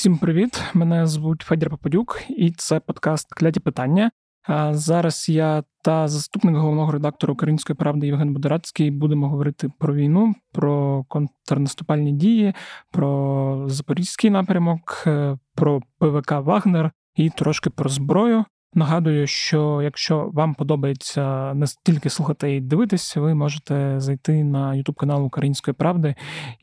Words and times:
Усім 0.00 0.18
привіт! 0.18 0.62
Мене 0.74 1.06
звуть 1.06 1.42
Федір 1.42 1.70
Попадюк, 1.70 2.22
і 2.28 2.50
це 2.50 2.80
подкаст 2.80 3.34
Кляті 3.34 3.60
питання. 3.60 4.10
А 4.42 4.74
зараз 4.74 5.28
я 5.28 5.64
та 5.84 6.08
заступник 6.08 6.56
головного 6.56 6.92
редактора 6.92 7.32
Української 7.32 7.76
правди 7.76 8.06
Євген 8.06 8.32
Будорадський 8.32 8.90
будемо 8.90 9.28
говорити 9.28 9.70
про 9.78 9.94
війну, 9.94 10.34
про 10.52 11.04
контрнаступальні 11.08 12.12
дії, 12.12 12.54
про 12.90 13.64
запорізький 13.66 14.30
напрямок, 14.30 15.04
е, 15.06 15.38
про 15.54 15.80
ПВК 15.98 16.30
Вагнер 16.30 16.90
і 17.16 17.30
трошки 17.30 17.70
про 17.70 17.90
зброю. 17.90 18.44
Нагадую, 18.74 19.26
що 19.26 19.80
якщо 19.82 20.30
вам 20.32 20.54
подобається 20.54 21.54
не 21.54 21.66
тільки 21.84 22.10
слухати 22.10 22.56
і 22.56 22.60
дивитись, 22.60 23.16
ви 23.16 23.34
можете 23.34 24.00
зайти 24.00 24.44
на 24.44 24.70
YouTube 24.70 24.96
канал 24.96 25.24
Української 25.24 25.74
правди 25.74 26.14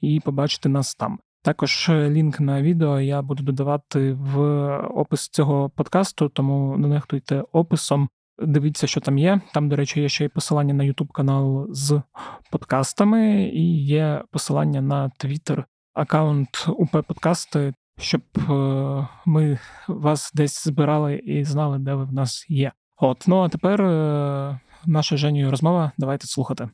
і 0.02 0.20
побачити 0.20 0.70
нас 0.70 0.96
там. 0.96 1.20
Також 1.48 1.90
лінк 1.90 2.40
на 2.40 2.62
відео 2.62 3.00
я 3.00 3.22
буду 3.22 3.44
додавати 3.44 4.14
в 4.14 4.40
опис 4.78 5.30
цього 5.30 5.70
подкасту, 5.70 6.30
тому 6.30 6.78
не 6.78 6.88
нехтуйте 6.88 7.44
описом. 7.52 8.10
Дивіться, 8.40 8.88
що 8.88 9.02
там 9.02 9.18
є. 9.18 9.42
Там, 9.54 9.70
до 9.70 9.76
речі, 9.76 10.02
є 10.02 10.10
ще 10.10 10.26
й 10.26 10.28
посилання 10.28 10.74
на 10.74 10.84
YouTube 10.84 11.12
канал 11.12 11.68
з 11.70 12.02
подкастами, 12.52 13.44
і 13.44 13.86
є 13.86 14.24
посилання 14.32 14.82
на 14.82 15.12
Twitter 15.20 15.64
аккаунт 15.94 16.66
УП 16.68 17.02
Подкасти, 17.08 17.74
щоб 18.00 18.22
е, 18.50 19.08
ми 19.26 19.60
вас 19.88 20.32
десь 20.36 20.64
збирали 20.64 21.16
і 21.16 21.44
знали, 21.44 21.80
де 21.80 21.94
ви 21.94 22.06
в 22.06 22.14
нас 22.14 22.46
є. 22.50 22.72
От, 22.98 23.26
ну 23.28 23.42
а 23.42 23.50
тепер 23.50 23.82
е, 23.82 24.60
наша 24.86 25.18
Женю 25.18 25.52
розмова. 25.52 25.92
Давайте 25.98 26.28
слухати. 26.28 26.70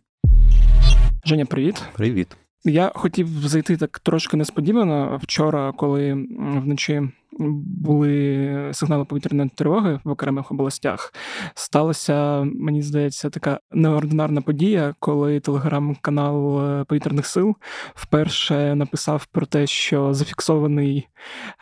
Женя, 1.25 1.45
привіт. 1.45 1.83
Привіт. 1.95 2.37
Я 2.65 2.91
хотів 2.95 3.27
зайти 3.27 3.77
так 3.77 3.99
трошки 3.99 4.37
несподівано. 4.37 5.19
Вчора, 5.23 5.71
коли 5.71 6.13
вночі 6.37 7.01
були 7.39 8.69
сигнали 8.73 9.05
повітряної 9.05 9.49
тривоги 9.55 9.99
в 10.03 10.09
окремих 10.09 10.51
областях. 10.51 11.13
Сталася, 11.55 12.43
мені 12.43 12.81
здається, 12.81 13.29
така 13.29 13.59
неординарна 13.71 14.41
подія, 14.41 14.95
коли 14.99 15.39
телеграм-канал 15.39 16.61
е, 16.61 16.83
повітряних 16.83 17.25
сил 17.25 17.55
вперше 17.95 18.75
написав 18.75 19.25
про 19.25 19.45
те, 19.45 19.67
що 19.67 20.13
зафіксований 20.13 21.07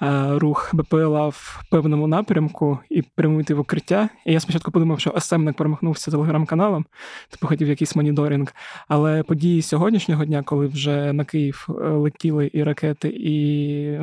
е, 0.02 0.40
рух 0.40 0.72
БПЛА 0.74 1.28
в 1.28 1.64
певному 1.72 2.08
напрямку 2.08 2.80
і 2.90 3.02
прямуйти 3.02 3.54
в 3.54 3.60
укриття. 3.60 4.10
І 4.26 4.34
я 4.34 4.40
спочатку 4.40 4.72
подумав, 4.72 5.00
що 5.00 5.20
СМник 5.20 5.56
перемахнувся 5.56 6.12
телеграм-каналом, 6.12 6.86
типу 7.30 7.48
хотів 7.48 7.68
якийсь 7.68 7.96
моніторинг. 7.96 8.54
Але 8.88 9.24
події 9.24 9.62
сьогоднішнього 9.62 10.26
дня, 10.26 10.44
коли 10.44 10.68
вже 10.68 11.14
на 11.14 11.26
Київ 11.26 11.68
е, 11.70 11.74
летіли 11.90 12.50
і 12.54 12.64
ракети, 12.64 13.10
і 13.10 14.00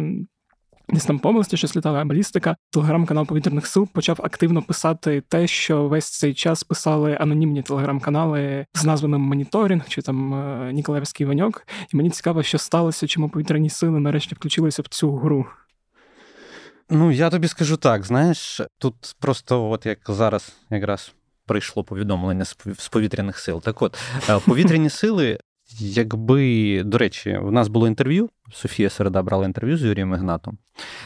Десь 0.91 1.05
там 1.05 1.19
по 1.19 1.29
області 1.29 1.57
щось 1.57 1.77
літала 1.77 2.05
балістика. 2.05 2.57
Телеграм-канал 2.71 3.27
повітряних 3.27 3.67
сил 3.67 3.89
почав 3.93 4.21
активно 4.23 4.63
писати 4.63 5.23
те, 5.29 5.47
що 5.47 5.89
весь 5.89 6.19
цей 6.19 6.35
час 6.35 6.65
писали 6.65 7.17
анонімні 7.21 7.63
телеграм-канали 7.63 8.67
з 8.75 8.85
назвами 8.85 9.19
Моніторинг 9.19 9.89
чи 9.89 10.03
там 10.03 10.35
е, 10.35 10.73
Ніколаївський 10.73 11.27
Ваньок. 11.27 11.67
І 11.95 11.97
мені 11.97 12.11
цікаво, 12.11 12.43
що 12.43 12.59
сталося, 12.59 13.07
чому 13.07 13.29
повітряні 13.29 13.71
сили 13.71 14.01
нарешті 14.01 14.35
включилися 14.35 14.83
в 14.83 14.89
цю 14.89 15.17
гру. 15.17 15.47
Ну, 16.91 17.11
я 17.11 17.31
тобі 17.31 17.49
скажу 17.49 17.77
так: 17.77 18.05
знаєш, 18.05 18.61
тут 18.79 19.17
просто, 19.21 19.71
от 19.71 19.87
як 19.87 19.99
зараз 20.09 20.53
якраз 20.71 21.13
прийшло 21.47 21.85
повідомлення 21.85 22.45
з 22.79 22.89
повітряних 22.89 23.39
сил. 23.39 23.63
Так 23.63 23.83
от, 23.83 23.99
е, 24.29 24.39
повітряні 24.47 24.91
сили 24.91 25.39
Якби, 25.81 26.83
до 26.85 26.99
речі, 26.99 27.39
у 27.43 27.51
нас 27.51 27.69
було 27.69 27.87
інтерв'ю, 27.87 28.31
Софія 28.53 28.91
Середа 28.91 29.23
брала 29.23 29.47
інтерв'ю 29.47 29.77
з 29.77 29.83
Юрієм 29.83 30.15
Ігнатом 30.15 30.59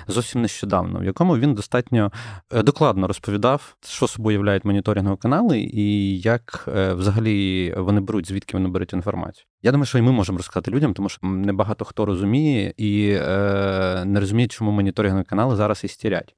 зовсім 0.07 0.43
нещодавно, 0.43 1.01
в 1.01 1.05
якому 1.05 1.39
він 1.39 1.55
достатньо 1.55 2.13
е, 2.53 2.63
докладно 2.63 3.07
розповідав, 3.07 3.77
що 3.85 4.09
собою 4.09 4.35
являють 4.35 4.65
моніторингові 4.65 5.17
канали 5.17 5.61
і 5.61 6.19
як 6.21 6.65
е, 6.77 6.95
взагалі 6.95 7.75
вони 7.77 8.01
беруть, 8.01 8.29
звідки 8.29 8.57
вони 8.57 8.69
беруть 8.69 8.93
інформацію. 8.93 9.47
Я 9.63 9.73
думаю, 9.73 9.87
що 9.87 9.99
і 9.99 10.03
ми 10.03 10.13
можемо 10.13 10.39
розказати 10.39 10.71
людям, 10.71 10.95
тому 10.95 11.09
що 11.09 11.27
небагато 11.27 11.85
хто 11.85 12.07
розуміє 12.07 12.75
і 12.77 13.11
е, 13.11 14.03
не 14.07 14.21
розуміє, 14.21 14.49
чому 14.49 14.71
моніторингові 14.71 15.25
канали 15.25 15.57
зараз 15.57 15.85
істерять. 15.85 16.35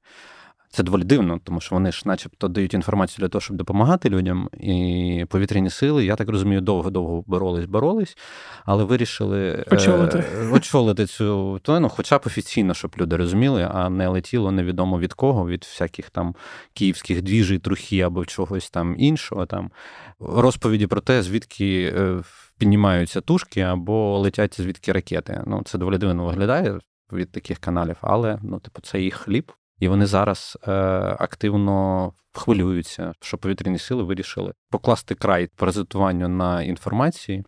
Це 0.75 0.83
доволі 0.83 1.03
дивно, 1.03 1.39
тому 1.43 1.61
що 1.61 1.75
вони 1.75 1.91
ж, 1.91 2.01
начебто, 2.05 2.47
дають 2.47 2.73
інформацію 2.73 3.23
для 3.23 3.29
того, 3.29 3.41
щоб 3.41 3.57
допомагати 3.57 4.09
людям. 4.09 4.49
І 4.59 5.25
повітряні 5.29 5.69
сили, 5.69 6.05
я 6.05 6.15
так 6.15 6.29
розумію, 6.29 6.61
довго-довго 6.61 7.23
боролись, 7.27 7.65
боролись, 7.65 8.17
але 8.65 8.83
вирішили 8.83 9.65
очолити 9.71 10.17
е, 10.17 10.49
очолити 10.51 11.05
цю 11.05 11.59
то, 11.63 11.79
ну, 11.79 11.89
хоча 11.89 12.17
б 12.17 12.21
офіційно, 12.25 12.73
щоб 12.73 12.91
люди 12.97 13.15
розуміли, 13.15 13.69
а 13.71 13.89
не 13.89 14.07
летіло 14.07 14.51
невідомо 14.51 14.99
від 14.99 15.13
кого, 15.13 15.47
від 15.47 15.63
всяких 15.63 16.09
там 16.09 16.35
київських 16.73 17.21
двіжей, 17.21 17.59
трухи 17.59 18.01
або 18.01 18.25
чогось 18.25 18.69
там 18.69 18.95
іншого. 18.97 19.45
Там 19.45 19.71
розповіді 20.19 20.87
про 20.87 21.01
те, 21.01 21.23
звідки 21.23 21.93
е, 21.97 22.21
піднімаються 22.57 23.21
тушки 23.21 23.61
або 23.61 24.19
летять 24.19 24.61
звідки 24.61 24.91
ракети. 24.91 25.43
Ну, 25.47 25.61
це 25.65 25.77
доволі 25.77 25.97
дивно 25.97 26.25
виглядає 26.25 26.79
від 27.13 27.31
таких 27.31 27.59
каналів, 27.59 27.97
але 28.01 28.39
ну, 28.43 28.59
типу, 28.59 28.81
це 28.81 29.01
їх 29.01 29.15
хліб. 29.15 29.51
І 29.79 29.87
вони 29.87 30.05
зараз 30.05 30.57
е, 30.67 30.71
активно 31.19 32.11
хвилюються, 32.31 33.13
що 33.21 33.37
повітряні 33.37 33.79
сили 33.79 34.03
вирішили 34.03 34.53
покласти 34.69 35.15
край 35.15 35.49
паразитуванню 35.55 36.27
на 36.27 36.63
інформації. 36.63 37.37
Е, 37.37 37.43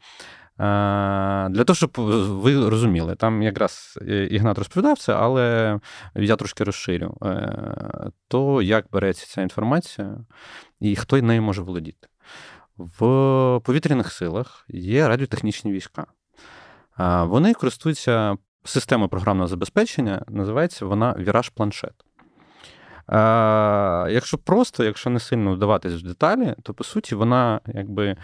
для 1.50 1.64
того, 1.64 1.76
щоб 1.76 1.92
ви 2.42 2.70
розуміли, 2.70 3.16
там 3.16 3.44
якраз 3.44 4.00
Ігнат 4.30 4.58
розповідав 4.58 5.00
це, 5.00 5.14
але 5.14 5.80
я 6.16 6.36
трошки 6.36 6.64
розширю. 6.64 7.18
Е, 7.24 8.12
то 8.28 8.62
як 8.62 8.86
береться 8.92 9.26
ця 9.28 9.42
інформація 9.42 10.18
і 10.80 10.96
хто 10.96 11.22
нею 11.22 11.42
може 11.42 11.62
володіти. 11.62 12.08
В 12.78 12.98
повітряних 13.64 14.12
силах 14.12 14.66
є 14.68 15.08
радіотехнічні 15.08 15.72
війська. 15.72 16.06
Е, 17.00 17.24
вони 17.24 17.54
користуються 17.54 18.38
системою 18.64 19.10
програмного 19.10 19.48
забезпечення, 19.48 20.26
називається 20.28 20.86
вона 20.86 21.16
Віраж 21.20 21.50
планшет. 21.50 22.07
А, 23.08 24.08
Якщо 24.12 24.38
просто, 24.38 24.84
якщо 24.84 25.10
не 25.10 25.20
сильно 25.20 25.54
вдаватись 25.54 25.94
в 25.94 26.08
деталі, 26.08 26.56
то 26.64 26.74
по 26.74 26.84
суті 26.84 27.16
вона 27.16 27.62
якби 27.68 28.18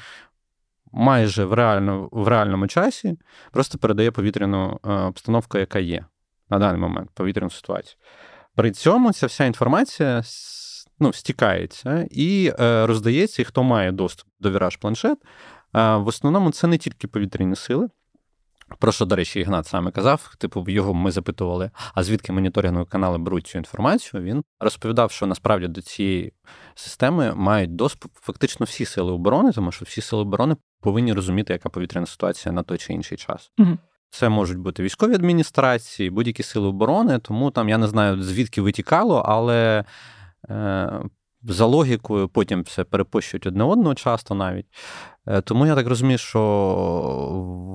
майже 0.92 1.46
в, 1.46 1.54
реально, 1.54 2.10
в 2.12 2.28
реальному 2.28 2.68
часі 2.68 3.18
просто 3.52 3.78
передає 3.78 4.12
повітряну 4.12 4.80
е, 4.86 4.90
обстановку, 4.92 5.58
яка 5.58 5.80
є 5.80 6.06
на 6.50 6.60
даний 6.60 6.82
момент, 6.82 7.10
повітряну 7.14 7.50
ситуацію. 7.50 7.98
При 8.56 8.72
цьому 8.72 9.14
ця 9.14 9.28
вся 9.28 9.46
інформація 9.46 10.24
ну, 11.00 11.14
стікається 11.14 12.08
і 12.12 12.54
е, 12.60 12.86
роздається, 12.86 13.42
і 13.42 13.46
хто 13.46 13.64
має 13.64 13.92
доступ 13.92 14.28
до 14.40 14.52
віраж 14.52 14.78
планшет. 14.78 15.18
В 15.74 16.08
основному 16.08 16.52
це 16.52 16.68
не 16.68 16.78
тільки 16.78 17.08
повітряні 17.08 17.56
сили. 17.56 17.90
Про 18.80 18.92
що, 18.92 19.06
до 19.06 19.16
речі, 19.16 19.40
Ігнат 19.40 19.68
саме 19.68 19.92
казав, 19.92 20.36
типу, 20.38 20.66
його 20.68 20.94
ми 20.94 21.12
запитували, 21.12 21.72
а 21.94 22.04
звідки 22.04 22.32
моніторингові 22.32 22.86
канали 22.86 23.18
беруть 23.18 23.48
цю 23.48 23.58
інформацію. 23.58 24.24
Він 24.24 24.44
розповідав, 24.60 25.12
що 25.12 25.26
насправді 25.26 25.68
до 25.68 25.82
цієї 25.82 26.34
системи 26.76 27.36
мають 27.36 27.76
доступ 27.76 28.12
фактично 28.22 28.64
всі 28.66 28.86
сили 28.86 29.12
оборони, 29.12 29.52
тому 29.52 29.72
що 29.72 29.86
всі 29.86 30.02
сили 30.02 30.22
оборони 30.22 30.56
повинні 30.82 31.14
розуміти, 31.14 31.54
яка 31.54 31.70
повітряна 31.70 32.08
ситуація 32.08 32.54
на 32.54 32.64
той 32.64 32.78
чи 32.78 32.94
інший 32.94 33.18
час. 33.18 33.52
Угу. 33.58 33.78
Це 34.10 34.30
можуть 34.30 34.58
бути 34.58 34.84
військові 34.84 35.16
адміністрації, 35.16 36.10
будь-які 36.10 36.44
сили 36.44 36.68
оборони, 36.68 37.20
тому 37.20 37.52
там 37.52 37.70
я 37.70 37.78
не 37.78 37.88
знаю, 37.88 38.24
звідки 38.24 38.62
витікало, 38.62 39.24
але. 39.28 39.86
Е, 40.50 41.02
за 41.44 41.66
логікою, 41.66 42.28
потім 42.28 42.62
все 42.62 42.84
перепощують 42.84 43.48
одне 43.48 43.64
одного 43.64 43.96
часто 43.96 44.36
навіть. 44.36 44.66
Е, 45.28 45.42
тому 45.42 45.66
я 45.66 45.76
так 45.76 45.88
розумію, 45.88 46.18
що 46.18 46.40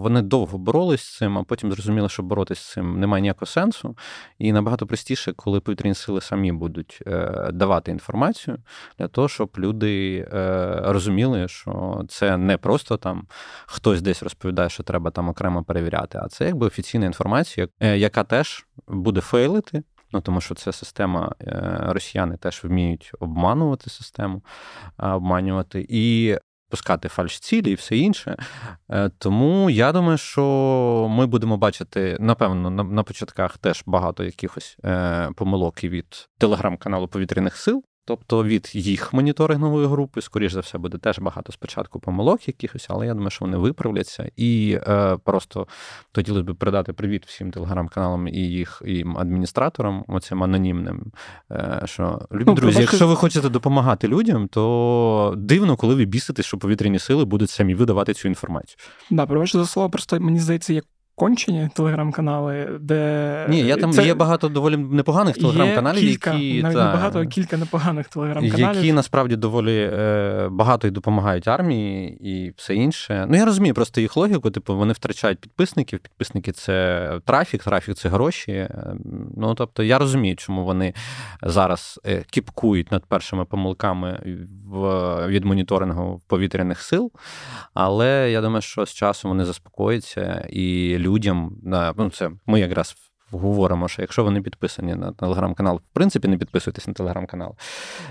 вони 0.02 0.22
довго 0.22 0.58
боролись 0.58 1.00
з 1.00 1.16
цим, 1.16 1.38
а 1.38 1.42
потім 1.42 1.72
зрозуміли, 1.72 2.08
що 2.08 2.22
боротися 2.22 2.62
з 2.62 2.72
цим 2.72 3.00
немає 3.00 3.20
ніякого 3.20 3.46
сенсу. 3.46 3.96
І 4.38 4.52
набагато 4.52 4.86
простіше, 4.86 5.32
коли 5.32 5.60
повітряні 5.60 5.94
сили 5.94 6.20
самі 6.20 6.52
будуть 6.52 7.02
е, 7.06 7.50
давати 7.52 7.90
інформацію 7.90 8.58
для 8.98 9.08
того, 9.08 9.28
щоб 9.28 9.50
люди 9.58 10.18
е, 10.32 10.80
розуміли, 10.84 11.48
що 11.48 12.04
це 12.08 12.36
не 12.36 12.56
просто 12.56 12.96
там 12.96 13.26
хтось 13.66 14.02
десь 14.02 14.22
розповідає, 14.22 14.68
що 14.68 14.82
треба 14.82 15.10
там 15.10 15.28
окремо 15.28 15.64
перевіряти, 15.64 16.18
а 16.22 16.28
це 16.28 16.46
якби 16.46 16.66
офіційна 16.66 17.06
інформація, 17.06 17.68
яка 17.80 18.24
теж 18.24 18.66
буде 18.88 19.20
фейлити. 19.20 19.82
Ну, 20.12 20.20
тому 20.20 20.40
що 20.40 20.54
це 20.54 20.72
система, 20.72 21.32
росіяни 21.80 22.36
теж 22.36 22.64
вміють 22.64 23.12
обманувати 23.20 23.90
систему, 23.90 24.42
обманювати. 24.98 25.86
І 25.88 26.36
пускати 26.68 27.08
фальш-цілі 27.08 27.68
і 27.68 27.74
все 27.74 27.96
інше. 27.96 28.36
Е, 28.90 29.10
тому 29.18 29.70
я 29.70 29.92
думаю, 29.92 30.18
що 30.18 31.06
ми 31.10 31.26
будемо 31.26 31.56
бачити, 31.56 32.16
напевно, 32.20 32.70
на, 32.70 32.82
на 32.82 33.02
початках 33.02 33.58
теж 33.58 33.82
багато 33.86 34.24
якихось 34.24 34.76
е, 34.84 35.30
помилок 35.36 35.84
і 35.84 35.88
від 35.88 36.28
телеграм-каналу 36.38 37.08
повітряних 37.08 37.56
сил. 37.56 37.84
Тобто 38.08 38.44
від 38.44 38.70
їх 38.72 39.12
моніторингової 39.12 39.86
групи, 39.86 40.20
скоріш 40.20 40.52
за 40.52 40.60
все, 40.60 40.78
буде 40.78 40.98
теж 40.98 41.18
багато 41.18 41.52
спочатку 41.52 42.00
помилок 42.00 42.48
якихось, 42.48 42.86
але 42.90 43.06
я 43.06 43.14
думаю, 43.14 43.30
що 43.30 43.44
вони 43.44 43.56
виправляться. 43.56 44.30
І 44.36 44.78
е, 44.86 45.16
просто 45.24 45.66
хотілося 46.14 46.52
б 46.52 46.56
передати 46.56 46.92
привіт 46.92 47.26
всім 47.26 47.50
телеграм-каналам 47.50 48.28
і 48.28 48.38
їх 48.38 48.82
і 48.86 49.04
адміністраторам, 49.16 50.04
оцим 50.08 50.42
анонімним. 50.42 51.12
Е, 51.50 51.82
що 51.84 52.20
любі 52.32 52.44
ну, 52.46 52.54
друзі, 52.54 52.80
якщо 52.80 53.08
ви 53.08 53.16
хочете 53.16 53.48
допомагати 53.48 54.08
людям, 54.08 54.48
то 54.48 55.34
дивно, 55.36 55.76
коли 55.76 55.94
ви 55.94 56.04
біситесь, 56.04 56.46
що 56.46 56.58
повітряні 56.58 56.98
сили 56.98 57.24
будуть 57.24 57.50
самі 57.50 57.74
видавати 57.74 58.14
цю 58.14 58.28
інформацію. 58.28 58.78
Да, 59.10 59.26
пробачте 59.26 59.58
за 59.58 59.66
слово, 59.66 59.90
просто 59.90 60.20
мені 60.20 60.38
здається, 60.38 60.72
як 60.72 60.84
кончені 61.18 61.68
телеграм-канали, 61.74 62.78
де. 62.80 63.46
Ні, 63.48 63.60
я 63.60 63.76
там 63.76 63.92
Це... 63.92 64.06
є 64.06 64.14
багато 64.14 64.48
доволі 64.48 64.76
непоганих 64.76 65.38
телеграм-каналів, 65.38 66.04
є 66.04 66.10
кілька, 66.10 66.32
які. 66.32 66.62
Навіть 66.62 66.76
та... 66.76 66.86
не 66.86 66.92
багато, 66.92 67.20
а 67.20 67.26
кілька 67.26 67.56
непоганих 67.56 68.08
телеграм-каналів. 68.08 68.76
Які 68.76 68.92
насправді 68.92 69.36
доволі 69.36 69.90
е, 69.92 70.48
багато 70.50 70.88
і 70.88 70.90
допомагають 70.90 71.48
армії 71.48 72.18
і 72.20 72.52
все 72.56 72.74
інше. 72.74 73.26
Ну, 73.28 73.36
я 73.36 73.44
розумію 73.44 73.74
просто 73.74 74.00
їх 74.00 74.16
логіку, 74.16 74.50
типу, 74.50 74.76
вони 74.76 74.92
втрачають 74.92 75.38
підписників. 75.38 75.98
Підписники 75.98 76.52
це 76.52 77.10
трафік, 77.24 77.64
трафік 77.64 77.94
це 77.94 78.08
гроші. 78.08 78.52
Е, 78.52 78.94
ну, 79.36 79.54
тобто, 79.54 79.82
я 79.82 79.98
розумію, 79.98 80.36
чому 80.36 80.64
вони 80.64 80.94
зараз 81.42 82.00
е, 82.06 82.24
кіпкують 82.30 82.92
над 82.92 83.04
першими 83.04 83.44
помилками 83.44 84.20
в, 84.66 85.26
від 85.26 85.44
моніторингу 85.44 86.20
повітряних 86.26 86.82
сил. 86.82 87.12
Але 87.74 88.30
я 88.30 88.40
думаю, 88.40 88.62
що 88.62 88.86
з 88.86 88.94
часом 88.94 89.30
вони 89.30 89.44
заспокояться 89.44 90.48
і 90.50 90.98
людям 91.08 91.52
ну 91.96 92.10
це 92.10 92.30
ми 92.46 92.60
якраз 92.60 92.96
говоримо, 93.30 93.88
що 93.88 94.02
якщо 94.02 94.24
ви 94.24 94.30
не 94.30 94.40
підписані 94.40 94.94
на 94.94 95.12
телеграм-канал, 95.12 95.76
в 95.76 95.94
принципі, 95.94 96.28
не 96.28 96.38
підписуйтесь 96.38 96.86
на 96.88 96.94
телеграм-канал, 96.94 97.54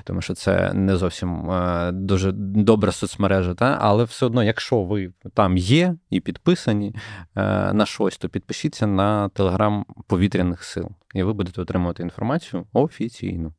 тому 0.03 0.21
що 0.21 0.33
це 0.33 0.73
не 0.73 0.97
зовсім 0.97 1.51
е, 1.51 1.91
дуже 1.91 2.31
добра 2.31 2.91
соцмережа. 2.91 3.53
Та? 3.53 3.77
Але 3.81 4.03
все 4.03 4.25
одно, 4.25 4.43
якщо 4.43 4.83
ви 4.83 5.13
там 5.33 5.57
є 5.57 5.95
і 6.09 6.19
підписані 6.19 6.95
е, 7.35 7.73
на 7.73 7.85
щось, 7.85 8.17
то 8.17 8.29
підпишіться 8.29 8.87
на 8.87 9.29
телеграм 9.29 9.85
повітряних 10.07 10.63
сил, 10.63 10.89
і 11.13 11.23
ви 11.23 11.33
будете 11.33 11.61
отримувати 11.61 12.03
інформацію 12.03 12.65
офіційно. 12.73 13.53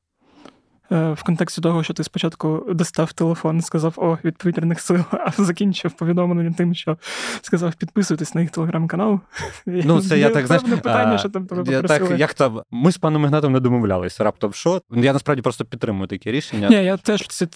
Е, 0.92 1.12
в 1.12 1.22
контексті 1.22 1.60
того, 1.60 1.82
що 1.82 1.94
ти 1.94 2.04
спочатку 2.04 2.66
достав 2.68 3.12
телефон, 3.12 3.60
сказав 3.60 3.94
о 3.96 4.18
від 4.24 4.38
повітряних 4.38 4.80
сил, 4.80 5.04
а 5.10 5.30
закінчив 5.42 5.92
повідомлення 5.92 6.54
тим, 6.56 6.74
що 6.74 6.98
сказав 7.42 7.74
підписуйтесь 7.74 8.34
на 8.34 8.40
їх 8.40 8.50
телеграм-канал. 8.50 9.20
Ну, 9.66 10.00
це 10.00 10.18
я 10.18 10.30
так 10.30 10.46
знаєш, 10.46 10.64
питання, 10.64 11.18
що 11.18 11.28
там 11.28 11.46
тебе 11.46 11.72
я 11.72 11.82
так, 11.82 12.18
як 12.18 12.34
там, 12.34 12.62
Ми 12.70 12.92
з 12.92 12.98
паном 12.98 13.24
Ігнатом 13.24 13.52
не 13.52 13.60
домовлялися. 13.60 14.24
Раптом 14.24 14.52
що? 14.52 14.82
Я 14.90 15.12
насправді 15.12 15.42
просто 15.42 15.64
підтримую 15.64 16.06
такі 16.06 16.30
рішення. 16.30 16.68
Ні, 16.68 16.84
я 16.84 16.96
теж 16.96 17.26
це 17.28 17.48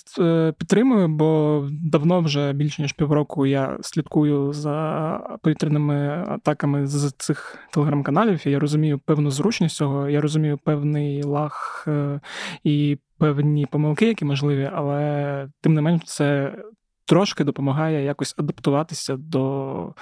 підтримую, 0.58 1.08
бо 1.08 1.62
давно 1.70 2.20
вже 2.20 2.52
більше 2.52 2.82
ніж 2.82 2.92
півроку 2.92 3.46
я 3.46 3.78
слідкую 3.80 4.52
за 4.52 5.20
повітряними 5.42 6.24
атаками 6.28 6.86
з 6.86 7.12
цих 7.18 7.58
телеграм-каналів. 7.72 8.40
і 8.46 8.50
Я 8.50 8.58
розумію 8.58 9.00
певну 9.06 9.30
зручність 9.30 9.76
цього, 9.76 10.08
я 10.08 10.20
розумію 10.20 10.58
певний 10.64 11.22
лаг 11.22 11.84
е, 11.88 12.20
і 12.64 12.98
певні 13.22 13.66
помилки, 13.66 14.06
які 14.06 14.24
можливі, 14.24 14.70
але 14.74 15.48
тим 15.60 15.74
не 15.74 15.80
менш 15.80 16.02
це 16.04 16.54
трошки 17.04 17.44
допомагає 17.44 18.04
якось 18.04 18.34
адаптуватися 18.38 19.16
до 19.16 19.94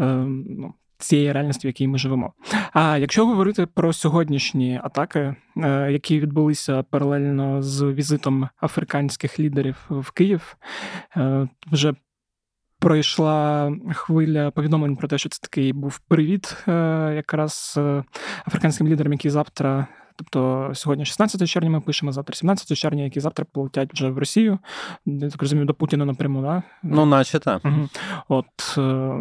е, 0.00 0.04
ну, 0.48 0.74
цієї 0.98 1.32
реальності, 1.32 1.66
в 1.66 1.70
якій 1.70 1.88
ми 1.88 1.98
живемо. 1.98 2.32
А 2.72 2.98
якщо 2.98 3.26
говорити 3.26 3.66
про 3.66 3.92
сьогоднішні 3.92 4.80
атаки, 4.84 5.34
е, 5.56 5.92
які 5.92 6.20
відбулися 6.20 6.82
паралельно 6.82 7.62
з 7.62 7.82
візитом 7.82 8.48
африканських 8.62 9.40
лідерів 9.40 9.76
в 9.90 10.10
Київ, 10.10 10.56
е, 11.16 11.48
вже 11.72 11.94
Пройшла 12.78 13.72
хвиля 13.94 14.50
повідомлень 14.50 14.96
про 14.96 15.08
те, 15.08 15.18
що 15.18 15.28
це 15.28 15.38
такий 15.42 15.72
був 15.72 15.98
привіт, 15.98 16.56
е, 16.68 16.72
якраз 17.16 17.78
африканським 18.46 18.88
лідерам, 18.88 19.12
які 19.12 19.30
завтра 19.30 19.86
Тобто 20.16 20.70
сьогодні 20.74 21.04
16 21.04 21.48
червня 21.48 21.70
ми 21.70 21.80
пишемо, 21.80 22.12
завтра 22.12 22.34
17 22.34 22.78
червня, 22.78 23.04
які 23.04 23.20
завтра 23.20 23.46
полетять 23.52 23.92
вже 23.92 24.10
в 24.10 24.18
Росію. 24.18 24.58
Я 25.06 25.30
так 25.30 25.42
розумію, 25.42 25.66
до 25.66 25.74
Путіна 25.74 26.04
напряму, 26.04 26.42
да? 26.42 26.62
Ну, 26.82 27.06
наче 27.06 27.38
так. 27.38 27.64
Угу. 27.64 27.88
От. 28.28 28.78
Е, 28.78 29.20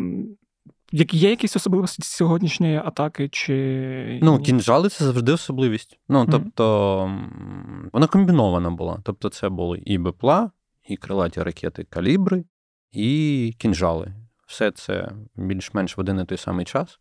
є 1.11 1.29
якісь 1.29 1.55
особливості 1.55 2.03
сьогоднішньої 2.03 2.77
атаки? 2.77 3.29
чи... 3.29 4.19
Ну, 4.23 4.39
кінжали 4.39 4.89
це 4.89 5.05
завжди 5.05 5.31
особливість. 5.31 5.99
Ну, 6.09 6.27
тобто, 6.31 6.97
mm-hmm. 7.03 7.89
вона 7.93 8.07
комбінована 8.07 8.71
була. 8.71 8.99
Тобто, 9.03 9.29
це 9.29 9.49
були 9.49 9.81
і 9.85 9.97
БПЛА, 9.97 10.51
і 10.87 10.97
крилаті 10.97 11.43
ракети 11.43 11.83
калібри, 11.83 12.43
і 12.91 13.55
кінжали. 13.57 14.13
Все 14.47 14.71
це 14.71 15.11
більш-менш 15.35 15.97
в 15.97 15.99
один 15.99 16.19
і 16.19 16.25
той 16.25 16.37
самий 16.37 16.65
час 16.65 16.99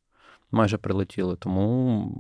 майже 0.55 0.77
прилетіли. 0.77 1.37
Тому 1.37 2.13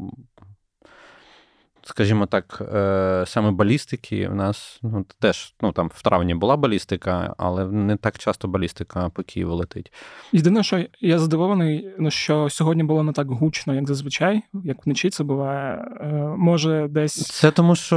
скажімо 1.87 2.27
так, 2.27 2.63
е, 2.75 3.25
саме 3.27 3.51
балістики 3.51 4.29
в 4.29 4.35
нас 4.35 4.79
ну, 4.83 5.07
теж 5.21 5.55
ну, 5.61 5.73
там 5.73 5.91
в 5.95 6.03
травні 6.03 6.35
була 6.35 6.57
балістика, 6.57 7.35
але 7.39 7.67
не 7.67 7.97
так 7.97 8.19
часто 8.19 8.49
балістика 8.49 9.09
по 9.09 9.23
Києву 9.23 9.55
летить. 9.55 9.93
Єдине, 10.33 10.63
що 10.63 10.85
я 11.01 11.19
задивований, 11.19 11.89
ну, 11.99 12.11
що 12.11 12.51
сьогодні 12.51 12.83
було 12.85 13.03
не 13.03 13.13
так 13.13 13.31
гучно, 13.31 13.75
як 13.75 13.89
зазвичай, 13.89 14.43
як 14.65 14.87
вночі 14.87 15.11
це 15.11 15.25
буває. 15.25 15.89
Е, 16.01 16.07
може, 16.39 16.89
десь. 16.91 17.27
Це 17.27 17.51
тому, 17.51 17.77
що 17.77 17.97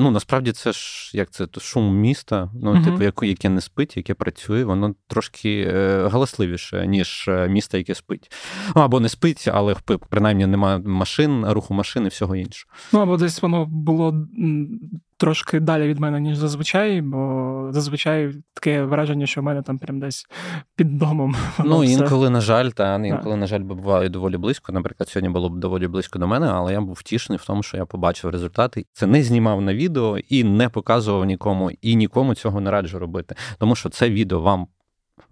ну, 0.00 0.10
насправді 0.10 0.52
це 0.52 0.72
ж 0.72 1.10
як 1.14 1.30
це 1.30 1.46
шум 1.60 1.96
міста, 1.96 2.50
ну, 2.62 2.74
uh 2.74 2.84
типу, 2.84 3.24
яке 3.24 3.48
не 3.48 3.60
спить, 3.60 3.96
яке 3.96 4.14
працює, 4.14 4.64
воно 4.64 4.94
трошки 5.06 5.72
е, 5.74 6.08
галасливіше, 6.08 6.86
ніж 6.86 7.30
місто, 7.48 7.78
яке 7.78 7.94
спить. 7.94 8.32
Ну, 8.76 8.82
або 8.82 9.00
не 9.00 9.08
спить, 9.08 9.48
але 9.52 9.76
принаймні 10.08 10.46
немає 10.46 10.78
машин, 10.78 11.46
руху 11.46 11.74
машин 11.74 12.04
і 12.04 12.08
всього 12.08 12.36
іншого. 12.36 12.72
Ну, 12.92 13.00
або 13.00 13.16
десь 13.16 13.42
воно 13.42 13.66
було 13.66 14.26
трошки 15.16 15.60
далі 15.60 15.88
від 15.88 15.98
мене, 15.98 16.20
ніж 16.20 16.36
зазвичай, 16.36 17.00
бо 17.00 17.68
зазвичай 17.70 18.34
таке 18.54 18.82
враження, 18.82 19.26
що 19.26 19.40
в 19.40 19.44
мене 19.44 19.62
там 19.62 19.78
прям 19.78 20.00
десь 20.00 20.26
під 20.76 20.98
домом. 20.98 21.36
Ну, 21.64 21.78
все. 21.78 21.92
інколи, 21.92 22.30
на 22.30 22.40
жаль, 22.40 22.68
та 22.68 23.06
інколи, 23.06 23.36
на 23.36 23.46
жаль, 23.46 23.60
буває 23.60 24.08
доволі 24.08 24.36
близько. 24.36 24.72
Наприклад, 24.72 25.08
сьогодні 25.08 25.28
було 25.28 25.48
б 25.48 25.58
доволі 25.58 25.88
близько 25.88 26.18
до 26.18 26.26
мене, 26.26 26.46
але 26.46 26.72
я 26.72 26.80
був 26.80 26.94
втішений 26.94 27.38
в 27.42 27.44
тому, 27.44 27.62
що 27.62 27.76
я 27.76 27.86
побачив 27.86 28.30
результати. 28.30 28.86
Це 28.92 29.06
не 29.06 29.22
знімав 29.22 29.60
на 29.60 29.74
відео 29.74 30.18
і 30.18 30.44
не 30.44 30.68
показував 30.68 31.24
нікому, 31.24 31.70
і 31.82 31.96
нікому 31.96 32.34
цього 32.34 32.60
не 32.60 32.70
раджу 32.70 32.98
робити. 32.98 33.34
Тому 33.58 33.76
що 33.76 33.88
це 33.88 34.10
відео 34.10 34.40
вам 34.40 34.66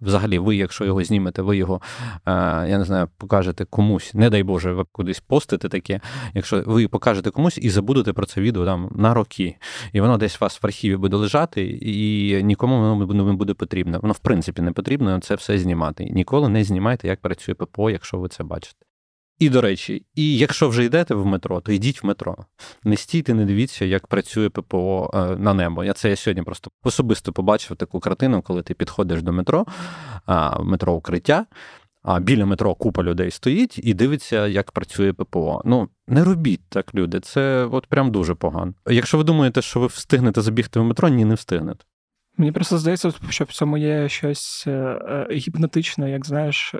Взагалі, 0.01 0.39
ви, 0.39 0.55
якщо 0.55 0.85
його 0.85 1.03
знімете, 1.03 1.41
ви 1.41 1.57
його, 1.57 1.81
е, 2.25 2.31
я 2.69 2.77
не 2.77 2.83
знаю, 2.83 3.07
покажете 3.17 3.65
комусь, 3.65 4.13
не 4.13 4.29
дай 4.29 4.43
Боже, 4.43 4.73
ви 4.73 4.83
кудись 4.91 5.19
постите 5.19 5.69
таке. 5.69 5.99
Якщо 6.33 6.63
ви 6.65 6.87
покажете 6.87 7.31
комусь 7.31 7.57
і 7.57 7.69
забудете 7.69 8.13
про 8.13 8.25
це 8.25 8.41
відео 8.41 8.65
там 8.65 8.89
на 8.95 9.13
роки, 9.13 9.55
і 9.93 10.01
воно 10.01 10.17
десь 10.17 10.35
у 10.35 10.45
вас 10.45 10.63
в 10.63 10.65
архіві 10.65 10.95
буде 10.95 11.17
лежати, 11.17 11.65
і 11.81 12.43
нікому 12.43 12.95
воно 12.95 13.23
не 13.23 13.33
буде 13.33 13.53
потрібно. 13.53 13.99
Воно, 14.01 14.13
в 14.13 14.19
принципі, 14.19 14.61
не 14.61 14.71
потрібно 14.71 15.19
це 15.19 15.35
все 15.35 15.59
знімати. 15.59 16.03
Ніколи 16.11 16.49
не 16.49 16.63
знімайте, 16.63 17.07
як 17.07 17.21
працює 17.21 17.55
ППО, 17.55 17.89
якщо 17.89 18.17
ви 18.17 18.27
це 18.27 18.43
бачите. 18.43 18.88
І, 19.39 19.49
до 19.49 19.61
речі, 19.61 20.05
і 20.15 20.37
якщо 20.37 20.69
вже 20.69 20.85
йдете 20.85 21.15
в 21.15 21.25
метро, 21.25 21.61
то 21.61 21.71
йдіть 21.71 22.03
в 22.03 22.05
метро. 22.05 22.37
Не 22.83 22.97
стійте, 22.97 23.33
не 23.33 23.45
дивіться, 23.45 23.85
як 23.85 24.07
працює 24.07 24.49
ППО 24.49 25.11
е, 25.13 25.35
на 25.35 25.53
небо. 25.53 25.83
Я 25.83 25.93
це 25.93 26.09
я 26.09 26.15
сьогодні 26.15 26.43
просто 26.43 26.71
особисто 26.83 27.33
побачив 27.33 27.77
таку 27.77 27.99
картину, 27.99 28.41
коли 28.41 28.63
ти 28.63 28.73
підходиш 28.73 29.21
до 29.21 29.33
метро, 29.33 29.65
метро 30.59 30.93
укриття, 30.93 31.45
а 32.03 32.19
біля 32.19 32.45
метро 32.45 32.75
купа 32.75 33.03
людей 33.03 33.31
стоїть 33.31 33.79
і 33.83 33.93
дивиться, 33.93 34.47
як 34.47 34.71
працює 34.71 35.13
ППО. 35.13 35.61
Ну, 35.65 35.89
не 36.07 36.23
робіть 36.23 36.69
так, 36.69 36.95
люди. 36.95 37.19
Це 37.19 37.67
от 37.71 37.87
прям 37.87 38.11
дуже 38.11 38.35
погано. 38.35 38.73
Якщо 38.87 39.17
ви 39.17 39.23
думаєте, 39.23 39.61
що 39.61 39.79
ви 39.79 39.87
встигнете 39.87 40.41
забігти 40.41 40.79
в 40.79 40.83
метро, 40.83 41.09
ні, 41.09 41.25
не 41.25 41.35
встигнете. 41.35 41.85
Мені 42.37 42.51
просто 42.51 42.77
здається, 42.77 43.11
що 43.29 43.43
в 43.43 43.51
цьому 43.51 43.77
є 43.77 44.09
щось 44.09 44.63
е, 44.67 44.71
е, 44.71 45.27
гіпнотичне, 45.31 46.11
як 46.11 46.25
знаєш, 46.25 46.75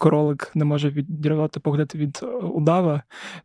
кролик 0.00 0.50
не 0.54 0.64
може 0.64 0.90
відірвати 0.90 1.60
погляд 1.60 1.92
від 1.94 2.20
е, 2.22 2.26
удава, 2.26 3.02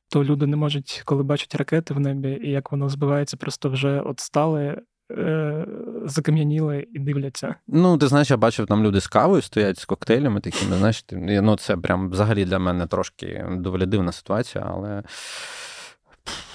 то 0.10 0.24
люди 0.24 0.46
не 0.46 0.58
можуть, 0.58 1.02
коли 1.06 1.24
бачать 1.24 1.56
ракети 1.56 1.94
в 1.94 2.00
небі, 2.00 2.40
і 2.44 2.50
як 2.50 2.72
воно 2.72 2.90
збивається, 2.90 3.38
просто 3.38 3.70
вже 3.70 4.02
от 4.02 4.20
стали. 4.20 4.82
Е, 5.12 5.66
закам'яніли 6.06 6.88
і 6.94 7.00
дивляться. 7.00 7.56
Ну, 7.68 7.98
ти 7.98 8.08
знаєш, 8.08 8.32
я 8.32 8.38
бачив, 8.38 8.68
там 8.68 8.84
люди 8.84 9.02
з 9.02 9.08
кавою 9.08 9.42
стоять 9.42 9.80
з 9.80 9.86
коктейлями 9.86 10.40
такими. 10.40 10.78
Знаєш, 10.78 11.06
ну 11.12 11.58
це 11.58 11.78
прям 11.78 12.10
взагалі 12.10 12.46
для 12.46 12.60
мене 12.60 12.88
трошки 12.88 13.46
доволі 13.52 13.86
дивна 13.86 14.12
ситуація, 14.12 14.66
але 14.68 15.04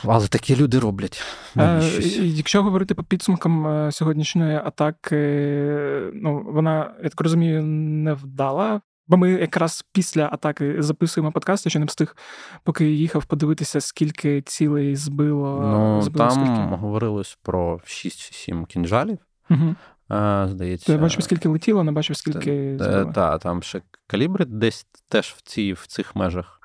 але 0.05 0.27
такі 0.27 0.57
люди 0.57 0.79
роблять. 0.79 1.23
Е, 1.59 1.83
якщо 2.19 2.63
говорити 2.63 2.95
по 2.95 3.03
підсумкам 3.03 3.89
сьогоднішньої 3.93 4.57
атаки, 4.57 5.17
ну 6.15 6.47
вона, 6.47 6.95
я 7.03 7.09
так 7.09 7.21
розумію, 7.21 7.63
не 7.63 8.13
вдала 8.13 8.81
Бо 9.11 9.17
ми 9.17 9.31
якраз 9.31 9.85
після 9.93 10.29
атаки 10.33 10.83
записуємо 10.83 11.33
подкаст, 11.33 11.67
я 11.67 11.71
ще 11.71 11.79
не 11.79 11.85
встиг, 11.87 12.17
поки 12.65 12.91
їхав 12.91 13.25
подивитися, 13.25 13.81
скільки 13.81 14.43
цілей 14.43 14.97
збило. 14.97 15.61
Ну, 15.63 16.03
збило 16.03 16.29
там 16.29 16.31
скільки. 16.31 16.77
говорилось 16.77 17.39
про 17.43 17.77
6-7 17.77 18.67
кінжалів. 18.67 19.19
Угу. 19.51 19.75
Здається. 20.47 20.93
Я 20.93 20.99
бачив, 20.99 21.23
скільки 21.23 21.49
летіло, 21.49 21.85
не 21.85 21.93
бачив, 21.93 22.17
скільки. 22.17 22.77
Так, 23.15 23.43
там 23.43 23.63
ще 23.63 23.83
калібри 24.07 24.45
десь 24.45 24.87
теж 25.09 25.27
в, 25.27 25.43
ці, 25.43 25.73
в 25.73 25.87
цих 25.87 26.17
межах. 26.17 26.61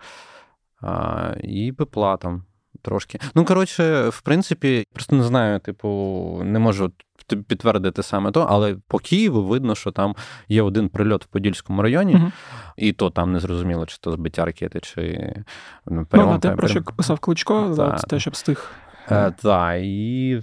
А, 0.82 1.34
І 1.44 1.72
БПЛА 1.72 2.18
там 2.18 2.44
трошки. 2.86 3.20
Ну, 3.36 3.46
коротше, 3.46 4.10
в 4.10 4.22
принципі, 4.22 4.86
просто 4.94 5.16
не 5.16 5.24
знаю, 5.24 5.60
типу, 5.60 6.42
не 6.46 6.60
можу 6.60 6.92
підтвердити 7.48 8.04
саме 8.04 8.32
то, 8.32 8.42
але 8.50 8.76
по 8.88 9.00
Києву 9.00 9.44
видно, 9.44 9.76
що 9.76 9.92
там 9.92 10.16
є 10.50 10.62
один 10.62 10.90
прильот 10.90 11.24
в 11.24 11.28
Подільському 11.28 11.82
районі, 11.82 12.16
Угу. 12.16 12.32
і 12.78 12.94
то 12.94 13.10
там 13.10 13.32
не 13.34 13.40
зрозуміло, 13.40 13.86
чи 13.86 13.98
то 14.02 14.12
збиття 14.12 14.46
ракети, 14.46 14.80
чи 14.80 15.34
ну, 15.86 15.96
Ну, 16.00 16.06
прям- 16.06 16.40
те, 16.40 16.52
про 16.52 16.68
що 16.68 16.82
писав 16.84 17.20
Кличко, 17.20 17.74
за 17.74 17.92
те, 17.92 18.20
щоб 18.20 18.34
встиг. 18.34 18.72
Е, 19.12 19.32
Так, 19.42 19.78
і 19.84 20.40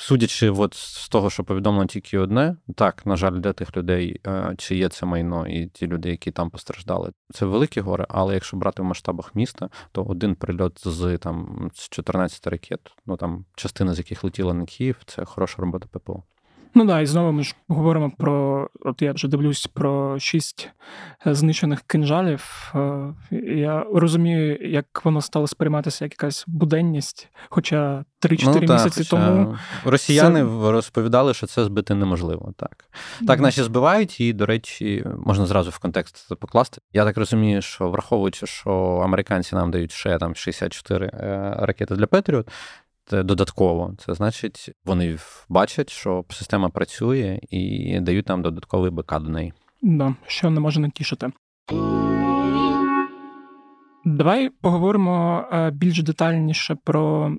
судячи 0.00 0.50
от 0.50 0.74
з 0.74 1.08
того, 1.08 1.30
що 1.30 1.44
повідомлено 1.44 1.86
тільки 1.86 2.18
одне, 2.18 2.56
так, 2.74 3.06
на 3.06 3.16
жаль, 3.16 3.32
для 3.32 3.52
тих 3.52 3.76
людей, 3.76 4.20
е, 4.26 4.54
чи 4.58 4.76
є 4.76 4.88
це 4.88 5.06
майно, 5.06 5.46
і 5.46 5.66
ті 5.66 5.86
люди, 5.86 6.10
які 6.10 6.30
там 6.30 6.50
постраждали, 6.50 7.12
це 7.34 7.46
великі 7.46 7.80
гори, 7.80 8.06
але 8.08 8.34
якщо 8.34 8.56
брати 8.56 8.82
в 8.82 8.84
масштабах 8.84 9.34
міста, 9.34 9.68
то 9.92 10.02
один 10.04 10.34
прильот 10.34 10.80
з 10.84 11.18
там 11.18 11.70
з 11.74 11.88
14 11.88 12.46
ракет, 12.46 12.80
ну 13.06 13.16
там 13.16 13.44
частина 13.54 13.94
з 13.94 13.98
яких 13.98 14.24
летіла 14.24 14.54
на 14.54 14.64
Київ, 14.64 14.96
це 15.06 15.24
хороша 15.24 15.62
робота 15.62 15.86
ППО. 15.90 16.22
Ну 16.74 16.84
да, 16.84 17.00
і 17.00 17.06
знову 17.06 17.32
ми 17.32 17.42
ж 17.42 17.54
говоримо 17.68 18.10
про, 18.18 18.68
от 18.80 19.02
я 19.02 19.12
вже 19.12 19.28
дивлюсь 19.28 19.66
про 19.66 20.18
шість 20.18 20.70
е, 21.26 21.34
знищених 21.34 21.80
кинжалів. 21.80 22.72
Е, 22.74 23.14
Я 23.56 23.84
розумію, 23.94 24.58
як 24.60 25.04
воно 25.04 25.22
стало 25.22 25.46
сприйматися 25.46 26.04
як 26.04 26.12
якась 26.12 26.44
буденність, 26.46 27.28
хоча 27.48 28.04
3-4 28.22 28.66
та, 28.66 28.72
місяці 28.74 29.00
хоча 29.00 29.10
тому. 29.10 29.56
Росіяни 29.84 30.40
це- 30.40 30.72
розповідали, 30.72 31.34
що 31.34 31.46
це 31.46 31.64
збити 31.64 31.94
неможливо. 31.94 32.52
Так, 32.56 32.84
так, 33.26 33.40
наші 33.40 33.62
збивають, 33.62 34.20
і, 34.20 34.32
до 34.32 34.46
речі, 34.46 35.04
можна 35.26 35.46
зразу 35.46 35.70
в 35.70 35.78
контекст 35.78 36.26
це 36.28 36.34
покласти. 36.34 36.80
Я 36.92 37.04
так 37.04 37.16
розумію, 37.16 37.62
що 37.62 37.88
враховуючи, 37.90 38.46
що 38.46 38.70
американці 39.04 39.54
нам 39.54 39.70
дають 39.70 39.92
ще 39.92 40.18
там 40.18 40.34
64 40.34 41.06
е, 41.06 41.54
ракети 41.58 41.94
для 41.96 42.06
Петріот. 42.06 42.48
Додатково. 43.10 43.94
Це 43.98 44.14
значить, 44.14 44.70
вони 44.84 45.18
бачать, 45.48 45.90
що 45.90 46.24
система 46.30 46.68
працює 46.68 47.40
і 47.50 48.00
дають 48.00 48.28
нам 48.28 48.42
додатковий 48.42 48.90
БК 48.90 49.18
до 49.20 49.28
неї. 49.28 49.52
Да, 49.82 50.14
що 50.26 50.50
не 50.50 50.60
може 50.60 50.80
не 50.80 50.90
тішити. 50.90 51.30
Давай 54.04 54.48
поговоримо 54.48 55.44
е, 55.52 55.70
більш 55.70 56.02
детальніше 56.02 56.76
про 56.84 57.32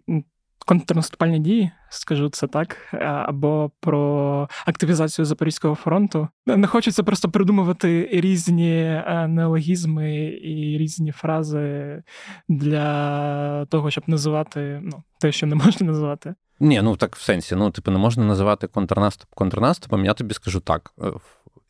контрнаступальні 0.70 1.40
дії, 1.40 1.72
скажу 1.90 2.30
це 2.30 2.48
так, 2.48 2.78
е, 2.94 2.98
або 3.06 3.72
про 3.80 4.50
активізацію 4.66 5.26
Запорізького 5.26 5.76
фронту. 5.76 6.28
Не 6.46 6.68
хочеться 6.68 7.04
просто 7.04 7.30
придумувати 7.30 8.10
різні 8.12 8.82
е, 8.82 9.28
неологізми 9.28 10.16
і 10.44 10.78
різні 10.78 11.12
фрази 11.12 12.04
для 12.50 13.66
того, 13.66 13.92
щоб 13.92 14.04
називати 14.08 14.80
ну, 14.84 15.04
те, 15.20 15.32
що 15.32 15.48
не 15.48 15.56
можна 15.66 15.88
називати. 15.88 16.36
Ні, 16.60 16.82
ну 16.82 16.96
так 16.96 17.16
в 17.16 17.22
сенсі. 17.22 17.56
Ну, 17.56 17.72
типу, 17.72 17.92
не 17.92 17.98
можна 17.98 18.26
називати 18.26 18.68
контрнаступ 18.68 19.30
контрнаступом. 19.36 20.06
Я 20.06 20.14
тобі 20.14 20.34
скажу 20.34 20.60
так. 20.60 20.94
е, 21.02 21.12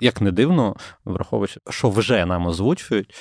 Як 0.01 0.21
не 0.21 0.31
дивно, 0.31 0.75
враховуючи, 1.05 1.59
що 1.69 1.89
вже 1.89 2.25
нам 2.25 2.47
озвучують. 2.47 3.15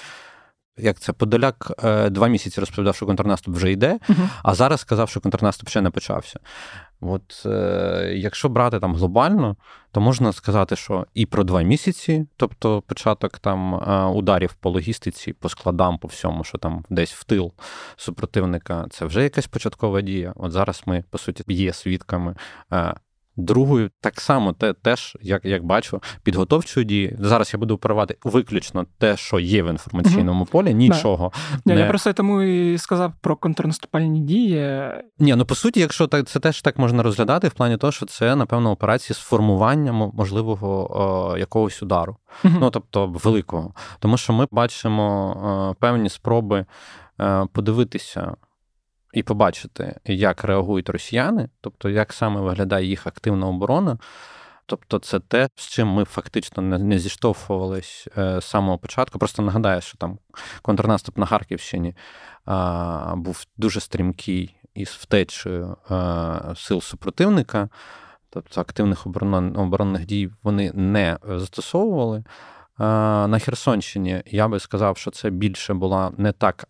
Як 0.79 1.01
це 1.01 1.13
Подоляк 1.13 1.73
е, 1.85 2.11
два 2.11 2.29
місяці 2.29 2.61
розповідав, 2.61 2.95
що 2.95 3.07
контрнаступ 3.07 3.55
вже 3.55 3.73
йде, 3.73 3.99
а 4.43 4.55
зараз 4.55 4.81
сказав, 4.81 5.09
що 5.09 5.21
контрнаступ 5.21 5.69
ще 5.69 5.81
не 5.81 5.91
почався. 5.91 6.41
От 7.01 7.43
е, 7.47 8.13
якщо 8.17 8.49
брати 8.49 8.81
там 8.81 8.95
глобально, 8.95 9.57
то 9.93 10.01
можна 10.01 10.33
сказати, 10.33 10.77
що 10.77 11.07
і 11.15 11.27
про 11.27 11.45
два 11.45 11.63
місяці, 11.63 12.27
тобто 12.37 12.83
початок 12.83 13.39
там 13.39 13.75
е, 13.75 14.05
ударів 14.05 14.55
по 14.55 14.71
логістиці, 14.71 15.33
по 15.33 15.49
складам, 15.49 15.99
по 15.99 16.09
всьому, 16.09 16.45
що 16.45 16.59
там 16.59 16.85
десь 16.91 17.13
в 17.13 17.25
тил 17.25 17.53
супротивника, 17.97 18.87
це 18.91 19.05
вже 19.05 19.23
якась 19.23 19.47
початкова 19.47 20.01
дія. 20.01 20.33
От 20.37 20.53
зараз 20.53 20.83
ми, 20.87 21.05
по 21.11 21.19
суті, 21.19 21.45
є 21.49 21.73
свідками. 21.73 22.35
Е, 23.39 23.43
Другою, 23.43 23.91
так 24.01 24.21
само, 24.21 24.53
те, 24.53 24.73
теж, 24.73 25.17
як, 25.23 25.45
як 25.45 25.65
бачу, 25.65 26.03
підготовчої 26.23 26.87
дії. 26.87 27.17
Зараз 27.19 27.51
я 27.55 27.59
буду 27.59 27.75
оперувати 27.75 28.17
виключно 28.25 28.87
те, 28.99 29.17
що 29.17 29.39
є 29.39 29.63
в 29.63 29.71
інформаційному 29.71 30.45
полі, 30.45 30.75
нічого. 30.75 31.33
Я, 31.65 31.75
не... 31.75 31.81
я 31.81 31.89
просто 31.89 32.13
тому 32.13 32.43
і 32.43 32.79
сказав 32.79 33.13
про 33.21 33.37
контрнаступальні 33.37 34.21
дії. 34.21 34.81
Ні, 35.19 35.35
ну 35.35 35.45
по 35.45 35.55
суті, 35.55 35.81
якщо 35.81 36.07
так, 36.07 36.27
це 36.29 36.41
теж 36.41 36.63
так 36.63 36.79
можна 36.79 37.03
розглядати, 37.03 37.49
в 37.49 37.53
плані 37.53 37.77
того, 37.77 37.93
що 37.93 38.07
це, 38.07 38.37
напевно, 38.37 38.71
операції 38.71 39.15
з 39.15 39.19
формуванням 39.19 40.11
можливого 40.15 41.01
о, 41.01 41.39
якогось 41.39 41.83
удару, 41.83 42.17
Мгм. 42.45 42.57
ну 42.61 42.71
тобто 42.71 43.07
великого. 43.07 43.75
Тому 43.99 44.17
що 44.17 44.33
ми 44.33 44.47
бачимо 44.51 45.37
о, 45.71 45.75
певні 45.81 46.09
спроби 46.09 46.67
е, 47.21 47.47
подивитися. 47.53 48.37
І 49.19 49.23
побачити, 49.23 50.01
як 50.05 50.45
реагують 50.45 50.89
росіяни, 50.89 51.49
тобто 51.61 51.89
як 51.89 52.13
саме 52.13 52.41
виглядає 52.41 52.87
їх 52.87 53.07
активна 53.07 53.47
оборона. 53.47 53.99
Тобто, 54.67 54.99
це 54.99 55.21
те, 55.21 55.49
з 55.57 55.63
чим 55.69 55.89
ми 55.89 56.05
фактично 56.05 56.63
не, 56.63 56.99
зіштовхувались 56.99 58.09
е, 58.19 58.41
з 58.41 58.45
самого 58.45 58.79
початку. 58.79 59.19
Просто 59.19 59.43
нагадаю, 59.43 59.81
що 59.81 59.99
там 59.99 60.19
контрнаступ 60.63 61.19
на 61.19 61.27
Харківщині 61.27 61.89
е, 61.89 62.53
був 63.15 63.45
дуже 63.57 63.81
стрімкий 63.81 64.57
із 64.75 64.89
втечею 64.89 65.77
е, 65.91 66.55
сил 66.57 66.81
супротивника, 66.81 67.69
тобто 68.31 68.61
активних 68.61 69.07
оборон, 69.07 69.57
оборонних 69.57 70.07
дій 70.07 70.31
вони 70.43 70.73
не 70.75 71.19
застосовували. 71.29 72.19
Е, 72.19 72.25
на 73.29 73.39
Херсонщині 73.39 74.23
я 74.27 74.49
би 74.49 74.61
сказав, 74.61 74.99
що 74.99 75.11
це 75.11 75.31
більше 75.31 75.75
була 75.75 76.13
не 76.17 76.33
так 76.33 76.69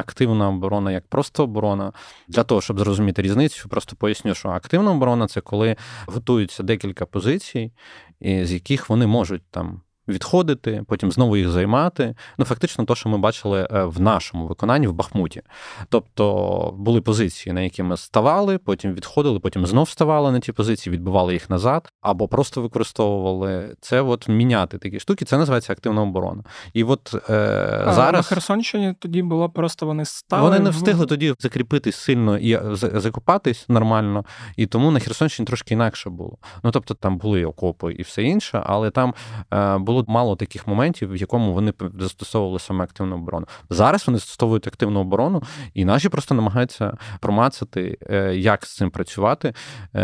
активна 0.00 0.48
оборона, 0.48 0.92
як 0.92 1.06
просто 1.06 1.44
оборона. 1.44 1.92
Для 2.28 2.44
того, 2.44 2.60
щоб 2.60 2.78
зрозуміти 2.78 3.22
різницю, 3.22 3.68
просто 3.68 3.96
поясню, 3.96 4.34
що 4.34 4.48
активна 4.48 4.90
оборона 4.90 5.28
це 5.28 5.40
коли 5.40 5.76
готуються 6.06 6.62
декілька 6.62 7.06
позицій, 7.06 7.72
з 8.20 8.52
яких 8.52 8.90
вони 8.90 9.06
можуть 9.06 9.42
там. 9.50 9.82
Відходити, 10.10 10.84
потім 10.88 11.12
знову 11.12 11.36
їх 11.36 11.48
займати. 11.48 12.14
Ну, 12.38 12.44
фактично, 12.44 12.84
то, 12.84 12.94
що 12.94 13.08
ми 13.08 13.18
бачили 13.18 13.68
е, 13.72 13.84
в 13.84 14.00
нашому 14.00 14.46
виконанні 14.46 14.86
в 14.86 14.92
Бахмуті. 14.92 15.42
Тобто 15.88 16.74
були 16.78 17.00
позиції, 17.00 17.52
на 17.52 17.60
які 17.60 17.82
ми 17.82 17.96
ставали, 17.96 18.58
потім 18.58 18.94
відходили, 18.94 19.38
потім 19.40 19.66
знов 19.66 19.88
ставали 19.88 20.32
на 20.32 20.40
ті 20.40 20.52
позиції, 20.52 20.92
відбивали 20.94 21.32
їх 21.32 21.50
назад, 21.50 21.88
або 22.00 22.28
просто 22.28 22.62
використовували 22.62 23.76
це. 23.80 24.00
От 24.00 24.28
міняти 24.28 24.78
такі 24.78 25.00
штуки. 25.00 25.24
Це 25.24 25.38
називається 25.38 25.72
активна 25.72 26.02
оборона. 26.02 26.42
І 26.74 26.84
от 26.84 27.14
е, 27.30 27.84
А 27.86 27.92
зараз 27.92 28.12
на 28.14 28.22
Херсонщині 28.22 28.94
тоді 28.98 29.22
було 29.22 29.48
просто 29.50 29.86
вони 29.86 30.04
стали. 30.04 30.42
вони 30.42 30.58
не 30.58 30.70
встигли 30.70 31.06
тоді 31.06 31.34
закріпитись 31.38 31.96
сильно 31.96 32.38
і 32.38 32.60
за- 32.76 33.00
закопатись 33.00 33.68
нормально, 33.68 34.24
і 34.56 34.66
тому 34.66 34.90
на 34.90 35.00
Херсонщині 35.00 35.46
трошки 35.46 35.74
інакше 35.74 36.10
було. 36.10 36.38
Ну 36.62 36.70
тобто 36.70 36.94
там 36.94 37.18
були 37.18 37.44
окопи 37.44 37.92
і 37.92 38.02
все 38.02 38.22
інше, 38.22 38.62
але 38.66 38.90
там 38.90 39.14
е, 39.52 39.78
було 39.78 39.99
мало 40.08 40.36
таких 40.36 40.66
моментів, 40.66 41.12
в 41.12 41.16
якому 41.16 41.52
вони 41.52 41.72
застосовували 41.98 42.58
саме 42.58 42.84
активну 42.84 43.16
оборону. 43.16 43.46
Зараз 43.70 44.06
вони 44.06 44.18
застосовують 44.18 44.66
активну 44.66 45.00
оборону, 45.00 45.42
і 45.74 45.84
наші 45.84 46.08
просто 46.08 46.34
намагаються 46.34 46.96
промацати, 47.20 47.98
е, 48.10 48.36
як 48.36 48.66
з 48.66 48.76
цим 48.76 48.90
працювати. 48.90 49.54
Е, 49.94 50.00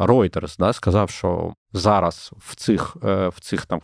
Reuters 0.00 0.58
да, 0.58 0.72
сказав, 0.72 1.10
що 1.10 1.54
зараз 1.72 2.32
в 2.38 2.54
цих 2.54 2.96
е, 3.04 3.28
в 3.28 3.40
цих 3.40 3.66
там. 3.66 3.80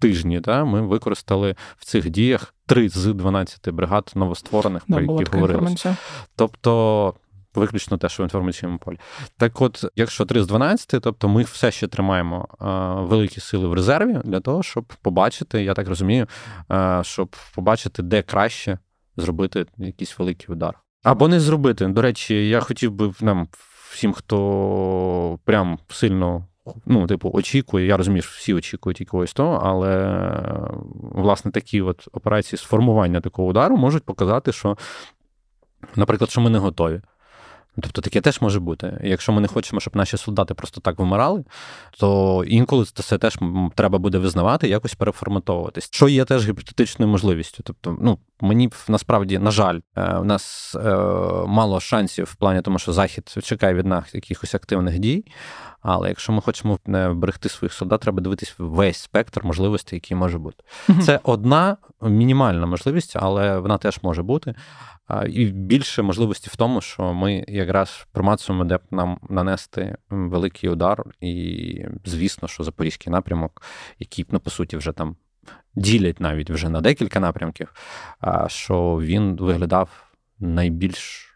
Тижні 0.00 0.40
да, 0.40 0.64
ми 0.64 0.80
використали 0.80 1.56
в 1.76 1.84
цих 1.84 2.10
діях 2.10 2.54
3 2.66 2.88
з 2.88 3.06
12 3.06 3.70
бригад 3.70 4.12
новостворених, 4.14 4.82
Да, 4.88 4.96
про 4.96 5.20
які 5.20 5.36
інформація. 5.36 5.96
Тобто, 6.36 7.14
виключно 7.54 7.98
те, 7.98 8.08
що 8.08 8.22
в 8.22 8.26
інформаційному 8.26 8.78
полі. 8.78 8.98
Так 9.36 9.60
от, 9.60 9.84
якщо 9.96 10.24
3 10.24 10.42
з 10.42 10.46
12, 10.46 11.02
тобто 11.02 11.28
ми 11.28 11.42
все 11.42 11.70
ще 11.70 11.88
тримаємо 11.88 12.48
е, 12.60 12.64
великі 13.08 13.40
сили 13.40 13.68
в 13.68 13.72
резерві 13.72 14.18
для 14.24 14.40
того, 14.40 14.62
щоб 14.62 14.92
побачити, 15.02 15.64
я 15.64 15.74
так 15.74 15.88
розумію, 15.88 16.26
е, 16.70 17.00
щоб 17.04 17.36
побачити, 17.54 18.02
де 18.02 18.22
краще 18.22 18.78
зробити 19.16 19.66
якийсь 19.78 20.18
великий 20.18 20.54
удар. 20.54 20.78
Або 21.02 21.28
не 21.28 21.40
зробити. 21.40 21.86
До 21.86 22.02
речі, 22.02 22.48
я 22.48 22.60
хотів 22.60 22.92
би 22.92 23.12
нам 23.20 23.48
всім, 23.90 24.12
хто 24.12 25.38
прям 25.44 25.78
сильно. 25.88 26.46
Ну, 26.86 27.06
типу, 27.06 27.30
очікує, 27.34 27.86
я 27.86 27.96
розумію, 27.96 28.22
що 28.22 28.32
всі 28.36 28.54
очікують 28.54 29.00
якогось 29.00 29.32
того, 29.32 29.60
але 29.64 30.22
власне 31.00 31.50
такі 31.50 31.82
от 31.82 32.08
операції 32.12 32.58
з 32.58 32.62
формування 32.62 33.20
такого 33.20 33.48
удару 33.48 33.76
можуть 33.76 34.04
показати, 34.04 34.52
що, 34.52 34.76
наприклад, 35.96 36.30
що 36.30 36.40
ми 36.40 36.50
не 36.50 36.58
готові. 36.58 37.00
Тобто 37.82 38.02
таке 38.02 38.20
теж 38.20 38.40
може 38.40 38.60
бути. 38.60 39.00
Якщо 39.04 39.32
ми 39.32 39.40
не 39.40 39.48
хочемо, 39.48 39.80
щоб 39.80 39.96
наші 39.96 40.16
солдати 40.16 40.54
просто 40.54 40.80
так 40.80 40.98
вимирали, 40.98 41.44
то 41.98 42.44
інколи 42.46 42.84
це 42.84 43.18
теж 43.18 43.38
треба 43.74 43.98
буде 43.98 44.18
визнавати, 44.18 44.68
якось 44.68 44.94
переформатовуватись, 44.94 45.88
що 45.92 46.08
є 46.08 46.24
теж 46.24 46.48
гіпотетичною 46.48 47.10
можливістю. 47.10 47.62
Тобто, 47.66 47.96
ну 48.00 48.18
мені 48.40 48.70
насправді, 48.88 49.38
на 49.38 49.50
жаль, 49.50 49.80
в 49.96 50.18
у 50.20 50.24
нас 50.24 50.74
е, 50.74 50.96
мало 51.46 51.80
шансів 51.80 52.24
в 52.24 52.34
плані 52.34 52.62
тому, 52.62 52.78
що 52.78 52.92
захід 52.92 53.34
чекає 53.42 53.74
від 53.74 53.86
нас 53.86 54.14
якихось 54.14 54.54
активних 54.54 54.98
дій. 54.98 55.24
Але 55.80 56.08
якщо 56.08 56.32
ми 56.32 56.40
хочемо 56.40 56.78
не 56.86 57.08
вберегти 57.08 57.48
своїх 57.48 57.72
солдат, 57.72 58.00
треба 58.00 58.22
дивитись 58.22 58.54
весь 58.58 58.96
спектр 58.96 59.44
можливостей, 59.44 59.96
які 59.96 60.14
може 60.14 60.38
бути. 60.38 60.64
Це 61.02 61.20
одна 61.22 61.76
мінімальна 62.02 62.66
можливість, 62.66 63.16
але 63.16 63.58
вона 63.58 63.78
теж 63.78 63.98
може 64.02 64.22
бути. 64.22 64.54
І 65.28 65.44
більше 65.44 66.02
можливості 66.02 66.50
в 66.50 66.56
тому, 66.56 66.80
що 66.80 67.14
ми 67.14 67.44
якраз 67.48 68.06
промацуємо, 68.12 68.64
де 68.64 68.76
б 68.76 68.80
нам 68.90 69.18
нанести 69.30 69.96
великий 70.10 70.70
удар, 70.70 71.04
і 71.20 71.84
звісно, 72.04 72.48
що 72.48 72.64
запорізький 72.64 73.10
напрямок, 73.10 73.62
який 73.98 74.26
ну, 74.30 74.40
по 74.40 74.50
суті 74.50 74.76
вже 74.76 74.92
там 74.92 75.16
ділять 75.74 76.20
навіть 76.20 76.50
вже 76.50 76.68
на 76.68 76.80
декілька 76.80 77.20
напрямків, 77.20 77.72
що 78.46 78.98
він 79.02 79.36
виглядав 79.36 79.88
найбільш 80.38 81.27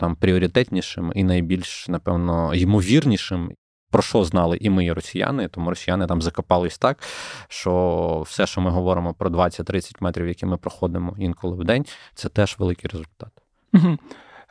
там 0.00 0.16
пріоритетнішим 0.16 1.12
і 1.14 1.24
найбільш, 1.24 1.88
напевно, 1.88 2.54
ймовірнішим. 2.54 3.52
Про 3.92 4.02
що 4.02 4.24
знали 4.24 4.58
і 4.60 4.70
ми, 4.70 4.84
і 4.84 4.92
росіяни, 4.92 5.48
тому 5.48 5.70
росіяни 5.70 6.06
там 6.06 6.22
закопались 6.22 6.78
так, 6.78 7.02
що 7.48 8.22
все, 8.26 8.46
що 8.46 8.60
ми 8.60 8.70
говоримо 8.70 9.14
про 9.14 9.30
20-30 9.30 9.96
метрів, 10.00 10.28
які 10.28 10.46
ми 10.46 10.56
проходимо 10.56 11.14
інколи 11.18 11.56
в 11.56 11.64
день, 11.64 11.84
це 12.14 12.28
теж 12.28 12.56
великий 12.58 12.90
результат. 12.90 13.28
Угу. 13.74 13.98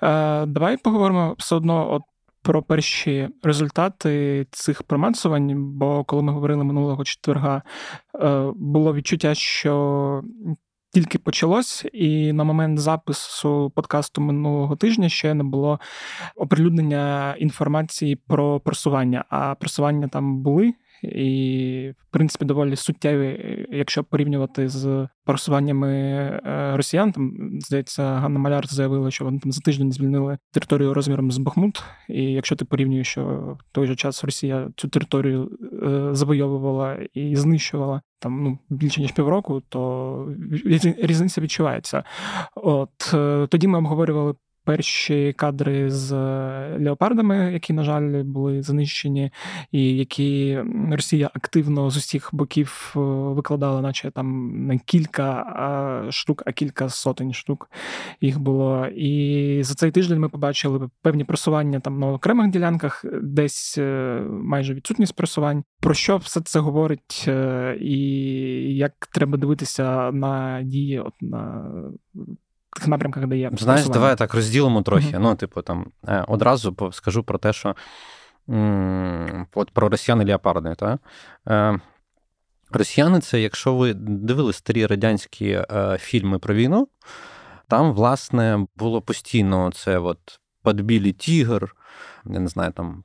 Е, 0.04 0.46
Давай 0.46 0.78
поговоримо 0.78 1.36
все 1.38 1.56
одно 1.56 1.94
от 1.94 2.02
про 2.42 2.64
перші 2.64 3.30
результати 3.44 4.46
цих 4.52 4.84
промацувань. 4.84 5.74
Бо 5.78 6.04
коли 6.04 6.22
ми 6.22 6.34
говорили 6.34 6.64
минулого 6.64 7.04
четверга, 7.04 7.62
е, 8.16 8.52
було 8.56 8.94
відчуття, 8.94 9.36
що 9.36 10.24
тільки 10.92 11.20
почалось, 11.20 11.86
і 11.94 12.34
на 12.34 12.44
момент 12.44 12.80
запису 12.80 13.72
подкасту 13.76 14.22
минулого 14.22 14.76
тижня 14.76 15.10
ще 15.10 15.34
не 15.34 15.44
було 15.44 15.80
оприлюднення 16.36 17.36
інформації 17.40 18.16
про 18.16 18.60
просування. 18.60 19.26
А 19.30 19.56
просування 19.56 20.08
там 20.08 20.38
були, 20.38 20.74
і, 21.04 21.94
в 21.98 22.12
принципі, 22.12 22.46
доволі 22.46 22.76
суттєві, 22.76 23.66
якщо 23.70 24.04
порівнювати 24.04 24.68
з 24.68 25.08
просуваннями 25.26 25.92
е, 25.92 26.72
росіян. 26.78 27.12
Там 27.12 27.32
здається, 27.60 28.04
Ганна 28.04 28.40
Маляр 28.40 28.68
заявила, 28.68 29.12
що 29.12 29.26
вони 29.26 29.40
там 29.40 29.52
за 29.52 29.62
тиждень 29.62 29.92
звільнили 29.92 30.38
територію 30.54 30.94
розміром 30.94 31.32
з 31.32 31.38
Бахмут. 31.38 31.84
І 32.10 32.24
якщо 32.24 32.56
ти 32.56 32.66
порівнюєш, 32.66 33.08
що 33.08 33.24
в 33.60 33.72
той 33.72 33.88
же 33.88 33.96
час 33.96 34.24
Росія 34.24 34.70
цю 34.76 34.88
територію 34.88 35.52
е, 35.84 36.16
завойовувала 36.16 36.98
і 37.14 37.36
знищувала 37.36 38.02
там 38.20 38.44
ну 38.44 38.60
більше 38.70 39.02
ніж 39.02 39.12
півроку, 39.12 39.62
то 39.70 40.34
різниця 40.98 41.42
відчувається. 41.42 42.04
От 42.56 43.14
е, 43.14 43.48
тоді 43.50 43.68
ми 43.68 43.78
обговорювали 43.78 44.34
перші 44.70 45.34
кадри 45.34 45.92
з 45.92 46.14
е, 46.14 46.78
леопардами, 46.80 47.54
які, 47.54 47.74
на 47.74 47.84
жаль, 47.84 48.24
були 48.24 48.62
знищені, 48.62 49.32
і 49.72 49.98
які 49.98 50.60
Росія 50.92 51.30
активно 51.34 51.90
з 51.90 51.98
усіх 51.98 52.30
боків 52.34 52.94
е, 52.96 53.00
викладала, 53.00 53.82
наче 53.82 54.12
там 54.12 54.52
не 54.68 54.78
кілька 54.78 56.08
штук, 56.10 56.44
а 56.46 56.52
кілька 56.52 56.90
сотень 56.90 57.34
штук 57.34 57.72
їх 58.22 58.40
було. 58.40 58.88
І 58.88 59.60
за 59.64 59.74
цей 59.74 59.92
тиждень 59.92 60.20
ми 60.20 60.30
побачили 60.30 60.90
певні 61.02 61.24
просування 61.24 61.80
там 61.80 62.00
на 62.00 62.08
окремих 62.08 62.52
ділянках, 62.52 63.06
десь 63.24 63.78
е, 63.78 64.22
майже 64.30 64.74
відсутність 64.74 65.16
просувань. 65.16 65.64
Про 65.82 65.94
що 65.94 66.18
все 66.18 66.42
це 66.42 66.60
говорить, 66.60 67.28
і 67.82 67.98
як 68.76 68.94
треба 69.14 69.38
дивитися 69.38 70.12
на 70.12 70.62
дії 70.64 71.00
от 71.00 71.14
на 71.22 71.72
тих 72.80 72.88
напрямках, 72.88 73.28
де 73.28 73.38
є. 73.38 73.52
Знаєш, 73.54 73.88
давай 73.88 74.16
так 74.16 74.34
розділимо 74.34 74.82
трохи. 74.82 75.08
Mm-hmm. 75.08 75.20
Ну, 75.20 75.36
типу, 75.36 75.62
там 75.62 75.86
е, 76.08 76.26
одразу 76.28 76.76
скажу 76.92 77.24
про 77.24 77.38
те, 77.38 77.54
що 77.54 77.76
м- 78.50 79.48
от 79.54 79.72
про 79.72 79.90
росіяни 79.90 80.26
леопарди. 80.26 80.76
Та? 80.76 81.00
Е, 81.48 81.80
Росіяни, 82.72 83.20
це, 83.20 83.42
якщо 83.42 83.76
ви 83.76 83.94
дивили 83.94 84.54
старі 84.54 84.86
радянські 84.86 85.50
е, 85.50 85.98
фільми 86.00 86.40
про 86.40 86.54
війну, 86.54 86.88
там, 87.68 87.94
власне, 87.94 88.66
було 88.76 89.02
постійно 89.02 89.72
це 89.72 89.98
от 90.00 90.40
подбілі 90.64 91.12
тігр, 91.12 91.76
я 92.26 92.40
не 92.40 92.48
знаю, 92.48 92.72
там 92.72 93.04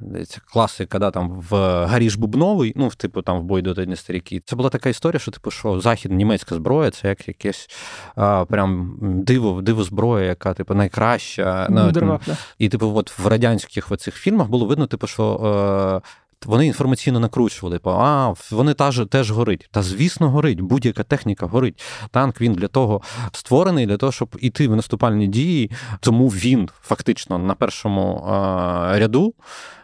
Здається, 0.00 0.40
класика, 0.52 0.98
да, 0.98 1.10
там 1.10 1.30
в 1.50 1.56
Гаріж 1.86 2.16
Бубновий, 2.16 2.72
ну, 2.76 2.90
типу, 2.96 3.22
там 3.22 3.40
в 3.40 3.42
бой 3.42 3.62
до 3.62 3.74
тедні 3.74 3.96
старіки. 3.96 4.42
Це 4.44 4.56
була 4.56 4.70
така 4.70 4.88
історія, 4.88 5.18
що, 5.18 5.30
типу, 5.30 5.50
що 5.50 5.80
західна 5.80 6.16
німецька 6.16 6.54
зброя 6.54 6.90
це 6.90 7.08
як 7.08 7.28
якесь 7.28 7.70
а, 8.14 8.44
прям 8.44 8.98
диво, 9.00 9.62
диво 9.62 9.84
зброя, 9.84 10.26
яка, 10.26 10.54
типу, 10.54 10.74
найкраща. 10.74 11.66
Ну, 11.70 11.92
Дервак, 11.92 12.20
да. 12.26 12.36
І, 12.58 12.68
типу, 12.68 12.92
от 12.96 13.18
в 13.18 13.26
радянських 13.26 13.92
оцих 13.92 14.14
фільмах 14.14 14.48
було 14.48 14.66
видно, 14.66 14.86
типу, 14.86 15.06
що. 15.06 16.02
Е, 16.04 16.08
вони 16.46 16.66
інформаційно 16.66 17.20
накручували, 17.20 17.76
типу, 17.76 17.90
а 17.90 18.34
вони 18.50 18.74
теж, 18.74 19.02
теж 19.10 19.30
горить. 19.30 19.68
Та 19.70 19.82
звісно, 19.82 20.30
горить. 20.30 20.60
Будь-яка 20.60 21.02
техніка 21.02 21.46
горить. 21.46 21.82
Танк 22.10 22.40
він 22.40 22.52
для 22.52 22.68
того 22.68 23.02
створений, 23.32 23.86
для 23.86 23.96
того, 23.96 24.12
щоб 24.12 24.36
іти 24.40 24.68
в 24.68 24.76
наступальні 24.76 25.26
дії. 25.26 25.70
Тому 26.00 26.28
він 26.28 26.68
фактично 26.82 27.38
на 27.38 27.54
першому 27.54 28.24
а, 28.28 28.98
ряду 28.98 29.34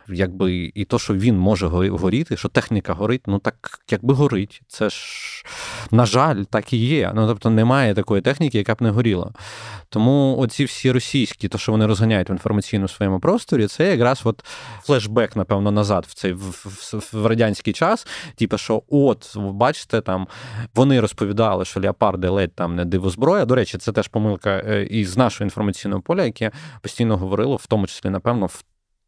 якби 0.08 0.72
і 0.74 0.84
то, 0.84 0.98
що 0.98 1.14
він 1.14 1.38
може 1.38 1.66
горіти, 1.66 2.36
що 2.36 2.48
техніка 2.48 2.92
горить, 2.92 3.22
ну 3.26 3.38
так 3.38 3.80
якби 3.90 4.14
горить. 4.14 4.62
Це 4.68 4.90
ж, 4.90 4.98
на 5.90 6.06
жаль, 6.06 6.42
так 6.42 6.72
і 6.72 6.76
є. 6.76 7.12
Ну 7.14 7.26
тобто 7.26 7.50
немає 7.50 7.94
такої 7.94 8.22
техніки, 8.22 8.58
яка 8.58 8.74
б 8.74 8.82
не 8.82 8.90
горіла. 8.90 9.32
Тому 9.88 10.36
оці 10.38 10.64
всі 10.64 10.92
російські, 10.92 11.48
то, 11.48 11.58
що 11.58 11.72
вони 11.72 11.86
розганяють 11.86 12.30
в 12.30 12.32
інформаційному 12.32 12.88
своєму 12.88 13.20
просторі, 13.20 13.66
це 13.66 13.90
якраз 13.90 14.20
от 14.24 14.44
флешбек, 14.82 15.36
напевно, 15.36 15.70
назад 15.70 16.06
в 16.08 16.14
цей 16.14 16.32
в, 16.32 16.50
в, 16.64 17.02
в 17.12 17.26
радянський 17.26 17.72
час. 17.72 18.06
Типу, 18.36 18.58
що 18.58 18.82
от, 18.88 19.36
бачите, 19.36 20.00
там 20.00 20.28
вони 20.74 21.00
розповідали, 21.00 21.64
що 21.64 21.80
леопарди 21.80 22.28
ледь 22.28 22.54
там 22.54 22.76
не 22.76 22.84
дивозброя. 22.84 23.44
До 23.44 23.54
речі, 23.54 23.78
це 23.78 23.92
теж 23.92 24.08
помилка 24.08 24.50
е, 24.50 24.84
із 24.84 25.16
нашого 25.16 25.46
інформаційного 25.46 26.02
поля, 26.02 26.24
яке 26.24 26.50
постійно 26.80 27.16
говорило, 27.16 27.56
в 27.56 27.66
тому 27.66 27.86
числі, 27.86 28.10
напевно, 28.10 28.46
в 28.46 28.64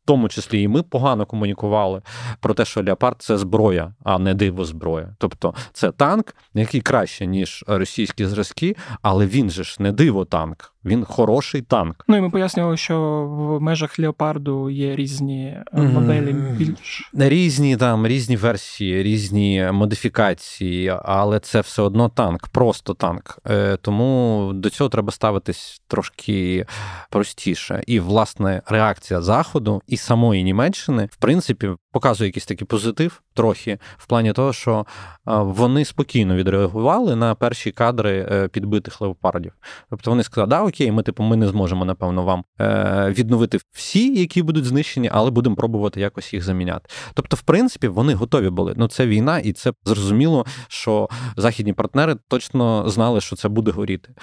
тому 0.06 0.28
числі 0.28 0.62
і 0.62 0.68
ми 0.68 0.82
погано 0.82 1.26
комунікували 1.26 2.02
про 2.40 2.54
те, 2.54 2.64
що 2.64 2.82
Леопард 2.82 3.16
це 3.18 3.38
зброя, 3.38 3.94
а 4.04 4.18
не 4.18 4.34
диво 4.34 4.64
зброя. 4.64 5.14
Тобто 5.18 5.54
це 5.72 5.90
танк, 5.90 6.36
який 6.54 6.80
краще, 6.80 7.26
ніж 7.26 7.64
російські 7.66 8.26
зразки, 8.26 8.76
але 9.02 9.26
він 9.26 9.50
же 9.50 9.64
ж 9.64 9.76
не 9.78 9.92
диво 9.92 10.24
танк. 10.24 10.72
Він 10.86 11.04
хороший 11.04 11.62
танк. 11.62 12.04
Ну 12.08 12.16
і 12.16 12.20
ми 12.20 12.30
пояснювали, 12.30 12.76
що 12.76 13.22
в 13.22 13.62
межах 13.62 13.98
леопарду 13.98 14.70
є 14.70 14.96
різні 14.96 15.56
е, 15.72 15.82
моделі 15.82 16.32
більш 16.32 17.10
різні 17.14 17.76
там 17.76 18.06
різні 18.06 18.36
версії, 18.36 19.02
різні 19.02 19.68
модифікації, 19.72 20.94
але 21.04 21.40
це 21.40 21.60
все 21.60 21.82
одно 21.82 22.08
танк, 22.08 22.48
просто 22.48 22.94
танк. 22.94 23.38
Е, 23.50 23.76
тому 23.76 24.50
до 24.54 24.70
цього 24.70 24.90
треба 24.90 25.12
ставитись 25.12 25.82
трошки 25.88 26.66
простіше. 27.10 27.82
І 27.86 28.00
власне 28.00 28.62
реакція 28.66 29.20
заходу 29.20 29.82
і 29.86 29.96
самої 29.96 30.44
Німеччини, 30.44 31.08
в 31.12 31.16
принципі, 31.16 31.70
показує 31.92 32.28
якийсь 32.28 32.46
такий 32.46 32.66
позитив 32.66 33.22
трохи 33.36 33.78
в 33.96 34.06
плані 34.06 34.32
того, 34.32 34.52
що 34.52 34.86
вони 35.26 35.84
спокійно 35.84 36.36
відреагували 36.36 37.16
на 37.16 37.34
перші 37.34 37.70
кадри 37.70 38.28
е, 38.30 38.48
підбитих 38.48 39.00
леопардів. 39.00 39.52
Тобто 39.90 40.10
вони 40.10 40.22
сказали, 40.22 40.48
да, 40.48 40.62
окей, 40.62 40.92
ми 40.92 41.02
типу, 41.02 41.22
ми 41.22 41.36
не 41.36 41.48
зможемо, 41.48 41.84
напевно, 41.84 42.22
вам 42.22 42.44
е, 42.60 43.14
відновити 43.18 43.58
всі, 43.72 44.20
які 44.20 44.42
будуть 44.42 44.64
знищені, 44.64 45.10
але 45.12 45.30
будемо 45.30 45.56
пробувати 45.56 46.00
якось 46.00 46.34
їх 46.34 46.44
заміняти. 46.44 46.88
Тобто, 47.14 47.36
в 47.36 47.42
принципі, 47.42 47.88
вони 47.88 48.14
готові 48.14 48.50
були. 48.50 48.74
Ну, 48.76 48.88
це 48.88 49.06
війна, 49.06 49.38
і 49.38 49.52
це 49.52 49.72
зрозуміло, 49.84 50.46
що 50.68 51.08
західні 51.36 51.72
партнери 51.72 52.16
точно 52.28 52.88
знали, 52.88 53.20
що 53.20 53.36
це 53.36 53.48
буде 53.48 53.70
горіти. 53.70 54.14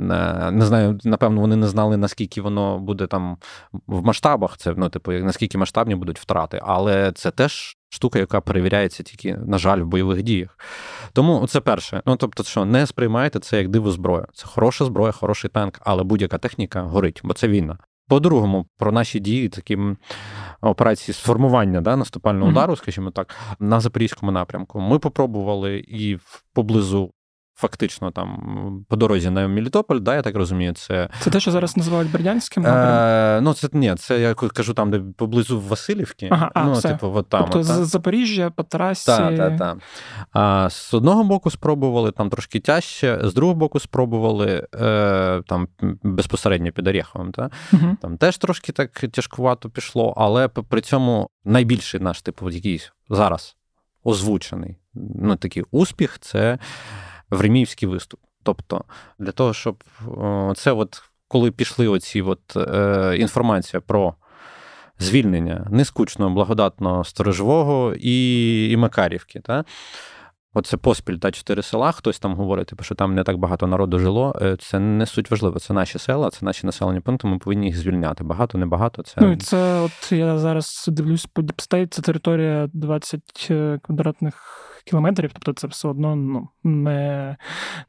Е, 0.00 0.50
не 0.50 0.66
знаю, 0.66 0.98
напевно, 1.04 1.40
вони 1.40 1.56
не 1.56 1.68
знали, 1.68 1.96
наскільки 1.96 2.40
воно 2.40 2.78
буде 2.78 3.06
там 3.06 3.36
в 3.86 4.04
масштабах. 4.04 4.56
Це 4.56 4.74
ну, 4.76 4.88
типу, 4.88 5.12
наскільки 5.12 5.58
масштабні 5.58 5.94
будуть 5.94 6.18
втрати, 6.18 6.60
але 6.62 7.12
це 7.12 7.30
теж 7.30 7.75
штука, 7.88 8.18
яка 8.18 8.40
перевіряється 8.40 9.02
тільки, 9.02 9.36
на 9.36 9.58
жаль, 9.58 9.78
в 9.78 9.86
бойових 9.86 10.22
діях. 10.22 10.58
Тому 11.12 11.46
це 11.46 11.60
перше. 11.60 12.02
Ну 12.06 12.16
тобто, 12.16 12.42
що 12.42 12.64
не 12.64 12.86
сприймайте 12.86 13.38
це 13.38 13.58
як 13.58 13.68
диво 13.68 13.90
зброю. 13.90 14.26
Це 14.34 14.46
хороша 14.46 14.84
зброя, 14.84 15.12
хороший 15.12 15.50
танк, 15.50 15.80
але 15.84 16.02
будь-яка 16.02 16.38
техніка 16.38 16.82
горить, 16.82 17.20
бо 17.24 17.34
це 17.34 17.48
війна. 17.48 17.78
По-другому, 18.08 18.66
про 18.78 18.92
наші 18.92 19.20
дії, 19.20 19.48
такі 19.48 19.78
операції 20.60 21.14
сформування 21.14 21.80
да, 21.80 21.96
наступального 21.96 22.50
удару, 22.50 22.76
скажімо 22.76 23.10
так, 23.10 23.34
на 23.58 23.80
запорізькому 23.80 24.32
напрямку. 24.32 24.80
Ми 24.80 24.98
попробували 24.98 25.84
і 25.88 26.18
поблизу 26.54 27.12
фактично 27.56 28.10
там 28.10 28.84
по 28.88 28.96
дорозі 28.96 29.30
на 29.30 29.48
Мелітополь, 29.48 30.00
да, 30.00 30.14
я 30.14 30.22
так 30.22 30.36
розумію, 30.36 30.72
це 30.72 31.08
Це 31.20 31.30
те, 31.30 31.40
що 31.40 31.50
зараз 31.50 31.76
називають 31.76 32.12
Бердянським 32.12 32.66
Е, 32.66 33.40
Ну, 33.42 33.54
це 33.54 33.68
ні, 33.72 33.94
це 33.94 34.20
я 34.20 34.34
кажу 34.34 34.74
там, 34.74 34.90
де 34.90 35.00
поблизу 35.16 35.60
Васильівки. 35.60 36.28
Ага, 36.32 36.50
а, 36.54 36.64
ну, 36.64 36.72
все. 36.72 36.88
типу, 36.88 37.12
от 37.14 37.28
там. 37.28 37.42
Тобто 37.42 37.60
от, 37.60 37.66
так. 37.66 37.84
Запоріжжя 37.84 38.50
по 38.50 38.62
трасі. 38.62 39.06
Так, 39.06 39.36
так, 39.36 39.58
так. 39.58 39.78
А 40.32 40.70
з 40.70 40.94
одного 40.94 41.24
боку 41.24 41.50
спробували 41.50 42.12
там 42.12 42.30
трошки 42.30 42.60
тяжче, 42.60 43.20
з 43.24 43.34
другого 43.34 43.58
боку 43.58 43.80
спробували 43.80 44.66
е, 44.74 45.42
там 45.46 45.68
безпосередньо 46.02 46.72
під 46.72 46.86
Орєховим. 46.86 47.32
Та? 47.32 47.50
Угу. 47.72 47.96
Там 48.02 48.16
теж 48.16 48.38
трошки 48.38 48.72
так 48.72 48.90
тяжкувато 48.92 49.70
пішло, 49.70 50.14
але 50.16 50.48
при 50.48 50.80
цьому 50.80 51.30
найбільший 51.44 52.00
наш 52.00 52.22
типу 52.22 52.50
якийсь 52.50 52.92
зараз 53.08 53.56
озвучений 54.04 54.76
ну, 55.14 55.36
такий 55.36 55.64
успіх 55.70 56.18
це 56.18 56.58
времіївський 57.30 57.88
виступ. 57.88 58.20
Тобто, 58.42 58.84
для 59.18 59.32
того, 59.32 59.54
щоб 59.54 59.84
це, 60.56 60.72
от 60.72 61.02
коли 61.28 61.50
пішли 61.50 61.88
оці 61.88 62.22
от, 62.22 62.56
е, 62.56 63.16
інформація 63.18 63.80
про 63.80 64.14
звільнення 64.98 65.66
нескучного, 65.70 66.34
благодатного 66.34 67.04
сторожового 67.04 67.94
і 67.98 68.70
і 68.70 68.76
Макарівки. 68.76 69.40
Та? 69.40 69.64
Оце 70.54 70.76
поспіль 70.76 71.16
та 71.16 71.30
чотири 71.30 71.62
села. 71.62 71.92
Хтось 71.92 72.18
там 72.18 72.34
говорить, 72.34 72.66
типу, 72.66 72.84
що 72.84 72.94
там 72.94 73.14
не 73.14 73.24
так 73.24 73.36
багато 73.36 73.66
народу 73.66 73.98
жило. 73.98 74.38
Е, 74.42 74.56
це 74.56 74.78
не 74.78 75.06
суть 75.06 75.30
важливо. 75.30 75.58
Це 75.58 75.74
наші 75.74 75.98
села, 75.98 76.30
це 76.30 76.38
наші 76.44 76.66
населені 76.66 77.00
пункти. 77.00 77.28
Ми 77.28 77.38
повинні 77.38 77.66
їх 77.66 77.76
звільняти. 77.76 78.24
Багато, 78.24 78.58
не 78.58 78.66
багато. 78.66 79.02
Це 79.02 79.20
ну 79.20 79.32
і 79.32 79.36
це, 79.36 79.80
от 79.80 80.12
я 80.12 80.38
зараз 80.38 80.84
дивлюсь 80.88 81.26
по 81.26 81.42
DeepState, 81.42 81.94
це 81.94 82.02
територія 82.02 82.70
20 82.72 83.48
е, 83.50 83.78
квадратних 83.82 84.65
кілометрів. 84.86 85.30
Тобто, 85.32 85.52
це 85.52 85.66
все 85.66 85.88
одно 85.88 86.16
ну 86.16 86.48
не 86.64 87.36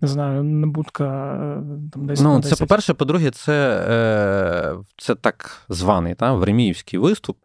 не 0.02 0.08
знаю, 0.08 0.44
не 0.44 0.68
будка 0.68 1.34
е, 1.34 1.64
там 1.94 2.06
десь. 2.06 2.22
Ну, 2.22 2.34
на 2.34 2.42
це 2.42 2.56
по-перше, 2.56 2.94
по-друге, 2.94 3.32
це, 3.32 4.76
це 4.98 5.16
так 5.16 5.66
званий 5.70 6.16
та, 6.16 6.34
времіївський 6.34 7.00
виступ 7.00 7.38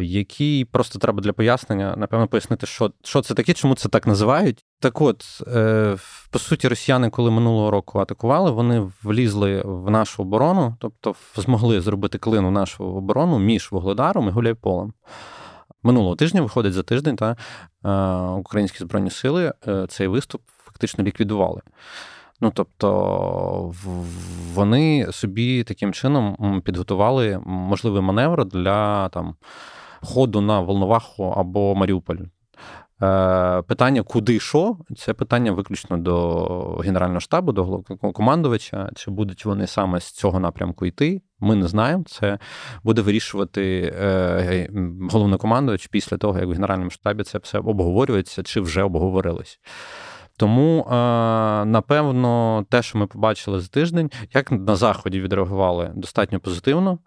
який 0.00 0.64
просто 0.64 0.98
треба 0.98 1.22
для 1.22 1.32
пояснення, 1.32 1.94
напевно, 1.96 2.28
пояснити, 2.28 2.66
що 2.66 2.92
що 3.02 3.22
це 3.22 3.34
таке, 3.34 3.52
чому 3.52 3.74
це 3.74 3.88
так 3.88 4.06
називають. 4.06 4.64
Так 4.80 5.00
от, 5.00 5.24
е, 5.54 5.96
по 6.30 6.38
суті, 6.38 6.68
росіяни, 6.68 7.10
коли 7.10 7.30
минулого 7.30 7.70
року 7.70 7.98
атакували, 7.98 8.50
вони 8.50 8.90
влізли 9.02 9.62
в 9.64 9.90
нашу 9.90 10.22
оборону, 10.22 10.76
тобто 10.78 11.14
змогли 11.36 11.80
зробити 11.80 12.18
клин 12.18 12.46
в 12.46 12.50
нашу 12.50 12.84
оборону 12.84 13.38
між 13.38 13.72
Вугледаром 13.72 14.28
і 14.28 14.30
Гуляйполем. 14.30 14.92
Минулого 15.82 16.16
тижня 16.16 16.42
виходить 16.42 16.72
за 16.72 16.82
тиждень, 16.82 17.16
та 17.16 17.36
українські 18.36 18.78
збройні 18.78 19.10
сили 19.10 19.52
е, 19.68 19.86
цей 19.88 20.06
виступ 20.06 20.42
фактично 20.64 21.04
ліквідували. 21.04 21.60
Ну 22.40 22.52
тобто 22.54 23.74
вони 24.54 25.12
собі 25.12 25.64
таким 25.64 25.92
чином 25.92 26.62
підготували 26.64 27.42
можливий 27.46 28.02
маневр 28.02 28.44
для 28.44 29.08
там 29.08 29.34
ходу 30.02 30.40
на 30.40 30.60
Волноваху 30.60 31.24
або 31.24 31.74
Маріуполь. 31.74 32.16
Е, 33.02 33.62
питання, 33.62 34.02
куди 34.02 34.40
що, 34.40 34.76
це 34.96 35.14
питання 35.14 35.52
виключно 35.52 35.98
до 35.98 36.80
Генерального 36.84 37.20
штабу, 37.20 37.52
до 37.52 37.82
командувача. 38.14 38.90
Чи 38.94 39.10
будуть 39.10 39.44
вони 39.44 39.66
саме 39.66 40.00
з 40.00 40.10
цього 40.10 40.40
напрямку 40.40 40.86
йти? 40.86 41.22
Ми 41.38 41.56
не 41.56 41.68
знаємо. 41.68 42.04
Це 42.06 42.38
буде 42.84 43.02
вирішувати 43.02 43.94
е, 44.00 44.68
головнокомандувач 45.10 45.86
після 45.86 46.16
того, 46.16 46.38
як 46.38 46.48
в 46.48 46.52
Генеральному 46.52 46.90
штабі 46.90 47.22
це 47.22 47.38
все 47.38 47.58
обговорюється, 47.58 48.42
чи 48.42 48.60
вже 48.60 48.82
обговорилось. 48.82 49.60
Тому, 50.36 50.86
напевно, 51.66 52.64
те, 52.68 52.82
що 52.82 52.98
ми 52.98 53.06
побачили 53.06 53.60
за 53.60 53.68
тиждень, 53.68 54.10
як 54.34 54.52
на 54.52 54.76
заході 54.76 55.20
відреагували 55.20 55.92
достатньо 55.94 56.40
позитивно. 56.40 56.98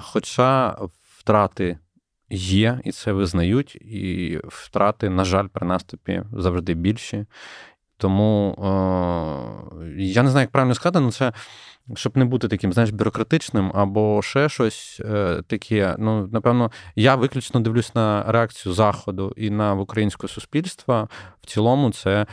Хоча 0.00 0.78
втрати 1.18 1.78
є, 2.30 2.80
і 2.84 2.92
це 2.92 3.12
визнають, 3.12 3.74
і 3.74 4.40
втрати, 4.44 5.10
на 5.10 5.24
жаль, 5.24 5.46
при 5.46 5.66
наступі 5.66 6.22
завжди 6.32 6.74
більші. 6.74 7.26
Тому 7.96 8.54
я 9.96 10.22
не 10.22 10.30
знаю, 10.30 10.42
як 10.44 10.50
правильно 10.50 10.74
сказати, 10.74 10.98
але 10.98 11.10
це 11.10 11.32
щоб 11.94 12.16
не 12.16 12.24
бути 12.24 12.48
таким, 12.48 12.72
знаєш, 12.72 12.90
бюрократичним 12.90 13.72
або 13.74 14.22
ще 14.22 14.48
щось 14.48 15.00
е, 15.04 15.42
таке. 15.46 15.96
Ну, 15.98 16.28
напевно, 16.32 16.70
я 16.96 17.14
виключно 17.14 17.60
дивлюсь 17.60 17.94
на 17.94 18.24
реакцію 18.32 18.72
Заходу 18.72 19.32
і 19.36 19.50
на 19.50 19.74
українське 19.74 20.28
суспільство. 20.28 21.08
В 21.42 21.46
цілому, 21.46 21.90
це, 21.90 22.26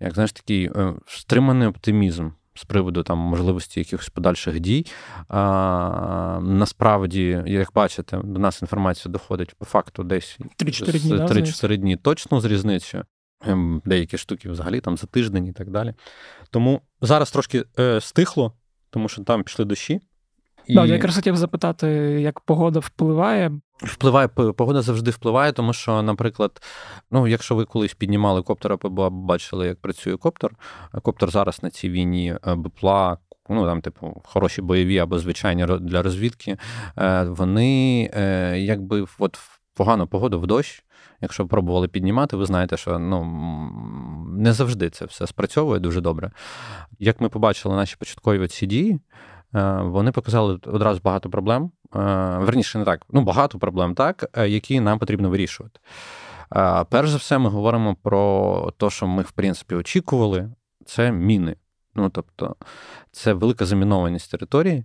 як 0.00 0.14
знаєш, 0.14 0.32
такий 0.32 0.64
е, 0.64 0.94
стриманий 1.06 1.68
оптимізм. 1.68 2.30
З 2.58 2.64
приводу 2.64 3.02
там 3.02 3.18
можливості 3.18 3.80
якихось 3.80 4.08
подальших 4.08 4.60
дій. 4.60 4.86
А, 5.28 6.38
Насправді, 6.42 7.42
як 7.46 7.72
бачите, 7.74 8.20
до 8.24 8.38
нас 8.38 8.62
інформація 8.62 9.12
доходить 9.12 9.54
по 9.54 9.64
факту 9.64 10.04
десь 10.04 10.38
3-4 10.58 11.00
дні, 11.00 11.12
3-4 11.14 11.76
дні 11.76 11.96
точно 11.96 12.40
з 12.40 12.44
різницею. 12.44 13.04
Ем, 13.46 13.82
деякі 13.84 14.18
штуки 14.18 14.50
взагалі 14.50 14.80
там 14.80 14.96
за 14.96 15.06
тиждень 15.06 15.46
і 15.46 15.52
так 15.52 15.70
далі. 15.70 15.94
Тому 16.50 16.80
зараз 17.00 17.30
трошки 17.30 17.64
е, 17.78 18.00
стихло 18.00 18.52
тому 18.90 19.08
що 19.08 19.24
там 19.24 19.42
пішли 19.42 19.64
дощі. 19.64 20.00
І... 20.66 20.74
Да, 20.74 20.86
я 20.86 20.94
якраз 20.94 21.16
хотів 21.16 21.36
запитати, 21.36 21.88
як 22.20 22.40
погода 22.40 22.80
впливає. 22.80 23.60
Впливає, 23.82 24.28
погода 24.28 24.82
завжди 24.82 25.10
впливає, 25.10 25.52
тому 25.52 25.72
що, 25.72 26.02
наприклад, 26.02 26.62
ну, 27.10 27.26
якщо 27.26 27.54
ви 27.54 27.64
колись 27.64 27.94
піднімали 27.94 28.42
коптер, 28.42 28.72
або 28.72 29.10
бачили, 29.10 29.66
як 29.66 29.80
працює 29.80 30.16
коптер, 30.16 30.50
коптер 31.02 31.30
зараз 31.30 31.62
на 31.62 31.70
цій 31.70 31.90
війні 31.90 32.36
е, 32.46 32.54
БПЛА, 32.54 33.18
ну 33.48 33.66
там, 33.66 33.80
типу, 33.80 34.22
хороші 34.24 34.62
бойові 34.62 34.98
або 34.98 35.18
звичайні 35.18 35.66
для 35.66 36.02
розвідки, 36.02 36.56
е, 36.98 37.24
вони 37.24 38.10
е, 38.14 38.58
якби 38.58 39.06
от 39.18 39.36
в 39.38 39.60
погану 39.74 40.06
погоду 40.06 40.40
в 40.40 40.46
дощ. 40.46 40.84
Якщо 41.20 41.46
пробували 41.46 41.88
піднімати, 41.88 42.36
ви 42.36 42.46
знаєте, 42.46 42.76
що 42.76 42.98
ну 42.98 43.24
не 44.38 44.52
завжди 44.52 44.90
це 44.90 45.04
все 45.04 45.26
спрацьовує 45.26 45.80
дуже 45.80 46.00
добре. 46.00 46.30
Як 46.98 47.20
ми 47.20 47.28
побачили 47.28 47.76
наші 47.76 47.96
початкові 47.96 48.48
ці 48.48 48.66
дії, 48.66 49.00
е, 49.54 49.80
вони 49.82 50.12
показали 50.12 50.58
одразу 50.66 51.00
багато 51.04 51.30
проблем. 51.30 51.70
Е, 51.94 51.98
верніше, 52.38 52.78
не 52.78 52.84
так, 52.84 53.02
ну 53.10 53.20
багато 53.20 53.58
проблем, 53.58 53.94
так, 53.94 54.30
е, 54.38 54.48
які 54.48 54.80
нам 54.80 54.98
потрібно 54.98 55.30
вирішувати. 55.30 55.80
Перш 56.90 57.10
за 57.10 57.16
все, 57.16 57.38
ми 57.38 57.50
говоримо 57.50 57.94
про 58.02 58.72
те, 58.76 58.90
що 58.90 59.06
ми, 59.06 59.22
в 59.22 59.30
принципі, 59.30 59.74
очікували, 59.74 60.50
це 60.86 61.12
міни. 61.12 61.56
Ну, 61.94 62.10
тобто, 62.10 62.56
це 63.12 63.32
велика 63.32 63.66
замінованість 63.66 64.30
території. 64.30 64.84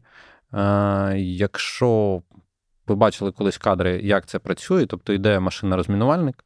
Якщо 1.16 2.22
ви 2.88 2.96
бачили 2.96 3.32
колись 3.32 3.58
кадри, 3.58 4.00
як 4.04 4.26
це 4.26 4.40
працює, 4.40 4.86
тобто 4.86 5.14
йде 5.14 5.40
машина-розмінувальник. 5.40 6.44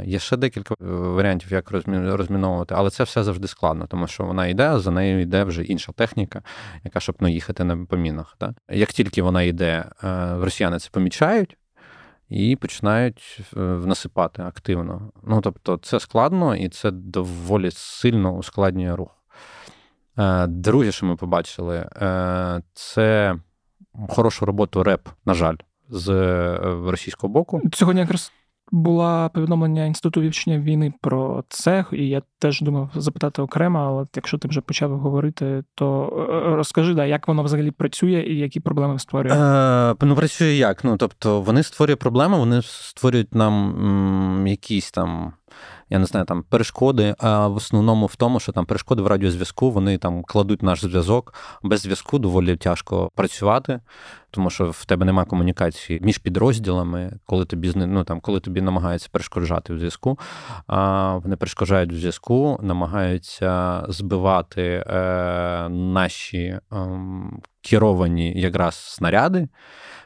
Е, 0.00 0.04
є 0.04 0.18
ще 0.18 0.36
декілька 0.36 0.74
е, 0.74 0.84
варіантів, 0.86 1.52
як 1.52 1.70
розміновувати, 1.70 2.74
але 2.78 2.90
це 2.90 3.04
все 3.04 3.24
завжди 3.24 3.48
складно, 3.48 3.86
тому 3.86 4.06
що 4.06 4.24
вона 4.24 4.46
йде, 4.46 4.68
а 4.68 4.78
за 4.78 4.90
нею 4.90 5.20
йде 5.20 5.44
вже 5.44 5.64
інша 5.64 5.92
техніка, 5.92 6.42
яка 6.84 7.00
щоб 7.00 7.16
ну, 7.20 7.28
їхати 7.28 7.64
на 7.64 7.86
помінах. 7.86 8.36
Так? 8.38 8.50
Як 8.70 8.92
тільки 8.92 9.22
вона 9.22 9.42
йде, 9.42 9.84
е, 10.04 10.36
росіяни 10.40 10.78
це 10.78 10.88
помічають 10.92 11.56
і 12.28 12.56
починають 12.56 13.40
насипати 13.56 14.42
активно. 14.42 15.12
Ну 15.22 15.40
тобто, 15.40 15.76
це 15.76 16.00
складно 16.00 16.56
і 16.56 16.68
це 16.68 16.90
доволі 16.90 17.70
сильно 17.70 18.32
ускладнює 18.36 18.96
рух. 18.96 19.10
Друге, 20.48 20.92
що 20.92 21.06
ми 21.06 21.16
побачили, 21.16 21.88
це 22.72 23.36
хорошу 24.08 24.46
роботу 24.46 24.82
РЕП, 24.82 25.08
на 25.26 25.34
жаль, 25.34 25.56
з 25.88 26.08
російського 26.86 27.32
боку. 27.32 27.62
Сьогодні 27.72 28.00
якраз 28.00 28.32
була 28.74 29.28
повідомлення 29.28 29.84
інституту 29.84 30.20
вивчення 30.20 30.58
війни 30.58 30.92
про 31.00 31.44
це, 31.48 31.84
і 31.92 32.08
я 32.08 32.22
теж 32.38 32.60
думав 32.60 32.90
запитати 32.94 33.42
окремо, 33.42 33.78
але 33.78 34.06
якщо 34.16 34.38
ти 34.38 34.48
вже 34.48 34.60
почав 34.60 34.98
говорити, 34.98 35.64
то 35.74 36.12
е, 36.52 36.56
розкажи, 36.56 36.94
да, 36.94 37.04
як 37.06 37.28
воно 37.28 37.42
взагалі 37.42 37.70
працює 37.70 38.24
і 38.28 38.38
які 38.38 38.60
проблеми 38.60 38.98
створює? 38.98 39.32
Е, 39.32 39.94
Ну, 40.02 40.14
працює 40.16 40.52
як? 40.52 40.84
Ну 40.84 40.96
тобто, 40.96 41.40
вони 41.40 41.62
створюють 41.62 42.00
проблеми, 42.00 42.38
вони 42.38 42.62
створюють 42.62 43.34
нам 43.34 43.54
м, 44.40 44.46
якісь 44.46 44.90
там 44.90 45.32
я 45.90 45.98
не 45.98 46.04
знаю, 46.04 46.26
там 46.26 46.42
перешкоди, 46.42 47.14
а 47.18 47.48
в 47.48 47.56
основному 47.56 48.06
в 48.06 48.16
тому, 48.16 48.40
що 48.40 48.52
там 48.52 48.66
перешкоди 48.66 49.02
в 49.02 49.06
радіозв'язку, 49.06 49.70
вони 49.70 49.98
там 49.98 50.22
кладуть 50.22 50.62
наш 50.62 50.80
зв'язок. 50.80 51.34
Без 51.62 51.80
зв'язку 51.80 52.18
доволі 52.18 52.56
тяжко 52.56 53.10
працювати, 53.14 53.80
тому 54.30 54.50
що 54.50 54.70
в 54.70 54.84
тебе 54.84 55.04
немає 55.06 55.26
комунікації 55.26 56.00
між 56.02 56.18
підрозділами, 56.18 57.18
коли 57.26 57.44
тобі 57.44 57.72
ну, 57.74 58.04
там, 58.04 58.20
коли 58.20 58.40
тобі 58.40 58.60
намагаються 58.60 59.08
перешкоджати 59.12 59.74
в 59.74 59.78
зв'язку. 59.78 60.18
А 60.66 61.16
Вони 61.16 61.36
перешкоджають 61.36 61.92
в 61.92 61.96
зв'язку, 61.96 62.58
намагаються 62.62 63.84
збивати 63.88 64.84
е, 64.86 65.68
наші 65.68 66.38
е, 66.38 66.60
керовані 67.62 68.40
якраз 68.40 68.74
снаряди. 68.74 69.48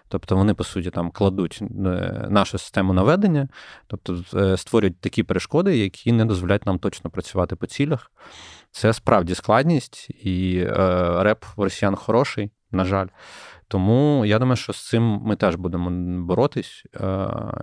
Тобто 0.08 0.36
вони, 0.36 0.54
по 0.54 0.64
суті, 0.64 0.90
там 0.90 1.10
кладуть 1.10 1.58
е, 1.62 1.66
нашу 2.30 2.58
систему 2.58 2.92
наведення, 2.92 3.48
тобто 3.86 4.24
е, 4.34 4.56
створюють 4.56 5.00
такі 5.00 5.22
перешкоди, 5.22 5.78
які 5.78 6.12
не 6.12 6.24
дозволяють 6.24 6.66
нам 6.66 6.78
точно 6.78 7.10
працювати 7.10 7.56
по 7.56 7.66
цілях. 7.66 8.12
Це 8.70 8.92
справді 8.92 9.34
складність, 9.34 10.10
і 10.10 10.58
е, 10.58 11.22
реп 11.22 11.44
росіян 11.56 11.96
хороший, 11.96 12.50
на 12.70 12.84
жаль. 12.84 13.06
Тому 13.70 14.24
я 14.24 14.38
думаю, 14.38 14.56
що 14.56 14.72
з 14.72 14.88
цим 14.88 15.02
ми 15.02 15.36
теж 15.36 15.54
будемо 15.54 15.90
боротись. 16.24 16.84
Е, 16.94 17.00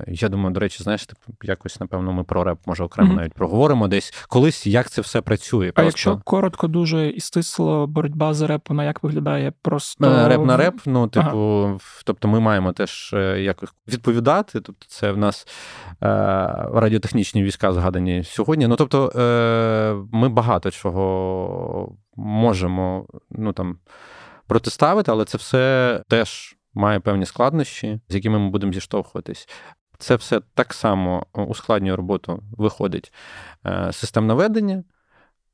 я 0.08 0.30
думаю, 0.30 0.54
до 0.54 0.60
речі, 0.60 0.84
знаєш, 0.84 1.08
якось, 1.44 1.80
напевно, 1.80 2.14
ми 2.14 2.24
про 2.24 2.44
реп 2.44 2.60
може 2.66 2.84
окремо 2.84 3.12
mm-hmm. 3.12 3.16
навіть 3.16 3.34
проговоримо 3.34 3.88
десь 3.88 4.26
колись, 4.28 4.68
як 4.68 4.90
це 4.90 5.02
все 5.02 5.22
працює. 5.22 5.70
А 5.70 5.72
просто... 5.72 5.88
якщо 5.88 6.22
коротко, 6.24 6.68
дуже 6.68 7.10
і 7.10 7.20
стисло 7.20 7.88
боротьба 7.88 8.34
за 8.34 8.48
реп, 8.48 8.70
вона 8.70 8.84
як 8.84 9.04
виглядає 9.04 9.54
просто 9.62 10.06
е, 10.06 10.28
реп 10.28 10.46
на 10.46 10.58
реп. 10.58 10.76
Ну, 10.86 11.08
типу, 11.08 11.64
ага. 11.66 11.78
тобто, 12.04 12.28
ми 12.28 12.40
маємо 12.40 12.74
теж 12.74 13.14
е, 13.14 13.42
якось 13.42 13.70
відповідати. 13.88 14.62
Тобто, 14.62 14.86
це 14.88 15.12
в 15.12 15.18
нас 15.18 15.48
радіотехнічні 16.74 17.44
війська 17.44 17.74
згадані 17.74 18.24
сьогодні. 18.24 18.68
Ну, 18.68 18.76
тобто, 18.76 19.12
ми 20.12 20.30
багато 20.30 20.72
чого 20.72 21.96
можемо, 22.16 23.06
ну 23.30 23.54
там 23.54 23.78
протиставити, 24.48 25.12
але 25.12 25.26
це 25.26 25.38
все 25.38 26.04
теж 26.08 26.56
має 26.74 27.00
певні 27.00 27.26
складнощі, 27.26 28.00
з 28.10 28.16
якими 28.16 28.40
ми 28.40 28.50
будемо 28.50 28.74
зіштовхуватись. 28.74 29.48
Це 29.98 30.16
все 30.16 30.42
так 30.54 30.74
само 30.74 31.26
ускладнює 31.34 31.96
роботу, 31.96 32.44
виходить 32.58 33.14
е, 33.66 33.90
систем 33.92 34.28
наведення, 34.28 34.84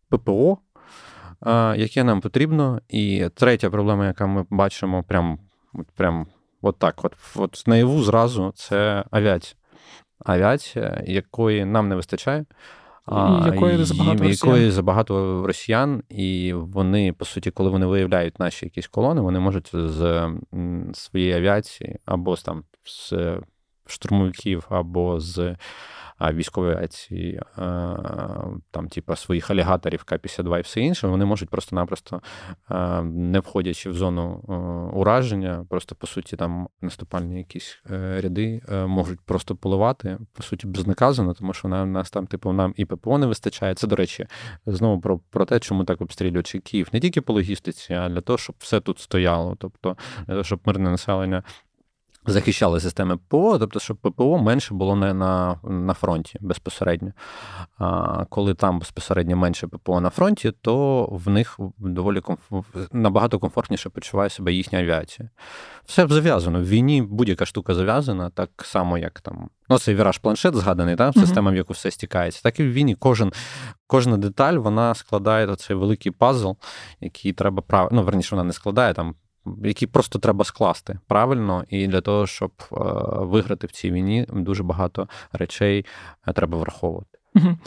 ППО, 0.10 0.58
е, 1.46 1.76
яке 1.78 2.04
нам 2.04 2.22
потрібно. 2.22 2.82
І 2.90 3.30
третя 3.36 3.70
проблема, 3.70 4.06
яка 4.06 4.28
ми 4.28 4.46
бачимо, 4.50 5.04
прям, 5.04 5.40
прям 5.96 6.28
от 6.62 6.80
так, 6.80 7.06
от, 7.06 7.16
от 7.36 7.64
наяву 7.68 8.04
зразу, 8.04 8.54
це 8.56 9.06
авіація. 9.12 9.58
Авіація, 10.26 11.04
якої 11.08 11.66
нам 11.66 11.90
не 11.90 11.96
вистачає. 11.96 12.46
Якої 13.46 13.86
забагато 13.86 14.26
якої 14.26 14.72
забагато 14.72 15.44
росіян, 15.48 16.04
і 16.10 16.54
вони, 16.54 17.14
по 17.14 17.26
суті, 17.26 17.52
коли 17.52 17.70
вони 17.70 17.86
виявляють 17.86 18.40
наші 18.40 18.66
якісь 18.66 18.88
колони, 18.88 19.22
вони 19.22 19.40
можуть 19.40 19.72
з 19.74 20.30
своєї 20.94 21.34
авіації 21.34 21.98
або 22.06 22.38
з 22.38 22.44
там 22.44 22.64
з 22.84 23.14
штурмовиків, 23.86 24.66
або 24.70 25.20
з 25.20 25.56
військової 26.34 26.74
авіації, 26.74 27.42
там, 28.72 28.88
типу, 28.92 29.16
своїх 29.16 29.52
алігаторів 29.52 30.04
К-52 30.04 30.58
і 30.58 30.62
все 30.62 30.82
інше, 30.82 31.08
вони 31.08 31.26
можуть 31.26 31.50
просто-напросто, 31.50 32.22
не 33.04 33.40
входячи 33.40 33.90
в 33.90 33.94
зону 33.94 34.34
ураження, 34.94 35.66
просто 35.70 35.96
по 35.96 36.08
суті 36.08 36.36
там 36.36 36.68
наступальні 36.82 37.38
якісь 37.38 37.80
е, 37.92 38.22
ряди 38.22 38.62
е, 38.70 38.86
можуть 38.86 39.20
просто 39.20 39.56
поливати, 39.56 40.18
по 40.34 40.44
суті, 40.44 40.68
безнаказано, 40.68 41.34
тому 41.34 41.54
що 41.54 41.68
нам 41.68 41.92
нас 41.92 42.12
там, 42.12 42.28
типу, 42.28 42.52
нам 42.52 42.74
і 42.78 42.86
ППО 42.86 43.18
не 43.18 43.26
вистачає. 43.26 43.76
Це, 43.76 43.88
до 43.88 43.96
речі, 43.96 44.28
знову 44.66 45.02
про 45.02 45.20
про 45.20 45.46
те, 45.46 45.60
чому 45.60 45.84
так 45.84 46.02
обстрілюють 46.02 46.62
Київ, 46.64 46.90
не 46.94 47.00
тільки 47.00 47.22
по 47.22 47.34
логістиці, 47.34 47.94
а 47.94 48.10
для 48.10 48.22
того, 48.22 48.38
щоб 48.38 48.56
все 48.60 48.80
тут 48.80 49.00
стояло, 49.00 49.56
тобто 49.60 49.98
для 50.18 50.34
того, 50.34 50.44
щоб 50.44 50.60
мирне 50.66 50.90
населення 50.90 51.44
захищали 52.26 52.80
системи 52.80 53.18
ППО, 53.18 53.60
тобто, 53.60 53.80
щоб 53.80 53.98
ППО 53.98 54.38
менше 54.38 54.74
було 54.74 54.96
не 54.96 55.14
на 55.14 55.60
на 55.64 55.94
фронті 55.94 56.38
безпосередньо. 56.42 57.12
А 57.78 58.26
коли 58.26 58.54
там 58.54 58.80
безпосередньо 58.80 59.38
менше 59.38 59.68
ППО 59.68 60.02
на 60.02 60.10
фронті, 60.10 60.54
то 60.62 61.06
в 61.12 61.30
них 61.30 61.60
доволі 61.78 62.22
комф... 62.22 62.40
набагато 62.92 63.40
комфортніше 63.40 63.90
почуває 63.90 64.30
себе 64.30 64.54
їхня 64.54 64.80
авіація. 64.80 65.30
Все 65.86 66.08
зав'язано. 66.08 66.60
В 66.60 66.66
війні 66.66 67.02
будь-яка 67.02 67.46
штука 67.46 67.74
зав'язана, 67.74 68.30
так 68.30 68.50
само, 68.64 68.98
як 68.98 69.22
там. 69.22 69.50
Ну, 69.70 69.80
цей 69.80 69.96
віраж 69.96 70.18
планшет 70.18 70.56
згаданий, 70.56 70.96
так, 70.96 71.14
система, 71.14 71.52
в 71.52 71.56
яку 71.56 71.74
все 71.74 71.92
стікається. 71.92 72.42
Так 72.44 72.60
і 72.60 72.64
в 72.64 72.74
війні 72.74 72.96
кожен, 72.96 73.32
кожна 73.88 74.18
деталь 74.18 74.54
вона 74.54 74.96
складає 74.96 75.56
цей 75.56 75.76
великий 75.76 76.12
пазл, 76.12 76.52
який 77.02 77.34
треба 77.34 77.62
прав... 77.62 77.90
Ну, 77.92 78.04
верніше, 78.04 78.36
вона 78.36 78.44
не 78.44 78.54
складає 78.54 78.94
там 78.94 79.16
які 79.64 79.88
просто 79.88 80.20
треба 80.20 80.46
скласти 80.46 81.00
правильно, 81.08 81.64
і 81.70 81.88
для 81.88 82.02
того, 82.02 82.28
щоб 82.28 82.52
е, 82.72 82.76
виграти 83.26 83.68
в 83.68 83.72
цій 83.72 83.92
війні, 83.92 84.26
дуже 84.30 84.64
багато 84.64 85.08
речей 85.32 85.86
е, 86.28 86.34
треба 86.34 86.58
враховувати. 86.58 87.18
Угу. 87.36 87.58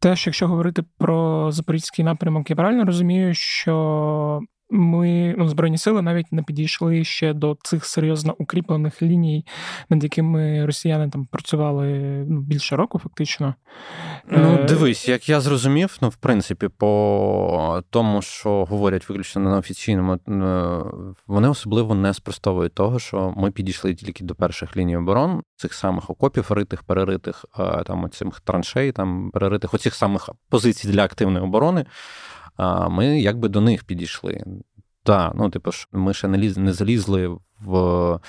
Теж, 0.00 0.26
якщо 0.26 0.48
говорити 0.48 0.84
про 0.98 1.48
запорізький 1.52 2.04
напрямок, 2.04 2.50
я 2.50 2.56
правильно 2.56 2.84
розумію, 2.84 3.34
що 3.34 4.40
ми 4.70 5.34
ну, 5.38 5.48
збройні 5.48 5.78
сили 5.78 6.02
навіть 6.02 6.32
не 6.32 6.42
підійшли 6.42 7.04
ще 7.04 7.32
до 7.32 7.56
цих 7.62 7.86
серйозно 7.86 8.34
укріплених 8.38 9.02
ліній, 9.02 9.46
над 9.90 10.02
якими 10.02 10.66
росіяни 10.66 11.08
там 11.10 11.26
працювали 11.26 11.88
ну, 12.28 12.40
більше 12.40 12.76
року, 12.76 12.98
фактично. 12.98 13.54
Ну, 14.30 14.58
е, 14.60 14.64
дивись, 14.64 15.08
як 15.08 15.28
я 15.28 15.40
зрозумів, 15.40 15.98
ну, 16.00 16.08
в 16.08 16.16
принципі, 16.16 16.68
по 16.68 17.82
тому, 17.90 18.22
що 18.22 18.64
говорять 18.64 19.08
виключно 19.08 19.42
на 19.42 19.58
офіційному, 19.58 20.12
е, 20.12 20.18
вони 21.26 21.48
особливо 21.48 21.94
не 21.94 22.14
спростовують 22.14 22.74
того, 22.74 22.98
що 22.98 23.34
ми 23.36 23.50
підійшли 23.50 23.94
тільки 23.94 24.24
до 24.24 24.34
перших 24.34 24.76
ліній 24.76 24.96
оборон, 24.96 25.42
цих 25.56 25.74
самих 25.74 26.10
окопів, 26.10 26.46
ритих, 26.50 26.82
переритих, 26.82 27.44
е, 27.58 27.82
там 27.86 28.04
оцих 28.04 28.40
траншей, 28.40 28.92
там 28.92 29.30
переритих, 29.30 29.74
оцих 29.74 29.94
самих 29.94 30.30
позицій 30.48 30.88
для 30.88 31.04
активної 31.04 31.44
оборони 31.44 31.84
ми 32.90 33.20
якби 33.20 33.48
до 33.48 33.60
них 33.60 33.84
підійшли. 33.84 34.44
Так, 35.02 35.32
ну, 35.34 35.50
типу, 35.50 35.70
ми 35.92 36.14
ще 36.14 36.28
не 36.28 36.38
ліз, 36.38 36.58
не 36.58 36.72
залізли 36.72 37.36
в. 37.60 38.20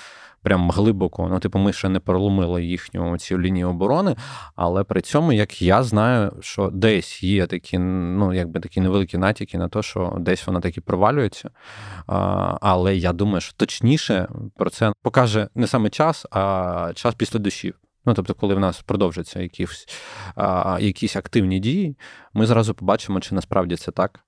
Прям 0.44 0.70
глибоко, 0.70 1.28
ну, 1.28 1.38
типу, 1.38 1.58
ми 1.58 1.72
ще 1.72 1.88
не 1.88 2.00
проломили 2.00 2.64
їхню 2.64 3.18
цю 3.18 3.40
лінію 3.40 3.68
оборони, 3.68 4.16
але 4.56 4.84
при 4.84 5.00
цьому, 5.00 5.32
як 5.32 5.62
я 5.62 5.82
знаю, 5.82 6.32
що 6.40 6.70
десь 6.70 7.22
є 7.22 7.46
такі, 7.46 7.78
ну, 7.78 8.34
якби 8.34 8.60
такі 8.60 8.80
невеликі 8.80 9.18
натяки 9.18 9.58
на 9.58 9.68
те, 9.68 9.82
що 9.82 10.16
десь 10.20 10.46
вона 10.46 10.60
таки 10.60 10.80
провалюється. 10.80 11.50
А, 12.06 12.58
Але 12.60 12.96
я 12.96 13.12
думаю, 13.12 13.40
що 13.40 13.54
точніше 13.56 14.28
про 14.56 14.70
це 14.70 14.92
покаже 15.02 15.48
не 15.54 15.66
саме 15.66 15.90
час, 15.90 16.26
а 16.30 16.92
час 16.94 17.14
після 17.14 17.38
дощів. 17.38 17.81
Ну, 18.06 18.14
тобто, 18.14 18.34
коли 18.34 18.54
в 18.54 18.60
нас 18.60 18.82
продовжаться 18.82 19.40
якісь 19.40 19.86
а, 20.34 20.78
якісь 20.80 21.16
активні 21.16 21.58
дії, 21.60 21.96
ми 22.34 22.46
зразу 22.46 22.74
побачимо, 22.74 23.20
чи 23.20 23.34
насправді 23.34 23.76
це 23.76 23.92
так. 23.92 24.20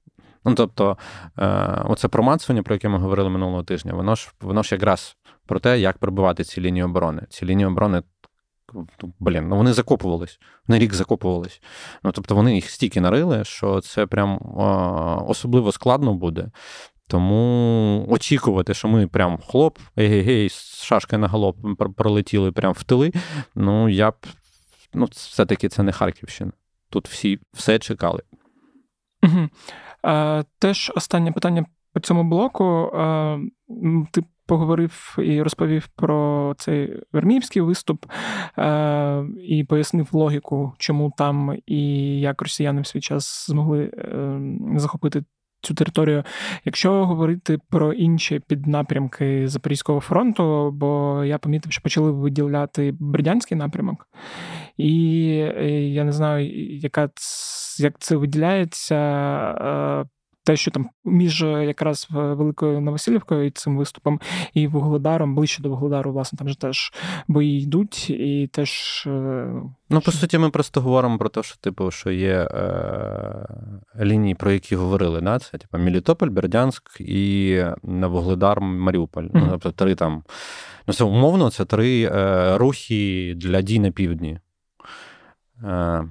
Ну, 0.45 0.55
тобто, 0.55 0.99
е, 1.39 1.83
оце 1.85 2.09
промацування, 2.09 2.63
про 2.63 2.75
яке 2.75 2.89
ми 2.89 2.99
говорили 2.99 3.31
минулого 3.31 3.63
тижня, 3.63 3.95
воно 3.95 4.15
ж 4.15 4.33
воно 4.41 4.63
ж 4.63 4.75
якраз 4.75 5.17
про 5.47 5.61
те, 5.61 5.79
як 5.79 5.99
пробивати 5.99 6.45
ці 6.45 6.61
лінії 6.61 6.83
оборони. 6.85 7.23
Ці 7.31 7.47
лінії 7.47 7.67
оборони, 7.67 8.03
блін, 9.19 9.49
ну 9.49 9.57
вони 9.57 9.73
закопувались, 9.73 10.39
на 10.69 10.79
рік 10.79 10.95
закопувались. 10.95 11.63
Ну, 12.03 12.13
тобто, 12.13 12.35
вони 12.35 12.55
їх 12.55 12.71
стільки 12.71 13.01
нарили, 13.01 13.45
що 13.45 13.81
це 13.81 14.07
прям 14.07 14.39
особливо 15.29 15.73
складно 15.73 16.15
буде. 16.15 16.51
Тому 17.09 18.07
очікувати, 18.09 18.75
що 18.75 18.89
ми 18.89 19.07
прям 19.07 19.39
хлоп, 19.39 19.79
егегей, 19.97 20.49
з 20.49 20.83
шашки 20.83 21.19
на 21.19 21.29
галоп 21.29 21.57
пролетіли 21.97 22.53
прям 22.53 22.73
в 22.73 22.83
тили. 22.83 23.13
Ну, 23.55 23.89
я 23.89 24.11
б 24.11 24.15
ну, 24.95 25.09
все-таки 25.11 25.69
це 25.69 25.83
не 25.83 25.93
Харківщина. 25.93 26.53
Тут 26.91 27.09
всі 27.09 27.39
все 27.53 27.79
чекали. 27.79 28.23
Угу. 29.23 29.49
А, 30.03 30.43
Теж 30.59 30.93
останнє 30.97 31.33
питання 31.33 31.65
по 31.93 32.01
цьому 32.01 32.25
блоку. 32.25 32.65
А, 32.95 33.39
Ти 34.11 34.25
поговорив 34.47 35.17
і 35.19 35.43
розповів 35.43 35.87
про 35.87 36.55
цей 36.59 37.03
верміївський 37.13 37.63
виступ 37.63 38.07
а, 38.57 39.25
і 39.39 39.65
пояснив 39.65 40.09
логіку, 40.13 40.75
чому 40.79 41.13
там 41.19 41.57
і 41.67 41.81
як 42.21 42.43
росіяни 42.43 42.81
в 42.81 42.87
свій 42.87 43.01
час 43.01 43.47
змогли 43.51 43.85
е, 43.85 44.41
захопити 44.77 45.25
цю 45.65 45.75
територію. 45.75 46.25
Якщо 46.65 47.07
говорити 47.07 47.59
про 47.71 47.93
інші 47.93 48.41
піднапрямки 48.49 49.49
Запорізького 49.49 50.01
фронту, 50.01 50.71
бо 50.71 51.23
я 51.25 51.39
помітив, 51.39 51.73
що 51.73 51.83
почали 51.83 52.11
виділяти 52.11 52.95
Бердянський 53.01 53.59
напрямок, 53.59 54.09
і 54.77 55.27
я 55.95 56.05
не 56.05 56.13
знаю, 56.13 56.51
яка 56.79 57.09
як 57.79 57.99
це 57.99 58.17
виділяється. 58.17 58.95
Е, 60.45 60.55
те, 60.55 60.57
що 60.57 60.71
там 60.71 60.91
між 61.05 61.43
е, 61.43 61.65
якраз 61.65 62.09
Великою 62.11 62.81
Новосілівкою 62.81 63.47
і 63.47 63.51
цим 63.51 63.77
виступом 63.77 64.21
і 64.55 64.67
Вугледаром, 64.67 65.35
ближче 65.35 65.63
до 65.63 65.69
Вугледару, 65.69 66.13
власне, 66.13 66.39
там 66.39 66.49
же 66.49 66.59
теж 66.59 66.93
бої 67.29 67.63
йдуть, 67.63 68.11
і 68.11 68.51
теж. 68.53 69.05
Е, 69.07 69.47
ну, 69.91 70.01
по 70.01 70.13
суті, 70.13 70.39
ми 70.39 70.51
просто 70.51 70.81
говоримо 70.81 71.19
про 71.19 71.29
те, 71.29 71.43
що 71.43 71.57
типу, 71.57 71.91
що 71.91 72.11
є 72.11 72.49
е, 72.51 73.47
лінії, 74.01 74.35
про 74.35 74.53
які 74.53 74.77
говорили. 74.77 75.21
Да? 75.21 75.39
Це 75.39 75.59
типу, 75.59 75.79
Мелітополь, 75.79 76.29
Бердянськ 76.29 77.01
і 77.01 77.65
на 77.83 78.07
Вугледар, 78.07 78.61
Маріуполь. 78.61 79.25
Mm-hmm. 79.25 79.31
Ну, 79.47 79.49
тобто 79.51 79.73
три 79.73 79.95
там. 79.95 80.23
Ну, 80.87 80.95
це 80.95 81.05
умовно, 81.05 81.51
це 81.51 81.65
три 81.65 82.03
е, 82.03 82.59
рухи 82.59 83.35
для 83.37 83.63
дій 83.63 83.79
на 83.79 83.91
півдні. 83.91 84.39
Е, 85.65 86.05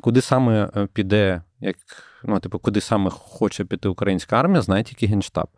Куди 0.00 0.20
саме 0.20 0.70
піде 0.92 1.42
як 1.62 1.76
ну, 2.24 2.40
типу, 2.40 2.58
куди 2.58 2.80
саме 2.80 3.10
хоче 3.10 3.64
піти 3.64 3.88
українська 3.88 4.40
армія, 4.40 4.62
знає 4.62 4.84
тільки 4.84 5.06
Генштаб. 5.06 5.48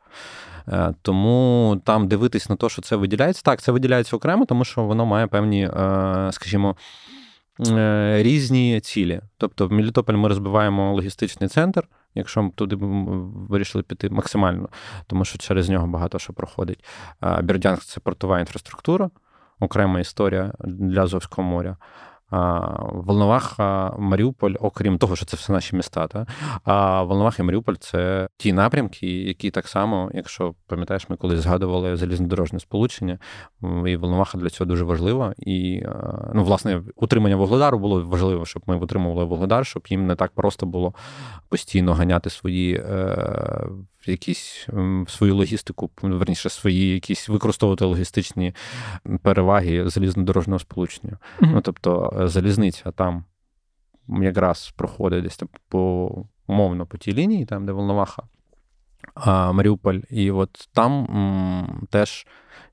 Е, 0.69 0.95
тому 1.03 1.81
там 1.85 2.09
дивитись 2.09 2.49
на 2.49 2.57
те, 2.57 2.69
що 2.69 2.83
це 2.83 2.97
виділяється. 2.97 3.43
Так, 3.45 3.63
це 3.63 3.73
виділяється 3.73 4.17
окремо, 4.17 4.47
тому 4.47 4.65
що 4.65 4.85
воно 4.85 5.07
має 5.07 5.27
певні, 5.27 5.65
е, 5.65 5.71
скажімо, 6.33 6.77
е, 7.61 8.23
різні 8.23 8.81
цілі. 8.81 9.21
Тобто, 9.39 9.67
в 9.67 9.73
Мелітополь 9.73 10.15
ми 10.15 10.29
розбиваємо 10.29 10.95
логістичний 10.95 11.49
центр. 11.49 11.89
Якщо 12.17 12.43
ми 12.43 12.51
туди 12.51 12.77
вирішили 12.77 13.83
піти 13.83 14.11
максимально, 14.11 14.69
тому 15.07 15.25
що 15.25 15.39
через 15.39 15.69
нього 15.69 15.87
багато 15.87 16.19
що 16.19 16.33
проходить. 16.33 16.85
Бердянськ 17.43 17.85
це 17.85 18.01
портова 18.01 18.41
інфраструктура, 18.41 19.11
окрема 19.61 20.01
історія 20.01 20.53
для 20.65 21.03
Азовського 21.03 21.49
моря. 21.49 21.77
Волноваха, 22.93 23.95
Маріуполь, 23.99 24.55
окрім 24.61 24.99
того, 24.99 25.17
що 25.17 25.27
це 25.27 25.37
все 25.37 25.53
наші 25.53 25.77
міста. 25.77 26.07
Та? 26.07 26.27
А 26.65 27.03
Волноваха 27.03 27.43
і 27.43 27.47
Маріуполь 27.47 27.75
це 27.75 28.29
ті 28.37 28.53
напрямки, 28.53 29.07
які 29.07 29.51
так 29.51 29.69
само, 29.69 30.11
якщо 30.15 30.55
пам'ятаєш, 30.67 31.09
ми 31.09 31.17
колись 31.17 31.41
згадували 31.41 31.97
залізнодорожне 31.97 32.61
сполучення, 32.61 33.19
і 33.87 33.97
Волноваха 33.97 34.39
для 34.39 34.51
цього 34.51 34.69
дуже 34.69 34.85
важлива. 34.85 35.35
І 35.39 35.83
ну, 36.35 36.45
власне 36.45 36.83
утримання 36.97 37.37
Вугледару 37.37 37.79
було 37.79 38.05
важливо, 38.05 38.47
щоб 38.47 38.63
ми 38.67 38.77
витримували 38.77 39.25
Вугледар, 39.25 39.67
щоб 39.67 39.87
їм 39.89 40.07
не 40.07 40.15
так 40.15 40.33
просто 40.35 40.67
було 40.67 40.95
постійно 41.49 41.95
ганяти 41.95 42.31
свої 42.31 42.75
е, 42.75 43.69
якісь 44.09 44.69
свою 45.09 45.37
логістику, 45.37 45.91
верніше 46.03 46.51
свої 46.51 46.89
якісь 46.89 47.29
використовувати 47.29 47.85
логістичні 47.85 48.55
переваги 49.23 49.89
залізнодорожнього 49.89 50.59
сполучення. 50.59 51.13
Mm-hmm. 51.13 51.51
Ну 51.53 51.61
тобто 51.61 52.19
е, 52.21 52.29
залізниця 52.29 52.91
там 52.91 53.25
якраз 54.09 54.73
проходить 54.77 55.25
десь 55.25 55.37
там 55.37 55.49
по 55.69 56.25
умовно 56.47 56.87
по 56.87 56.99
тій 56.99 57.15
лінії, 57.15 57.47
там 57.47 57.67
де 57.67 57.73
Волноваха. 57.73 58.23
А 59.15 59.53
Маріуполь, 59.53 59.99
і 60.11 60.31
от 60.31 60.69
там 60.73 60.93
м, 60.93 61.87
теж 61.91 62.27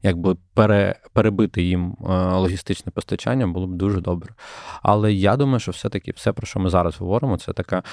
якби 0.03 0.35
пере, 0.53 0.95
перебити 1.13 1.63
їм 1.63 1.97
е, 2.09 2.13
логістичне 2.33 2.91
постачання 2.91 3.47
було 3.47 3.67
б 3.67 3.75
дуже 3.75 4.01
добре. 4.01 4.33
Але 4.81 5.13
я 5.13 5.37
думаю, 5.37 5.59
що 5.59 5.71
все-таки 5.71 6.11
все, 6.11 6.33
про 6.33 6.47
що 6.47 6.59
ми 6.59 6.69
зараз 6.69 6.97
говоримо, 6.97 7.37
це 7.37 7.53
така 7.53 7.83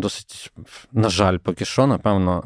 досить, 0.00 0.52
на 0.92 1.08
жаль, 1.08 1.38
поки 1.38 1.64
що, 1.64 1.86
напевно, 1.86 2.44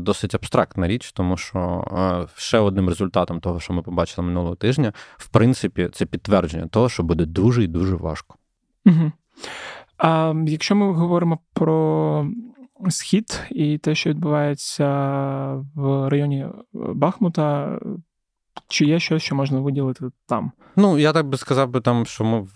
досить 0.00 0.34
абстрактна 0.34 0.88
річ, 0.88 1.12
тому 1.12 1.36
що 1.36 1.84
е, 1.92 2.28
ще 2.36 2.58
одним 2.58 2.88
результатом 2.88 3.40
того, 3.40 3.60
що 3.60 3.72
ми 3.72 3.82
побачили 3.82 4.26
минулого 4.26 4.54
тижня, 4.54 4.92
в 5.16 5.28
принципі, 5.28 5.88
це 5.92 6.06
підтвердження 6.06 6.66
того, 6.66 6.88
що 6.88 7.02
буде 7.02 7.24
дуже 7.24 7.64
і 7.64 7.66
дуже 7.66 7.96
важко. 7.96 8.36
Угу. 8.86 9.12
А 9.98 10.34
якщо 10.46 10.76
ми 10.76 10.92
говоримо 10.92 11.38
про 11.52 12.26
схід 12.88 13.40
і 13.50 13.78
те, 13.78 13.94
що 13.94 14.10
відбувається 14.10 14.86
в 15.74 16.08
районі 16.08 16.46
Бахмута, 16.72 17.78
чи 18.68 18.84
є 18.84 19.00
щось, 19.00 19.22
що 19.22 19.34
можна 19.34 19.60
виділити 19.60 20.04
там? 20.26 20.52
Ну, 20.76 20.98
я 20.98 21.12
так 21.12 21.28
би 21.28 21.36
сказав 21.36 21.70
би 21.70 21.80
там, 21.80 22.06
що 22.06 22.24
ми 22.24 22.46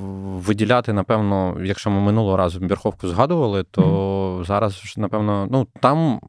виділяти, 0.00 0.92
напевно, 0.92 1.56
якщо 1.62 1.90
ми 1.90 2.00
минулого 2.00 2.36
разу 2.36 2.60
Верховку 2.60 3.08
згадували, 3.08 3.64
то 3.64 3.82
mm-hmm. 3.82 4.44
зараз, 4.44 4.94
напевно, 4.96 5.48
ну 5.50 5.66
там. 5.80 6.20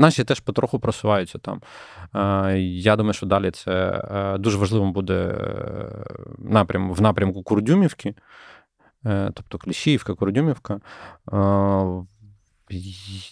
Наші 0.00 0.24
теж 0.24 0.40
потроху 0.40 0.78
просуваються 0.78 1.38
там. 1.38 1.60
Е, 2.14 2.58
я 2.60 2.96
думаю, 2.96 3.12
що 3.12 3.26
далі 3.26 3.50
це 3.50 4.02
е, 4.10 4.38
дуже 4.38 4.58
важливим 4.58 4.92
буде 4.92 5.14
е, 5.14 6.04
напрям 6.38 6.92
в 6.92 7.00
напрямку 7.00 7.42
Курдюмівки, 7.42 8.14
тобто 9.34 9.58
Кліщіївка, 9.58 10.14
Курдюмівка. 10.14 10.80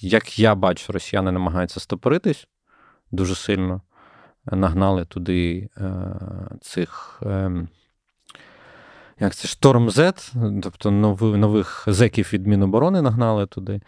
Як 0.01 0.39
я 0.39 0.55
бачу, 0.55 0.93
росіяни 0.93 1.33
намагаються 1.33 1.81
стопоритись 1.81 2.49
дуже 3.11 3.35
сильно. 3.35 3.81
Нагнали 4.45 5.05
туди 5.05 5.69
цих 6.61 7.23
ем, 7.27 7.69
як 9.21 9.35
це 9.35 9.49
Шторм 9.49 9.89
Z, 9.89 10.33
тобто 10.63 10.91
нових, 10.91 11.85
зеків 11.87 12.31
від 12.33 12.47
Міноборони 12.47 13.03
нагнали 13.03 13.47
туди. 13.47 13.81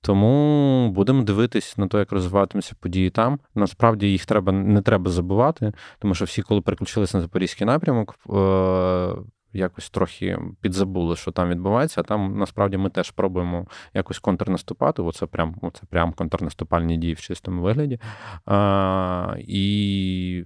Тому 0.00 0.90
будемо 0.90 1.22
дивитись 1.22 1.78
на 1.78 1.88
те, 1.88 1.98
як 1.98 2.12
розвиватимуться 2.12 2.74
події 2.80 3.10
там. 3.10 3.38
Насправді 3.54 4.12
їх 4.12 4.26
треба 4.26 4.52
не 4.52 4.82
треба 4.82 5.10
забувати, 5.10 5.72
тому 5.98 6.14
що 6.14 6.24
всі, 6.24 6.42
коли 6.42 6.60
переключилися 6.60 7.16
на 7.16 7.22
запорізький 7.22 7.66
напрямок, 7.66 8.14
е- 8.30 9.14
якось 9.52 9.90
трохи 9.90 10.38
підзабули, 10.60 11.16
що 11.16 11.30
там 11.30 11.48
відбувається. 11.48 12.00
А 12.00 12.04
там 12.04 12.38
насправді 12.38 12.76
ми 12.76 12.90
теж 12.90 13.10
пробуємо 13.10 13.66
якось 13.94 14.18
контрнаступати. 14.18 15.02
Оце 15.02 15.26
прям 15.26 15.56
оце 15.62 15.82
прям 15.90 16.12
контрнаступальні 16.12 16.96
дії 16.96 17.14
в 17.14 17.20
чистому 17.20 17.62
вигляді. 17.62 18.00
Е- 18.48 19.36
і 19.38 20.44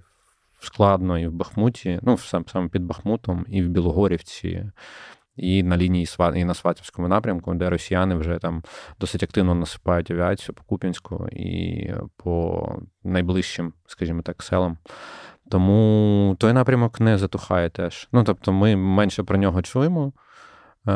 складно 0.59 1.19
і 1.19 1.27
в 1.27 1.31
Бахмуті, 1.31 1.99
ну, 2.01 2.17
саме 2.17 2.69
під 2.69 2.83
Бахмутом, 2.83 3.45
і 3.49 3.63
в 3.63 3.69
Білогорівці, 3.69 4.71
і 5.35 5.63
на 5.63 5.77
лінії 5.77 6.07
і 6.35 6.45
на 6.45 6.53
Сватівському 6.53 7.07
напрямку, 7.07 7.53
де 7.53 7.69
росіяни 7.69 8.15
вже 8.15 8.37
там 8.37 8.63
досить 8.99 9.23
активно 9.23 9.55
насипають 9.55 10.11
авіацію 10.11 10.55
по 10.55 10.63
Куп'янську 10.63 11.27
і 11.31 11.91
по 12.15 12.67
найближчим, 13.03 13.73
скажімо 13.87 14.21
так, 14.21 14.43
селам. 14.43 14.77
Тому 15.51 16.35
той 16.39 16.53
напрямок 16.53 16.99
не 16.99 17.17
затухає 17.17 17.69
теж. 17.69 18.07
Ну, 18.11 18.23
тобто, 18.23 18.53
ми 18.53 18.75
менше 18.75 19.23
про 19.23 19.37
нього 19.37 19.61
чуємо. 19.61 20.13
Е, 20.87 20.91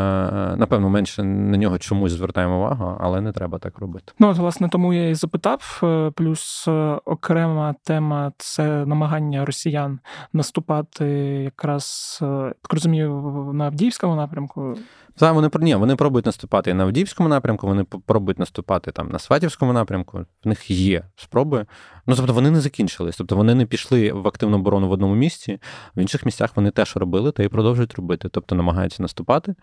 напевно, 0.58 0.89
менше 0.89 1.23
на 1.23 1.58
нього 1.58 1.77
чомусь 1.77 2.12
звертаємо 2.12 2.58
увагу, 2.58 2.97
але 2.99 3.21
не 3.21 3.32
треба 3.32 3.60
так 3.60 3.80
робити. 3.80 4.13
Ну, 4.19 4.30
от, 4.30 4.38
власне, 4.38 4.69
тому 4.69 4.93
я 4.93 5.10
і 5.10 5.15
запитав. 5.15 5.80
Е, 5.84 6.12
плюс 6.15 6.65
е, 6.67 6.71
окрема 7.06 7.75
тема 7.84 8.32
це 8.38 8.86
намагання 8.86 9.45
росіян 9.45 9.99
наступати 10.34 11.06
якраз 11.43 12.17
так 12.62 12.73
розумію 12.73 13.12
на 13.54 13.65
Авдіївському 13.65 14.15
напрямку. 14.15 14.75
Так, 15.15 15.34
вони 15.34 15.50
ні, 15.60 15.76
вони 15.76 15.95
пробують 15.95 16.26
наступати 16.26 16.71
і 16.71 16.74
на 16.74 16.84
Авдіївському 16.84 17.30
напрямку, 17.30 17.67
вони 17.67 17.84
пробують 17.84 18.39
наступати 18.39 18.91
там 18.91 19.10
на 19.10 19.19
Сватівському 19.19 19.74
напрямку. 19.74 20.26
В 20.43 20.47
них 20.47 20.71
є 20.71 21.04
спроби. 21.15 21.65
Ну 22.08 22.15
тобто 22.15 22.34
вони 22.34 22.52
не 22.52 22.62
закінчились. 22.62 23.17
Тобто 23.17 23.36
вони 23.36 23.56
не 23.56 23.65
пішли 23.65 24.12
в 24.12 24.28
активну 24.28 24.58
оборону 24.58 24.88
в 24.88 24.91
одному 24.91 25.15
місці, 25.15 25.60
в 25.95 26.00
інших 26.00 26.26
місцях 26.26 26.56
вони 26.56 26.71
теж 26.71 26.97
робили 26.97 27.32
та 27.32 27.43
і 27.43 27.47
продовжують 27.47 27.93
робити. 27.93 28.30
Тобто 28.30 28.56
намагаються 28.56 29.04
наступати, 29.04 29.56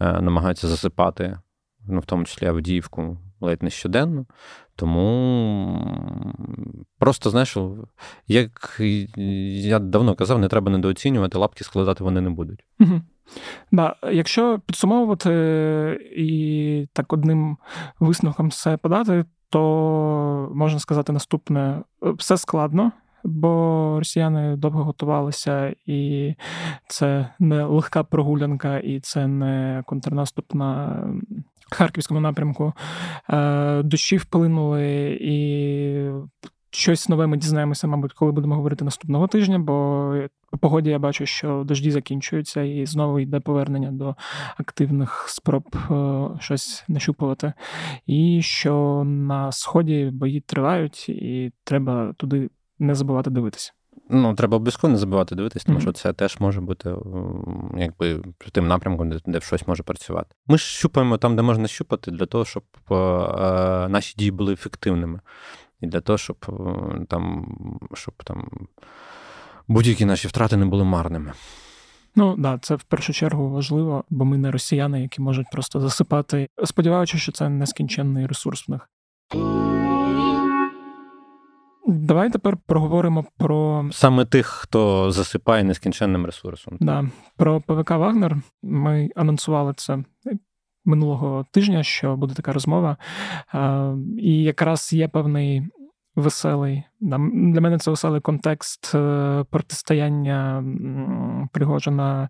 е, 0.00 0.20
намагаються 0.20 0.68
засипати, 0.68 1.38
ну 1.88 2.00
в 2.00 2.04
тому 2.04 2.24
числі 2.24 2.46
Авдіївку 2.46 3.18
ледь 3.40 3.62
не 3.62 3.70
щоденно. 3.70 4.26
Тому 4.76 5.96
просто, 6.98 7.30
знаєш, 7.30 7.56
як 8.28 8.76
я 8.80 9.78
давно 9.78 10.14
казав, 10.14 10.38
не 10.38 10.48
треба 10.48 10.70
недооцінювати, 10.70 11.38
лапки 11.38 11.64
складати 11.64 12.04
вони 12.04 12.20
не 12.20 12.30
будуть. 12.30 12.64
Да, 13.72 13.96
Якщо 14.12 14.60
підсумовувати 14.66 15.30
і 16.16 16.88
так 16.92 17.12
одним 17.12 17.56
висновком 18.00 18.48
все 18.48 18.76
подати, 18.76 19.24
то 19.50 20.52
можна 20.54 20.78
сказати 20.78 21.12
наступне: 21.12 21.82
все 22.02 22.36
складно. 22.36 22.92
Бо 23.24 23.94
росіяни 23.98 24.56
довго 24.56 24.84
готувалися, 24.84 25.74
і 25.86 26.34
це 26.88 27.28
не 27.38 27.64
легка 27.64 28.04
прогулянка, 28.04 28.78
і 28.78 29.00
це 29.00 29.26
не 29.26 29.82
контрнаступ 29.86 30.54
на 30.54 31.02
харківському 31.70 32.20
напрямку. 32.20 32.72
Е, 33.30 33.82
дощі 33.82 34.16
вплинули, 34.16 35.18
і 35.20 36.10
щось 36.70 37.08
нове 37.08 37.26
ми 37.26 37.36
дізнаємося, 37.36 37.86
мабуть, 37.86 38.12
коли 38.12 38.32
будемо 38.32 38.54
говорити 38.54 38.84
наступного 38.84 39.26
тижня, 39.26 39.58
бо 39.58 40.14
по 40.50 40.58
погоді 40.58 40.90
я 40.90 40.98
бачу, 40.98 41.26
що 41.26 41.62
дожді 41.66 41.90
закінчуються, 41.90 42.62
і 42.62 42.86
знову 42.86 43.20
йде 43.20 43.40
повернення 43.40 43.90
до 43.90 44.16
активних 44.56 45.24
спроб 45.28 45.76
е, 45.90 46.28
щось 46.40 46.84
нащупувати. 46.88 47.52
І 48.06 48.40
що 48.42 49.02
на 49.06 49.52
сході 49.52 50.10
бої 50.12 50.40
тривають, 50.40 51.08
і 51.08 51.52
треба 51.64 52.12
туди 52.16 52.50
не 52.78 52.94
забувати 52.94 53.30
дивитися. 53.30 53.72
Ну, 54.12 54.34
треба 54.34 54.56
обов'язково 54.56 54.92
не 54.92 54.98
забувати 54.98 55.34
дивитись, 55.34 55.64
тому 55.64 55.78
mm-hmm. 55.78 55.82
що 55.82 55.92
це 55.92 56.12
теж 56.12 56.40
може 56.40 56.60
бути 56.60 56.94
якби 57.76 58.22
тим 58.52 58.68
напрямком, 58.68 59.10
де, 59.10 59.18
де 59.26 59.40
щось 59.40 59.68
може 59.68 59.82
працювати. 59.82 60.34
Ми 60.46 60.58
ж 60.58 60.64
щупаємо 60.64 61.18
там, 61.18 61.36
де 61.36 61.42
можна 61.42 61.68
щупати, 61.68 62.10
для 62.10 62.26
того, 62.26 62.44
щоб 62.44 62.62
е, 62.90 62.94
наші 63.88 64.14
дії 64.18 64.30
були 64.30 64.52
ефективними. 64.52 65.20
І 65.80 65.86
для 65.86 66.00
того, 66.00 66.18
щоб 66.18 66.36
е, 66.48 67.04
там, 67.08 67.46
щоб 67.94 68.14
там 68.24 68.48
будь-які 69.68 70.04
наші 70.04 70.28
втрати 70.28 70.56
не 70.56 70.66
були 70.66 70.84
марними. 70.84 71.32
Ну 72.16 72.34
да, 72.38 72.58
це 72.58 72.74
в 72.74 72.82
першу 72.82 73.12
чергу 73.12 73.50
важливо, 73.50 74.04
бо 74.10 74.24
ми 74.24 74.38
не 74.38 74.50
росіяни, 74.50 75.02
які 75.02 75.22
можуть 75.22 75.46
просто 75.52 75.80
засипати, 75.80 76.48
сподіваючись, 76.64 77.20
що 77.20 77.32
це 77.32 77.48
нескінченний 77.48 78.26
ресурс 78.26 78.68
в 78.68 78.70
них. 78.70 78.88
Давай 81.86 82.30
тепер 82.30 82.56
проговоримо 82.66 83.24
про 83.38 83.88
саме 83.92 84.24
тих, 84.24 84.46
хто 84.46 85.10
засипає 85.10 85.64
нескінченним 85.64 86.26
ресурсом. 86.26 86.76
Да, 86.80 87.08
Про 87.36 87.60
ПВК 87.60 87.90
Вагнер. 87.90 88.36
Ми 88.62 89.10
анонсували 89.16 89.74
це 89.76 89.98
минулого 90.90 91.46
тижня, 91.50 91.82
що 91.82 92.16
буде 92.16 92.34
така 92.34 92.52
розмова. 92.52 92.96
І 94.18 94.42
якраз 94.42 94.92
є 94.92 95.08
певний 95.08 95.62
веселий. 96.16 96.82
Для 97.00 97.60
мене 97.60 97.78
це 97.78 97.90
веселий 97.90 98.20
контекст 98.20 98.94
е, 98.94 99.44
протистояння 99.50 100.64
Пригожина 101.52 102.28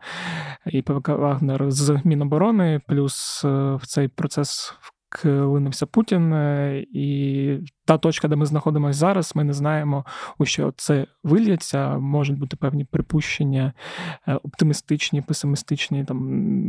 і 0.67 0.83
ПВК 0.83 1.09
Вагнер 1.09 1.71
з 1.71 2.01
Міноборони, 2.05 2.81
плюс 2.87 3.45
е, 3.45 3.49
в 3.75 3.87
цей 3.87 4.09
процес 4.09 4.75
вклинився 4.81 5.87
Путін, 5.87 6.33
е, 6.33 6.85
і 6.93 7.59
та 7.87 7.99
точка, 7.99 8.29
де 8.29 8.37
ми 8.37 8.47
знаходимося 8.47 8.99
зараз, 8.99 9.33
ми 9.37 9.45
не 9.45 9.53
знаємо, 9.53 10.05
у 10.39 10.45
що 10.45 10.73
це 10.77 11.07
вильється. 11.25 11.99
Можуть 11.99 12.39
бути 12.39 12.57
певні 12.57 12.85
припущення 12.85 13.73
оптимістичні, 14.43 15.23
песимістичні, 15.23 16.05
там 16.05 16.19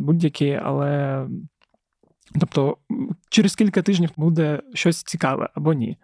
будь-які, 0.04 0.60
але 0.64 1.28
Тобто 2.40 2.78
через 3.30 3.56
кілька 3.56 3.82
тижнів 3.82 4.10
буде 4.18 4.60
щось 4.74 5.04
цікаве 5.04 5.50
або 5.56 5.74
ні. 5.74 5.98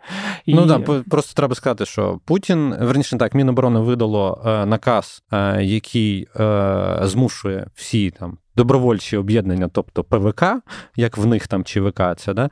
І... 0.45 0.53
Ну 0.53 0.67
так, 0.67 1.03
просто 1.09 1.33
треба 1.33 1.55
сказати, 1.55 1.85
що 1.85 2.19
Путін, 2.25 2.75
верніше 2.81 3.17
так, 3.17 3.33
Міноборони 3.33 3.79
видало 3.79 4.41
е, 4.45 4.65
наказ, 4.65 5.23
е, 5.31 5.63
який 5.63 6.27
е, 6.39 6.99
змушує 7.01 7.67
всі 7.75 8.11
там 8.11 8.37
добровольчі 8.57 9.17
об'єднання, 9.17 9.67
тобто 9.67 10.03
ПВК, 10.03 10.43
як 10.95 11.17
в 11.17 11.25
них 11.25 11.47
там 11.47 11.63
ЧВК, 11.63 12.01
це 12.17 12.33
да, 12.33 12.49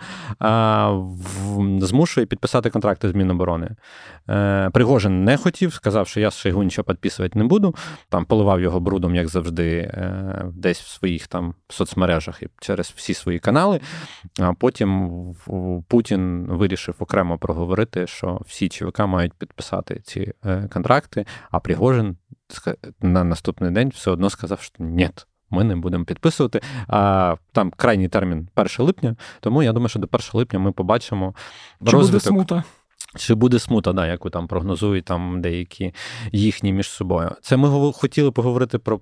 змушує 1.80 2.26
підписати 2.26 2.70
контракти 2.70 3.10
з 3.10 3.16
Міноборони. 3.16 3.70
Е, 4.30 4.70
Пригожин 4.74 5.24
не 5.24 5.38
хотів, 5.38 5.74
сказав, 5.74 6.08
що 6.08 6.20
я 6.20 6.32
з 6.32 6.38
Шойгу 6.38 6.64
нічого 6.64 6.86
підписувати 6.86 7.40
не 7.40 7.46
буду. 7.46 7.76
Там 8.10 8.26
поливав 8.26 8.62
його 8.62 8.80
брудом, 8.80 9.16
як 9.16 9.28
завжди, 9.28 9.78
е, 9.78 10.46
десь 10.54 10.82
в 10.82 10.88
своїх 10.88 11.28
там 11.28 11.54
соцмережах 11.70 12.44
і 12.44 12.48
через 12.62 12.94
всі 12.96 13.14
свої 13.14 13.40
канали. 13.40 13.80
А 14.40 14.54
потім 14.54 15.12
Путін 15.88 16.48
вирішив 16.50 16.96
окремо 17.00 17.38
проговорити, 17.38 18.08
що 18.08 18.42
всі 18.48 18.70
ЧВК 18.70 19.00
мають 19.00 19.34
підписати 19.34 20.02
ці 20.04 20.34
е, 20.46 20.70
контракти, 20.74 21.26
а 21.52 21.60
Пригожин 21.60 22.18
на 23.02 23.24
наступний 23.24 23.72
день 23.72 23.90
все 23.90 24.12
одно 24.12 24.30
сказав, 24.30 24.62
що 24.62 24.76
ні 24.80 25.10
ми 25.50 25.64
не 25.64 25.76
будемо 25.76 26.06
підписувати. 26.06 26.62
А 26.88 27.36
там 27.52 27.72
крайній 27.78 28.08
термін 28.08 28.50
1 28.56 28.70
липня. 28.86 29.16
Тому 29.40 29.64
я 29.64 29.74
думаю, 29.74 29.90
що 29.90 30.00
до 30.00 30.08
1 30.12 30.28
липня 30.34 30.60
ми 30.60 30.72
побачимо 30.72 31.36
Чи 31.86 31.92
розвиток. 31.92 32.34
буде 32.34 32.44
смута. 32.44 32.64
Чи 33.18 33.34
буде 33.34 33.60
смута, 33.60 33.94
да, 33.94 34.08
яку 34.08 34.30
там 34.30 34.48
прогнозують 34.48 35.06
там 35.06 35.42
деякі 35.42 35.94
їхні 36.32 36.74
між 36.74 36.90
собою. 36.90 37.32
Це 37.42 37.58
ми 37.58 37.94
хотіли 37.94 38.32
поговорити 38.32 38.78
про 38.78 39.00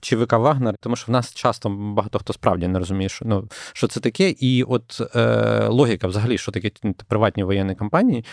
ЧВК 0.00 0.32
Вагнер, 0.32 0.74
тому 0.80 0.96
що 0.96 1.04
в 1.08 1.10
нас 1.10 1.34
часто 1.34 1.68
багато 1.68 2.18
хто 2.18 2.32
справді 2.32 2.68
не 2.68 2.78
розуміє, 2.78 3.08
що 3.08 3.24
ну, 3.24 3.48
що 3.72 3.86
це 3.86 4.00
таке. 4.00 4.30
І 4.30 4.62
от 4.62 5.00
е, 5.16 5.66
логіка, 5.68 6.06
взагалі, 6.06 6.38
що 6.38 6.52
таке 6.52 6.70
приватні 7.08 7.44
воєнні 7.44 7.74
компанії, 7.74 8.24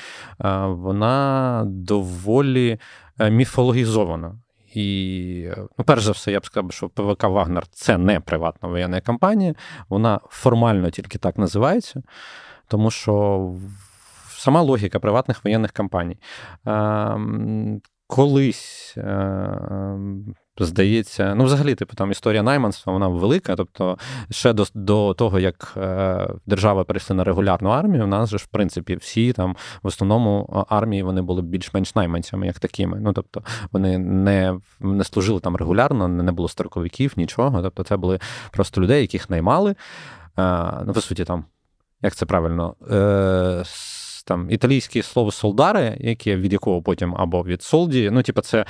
е, 0.46 0.66
вона 0.66 1.64
доволі 1.66 2.80
е, 3.20 3.30
міфологізована. 3.30 4.40
І, 4.78 5.50
ну, 5.78 5.86
перш 5.86 6.04
за 6.04 6.12
все, 6.12 6.32
я 6.32 6.40
б 6.40 6.46
сказав, 6.46 6.72
що 6.72 6.90
ПВК 6.90 7.24
Вагнер 7.24 7.68
це 7.68 7.98
не 7.98 8.20
приватна 8.20 8.70
воєнна 8.70 9.02
компанія, 9.02 9.54
вона 9.90 10.20
формально 10.30 10.90
тільки 10.90 11.18
так 11.18 11.38
називається, 11.38 12.02
тому 12.68 12.92
що 12.92 13.54
сама 14.30 14.62
логіка 14.62 15.00
приватних 15.00 15.44
воєнних 15.44 15.72
компаній. 15.72 16.18
Ем, 16.66 17.82
колись 18.08 18.94
ем, 18.98 20.36
Здається, 20.66 21.36
ну 21.36 21.44
взагалі, 21.44 21.76
типу, 21.76 21.96
там 21.96 22.12
історія 22.12 22.44
найманства, 22.44 22.94
вона 22.94 23.08
велика. 23.08 23.56
Тобто, 23.56 23.98
ще 24.30 24.54
до 24.54 24.66
до 24.74 25.14
того, 25.14 25.40
як 25.40 25.74
е, 25.78 26.28
держава 26.46 26.84
перейшла 26.84 27.16
на 27.16 27.24
регулярну 27.24 27.70
армію, 27.70 28.04
у 28.04 28.08
нас 28.08 28.30
же 28.30 28.38
ж, 28.38 28.44
в 28.44 28.48
принципі, 28.48 28.96
всі 28.96 29.34
там 29.34 29.56
в 29.84 29.88
основному 29.88 30.66
армії 30.70 31.04
вони 31.04 31.22
були 31.22 31.42
більш-менш 31.42 31.96
найманцями, 31.96 32.48
як 32.48 32.60
такими. 32.60 33.00
Ну 33.00 33.14
тобто, 33.14 33.44
вони 33.72 33.98
не 33.98 34.60
не 34.80 35.04
служили 35.04 35.40
там 35.40 35.56
регулярно, 35.56 36.08
не 36.08 36.32
було 36.32 36.50
строковиків, 36.50 37.14
нічого. 37.18 37.62
Тобто, 37.62 37.84
це 37.84 37.98
були 37.98 38.20
просто 38.52 38.82
людей, 38.82 39.02
яких 39.02 39.30
наймали. 39.30 39.76
Е, 40.40 40.84
ну, 40.86 40.94
по 40.94 41.02
суті, 41.02 41.26
там, 41.26 41.46
як 42.02 42.16
це 42.16 42.26
правильно, 42.26 42.76
е, 42.92 43.64
там 44.28 44.52
італійське 44.52 45.04
слово 45.04 45.32
солдари, 45.32 45.98
яке 46.00 46.36
від 46.36 46.54
якого 46.54 46.82
потім 46.82 47.16
або 47.18 47.44
від 47.44 47.64
солді, 47.64 48.10
ну, 48.12 48.24
типу, 48.24 48.42
це 48.42 48.60
е, 48.60 48.66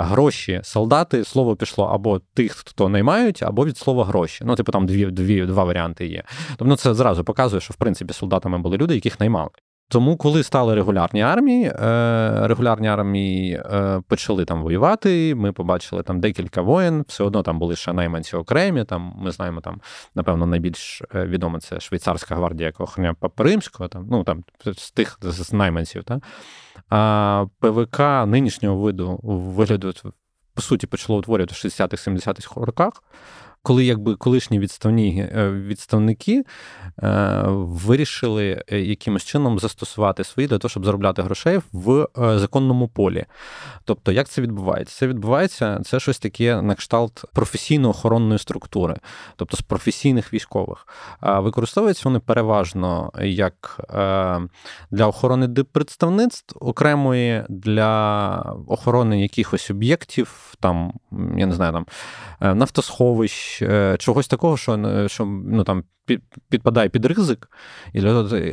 гроші, 0.00 0.60
солдати, 0.62 1.24
слово 1.24 1.56
пішло 1.56 1.84
або 1.84 2.20
тих, 2.34 2.52
хто 2.52 2.88
наймають, 2.88 3.42
або 3.42 3.66
від 3.66 3.78
слова 3.78 4.04
гроші. 4.04 4.44
Ну, 4.46 4.54
типу, 4.54 4.72
там 4.72 4.86
дві, 4.86 5.06
дві, 5.06 5.46
два 5.46 5.64
варіанти 5.64 6.06
є. 6.06 6.22
Тобто 6.56 6.76
це 6.76 6.94
зразу 6.94 7.24
показує, 7.24 7.60
що 7.60 7.74
в 7.74 7.76
принципі 7.76 8.12
солдатами 8.12 8.58
були 8.58 8.76
люди, 8.76 8.94
яких 8.94 9.20
наймали. 9.20 9.50
Тому, 9.88 10.16
коли 10.16 10.42
стали 10.42 10.74
регулярні 10.74 11.22
армії, 11.22 11.64
е, 11.64 12.40
регулярні 12.48 12.88
армії 12.88 13.54
е, 13.54 14.02
почали 14.08 14.44
там 14.44 14.62
воювати. 14.62 15.34
Ми 15.34 15.52
побачили 15.52 16.02
там 16.02 16.20
декілька 16.20 16.62
воєн. 16.62 17.04
Все 17.08 17.24
одно 17.24 17.42
там 17.42 17.58
були 17.58 17.76
ще 17.76 17.92
найманці 17.92 18.36
окремі. 18.36 18.84
Там 18.84 19.14
ми 19.16 19.30
знаємо, 19.30 19.60
там 19.60 19.80
напевно 20.14 20.46
найбільш 20.46 21.02
е, 21.14 21.26
відомо 21.26 21.60
це 21.60 21.80
швейцарська 21.80 22.34
гвардія 22.34 22.72
охороня 22.78 23.14
Папи 23.14 23.44
Римського, 23.44 23.88
там 23.88 24.06
ну 24.10 24.24
там 24.24 24.44
з 24.76 24.90
тих 24.90 25.18
з 25.22 25.52
найманців. 25.52 26.04
Та? 26.04 26.20
А 26.90 27.46
ПВК 27.60 28.00
нинішнього 28.26 28.76
виду 28.76 29.20
вигляду 29.22 29.92
по 30.54 30.62
суті 30.62 30.86
почало 30.86 31.18
утворювати 31.18 31.54
в 31.54 31.56
60-х-70-х 31.56 32.60
роках 32.60 33.02
коли 33.64 33.84
якби 33.84 34.14
колишні 34.14 34.58
відставні 34.58 35.28
е, 35.36 35.50
відставники 35.50 36.44
е, 37.02 37.42
вирішили 37.48 38.64
е, 38.72 38.80
якимось 38.80 39.24
чином 39.24 39.58
застосувати 39.58 40.24
свої 40.24 40.48
для 40.48 40.58
того, 40.58 40.70
щоб 40.70 40.84
заробляти 40.84 41.22
грошей 41.22 41.60
в 41.72 42.06
законному 42.14 42.88
полі. 42.88 43.24
Тобто, 43.84 44.12
як 44.12 44.28
це 44.28 44.42
відбувається? 44.42 44.94
Це 44.98 45.06
відбувається 45.06 45.80
це 45.84 46.00
щось 46.00 46.18
таке 46.18 46.62
на 46.62 46.74
кшталт 46.74 47.24
професійно-охоронної 47.32 48.38
структури, 48.38 48.96
тобто 49.36 49.56
з 49.56 49.60
професійних 49.60 50.34
військових. 50.34 50.86
Використовуються 51.22 52.02
вони 52.04 52.18
переважно 52.18 53.12
як 53.22 53.80
для 54.90 55.06
охорони 55.06 55.48
представництв 55.48 56.56
окремої 56.60 57.44
для 57.48 58.38
охорони 58.68 59.22
якихось 59.22 59.70
об'єктів, 59.70 60.54
там 60.60 60.92
я 61.36 61.46
не 61.46 61.54
знаю, 61.54 61.72
там 61.72 61.86
нафтосховищ. 62.58 63.53
Е, 63.62 63.96
чогось 63.98 64.28
такого, 64.28 64.56
що 64.56 64.74
е, 64.74 65.08
що 65.08 65.24
ну, 65.24 65.64
там 65.64 65.84
підпадає 66.48 66.88
під 66.88 67.04
ризик, 67.04 67.50
і 67.92 68.02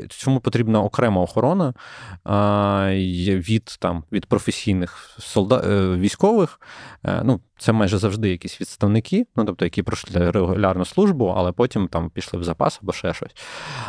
чому 0.10 0.40
потрібна 0.40 0.82
окрема 0.82 1.22
охорона 1.22 1.74
від 3.28 3.66
там, 3.80 4.04
від 4.12 4.26
професійних 4.26 5.16
солдат, 5.20 5.66
е, 5.66 5.90
військових. 5.90 6.62
Ну, 7.24 7.42
Це 7.58 7.72
майже 7.72 7.98
завжди 7.98 8.30
якісь 8.30 8.62
відставники, 8.62 9.26
ну, 9.36 9.46
тобто, 9.46 9.66
які 9.66 9.84
пройшли 9.84 10.32
регулярну 10.32 10.86
службу, 10.86 11.34
але 11.38 11.52
потім 11.52 11.88
там 11.88 12.10
пішли 12.10 12.40
в 12.40 12.44
запас 12.44 12.80
або 12.84 12.94
ще 12.94 13.14
щось. 13.14 13.36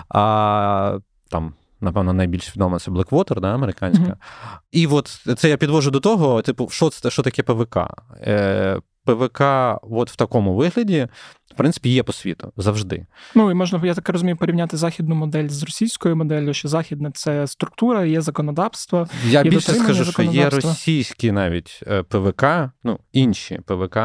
А 0.08 0.98
там 1.28 1.54
Напевно, 1.82 2.12
найбільш 2.12 2.56
відома 2.56 2.78
це 2.78 2.90
Blackwater, 2.90 3.40
да, 3.40 3.54
американська. 3.54 4.04
Mm-hmm. 4.04 4.58
І 4.72 4.86
от 4.86 5.08
це 5.36 5.48
я 5.48 5.56
підвожу 5.56 5.90
до 5.90 6.00
того, 6.00 6.42
типу, 6.42 6.68
що 6.68 6.90
це 6.90 7.10
що 7.10 7.22
таке 7.22 7.42
ПВК? 7.42 7.76
Е, 8.20 8.80
ПВК 9.04 9.40
от 9.82 10.10
в 10.10 10.16
такому 10.16 10.54
вигляді, 10.54 11.08
в 11.52 11.56
принципі, 11.56 11.88
є 11.88 12.02
по 12.02 12.12
світу 12.12 12.52
завжди. 12.56 13.06
Ну 13.34 13.50
і 13.50 13.54
можна, 13.54 13.80
я 13.84 13.94
так 13.94 14.08
розумію, 14.08 14.36
порівняти 14.36 14.76
західну 14.76 15.14
модель 15.14 15.48
з 15.48 15.62
російською 15.62 16.16
моделлю, 16.16 16.54
що 16.54 16.68
західна 16.68 17.10
це 17.10 17.46
структура, 17.46 18.04
є 18.04 18.20
законодавство. 18.20 19.08
Я 19.26 19.42
є 19.42 19.50
більше 19.50 19.72
скажу, 19.72 20.04
що 20.04 20.22
є 20.22 20.50
російські 20.50 21.32
навіть 21.32 21.80
е, 21.86 22.02
ПВК, 22.02 22.44
ну 22.84 22.98
інші 23.12 23.60
ПВК, 23.66 23.98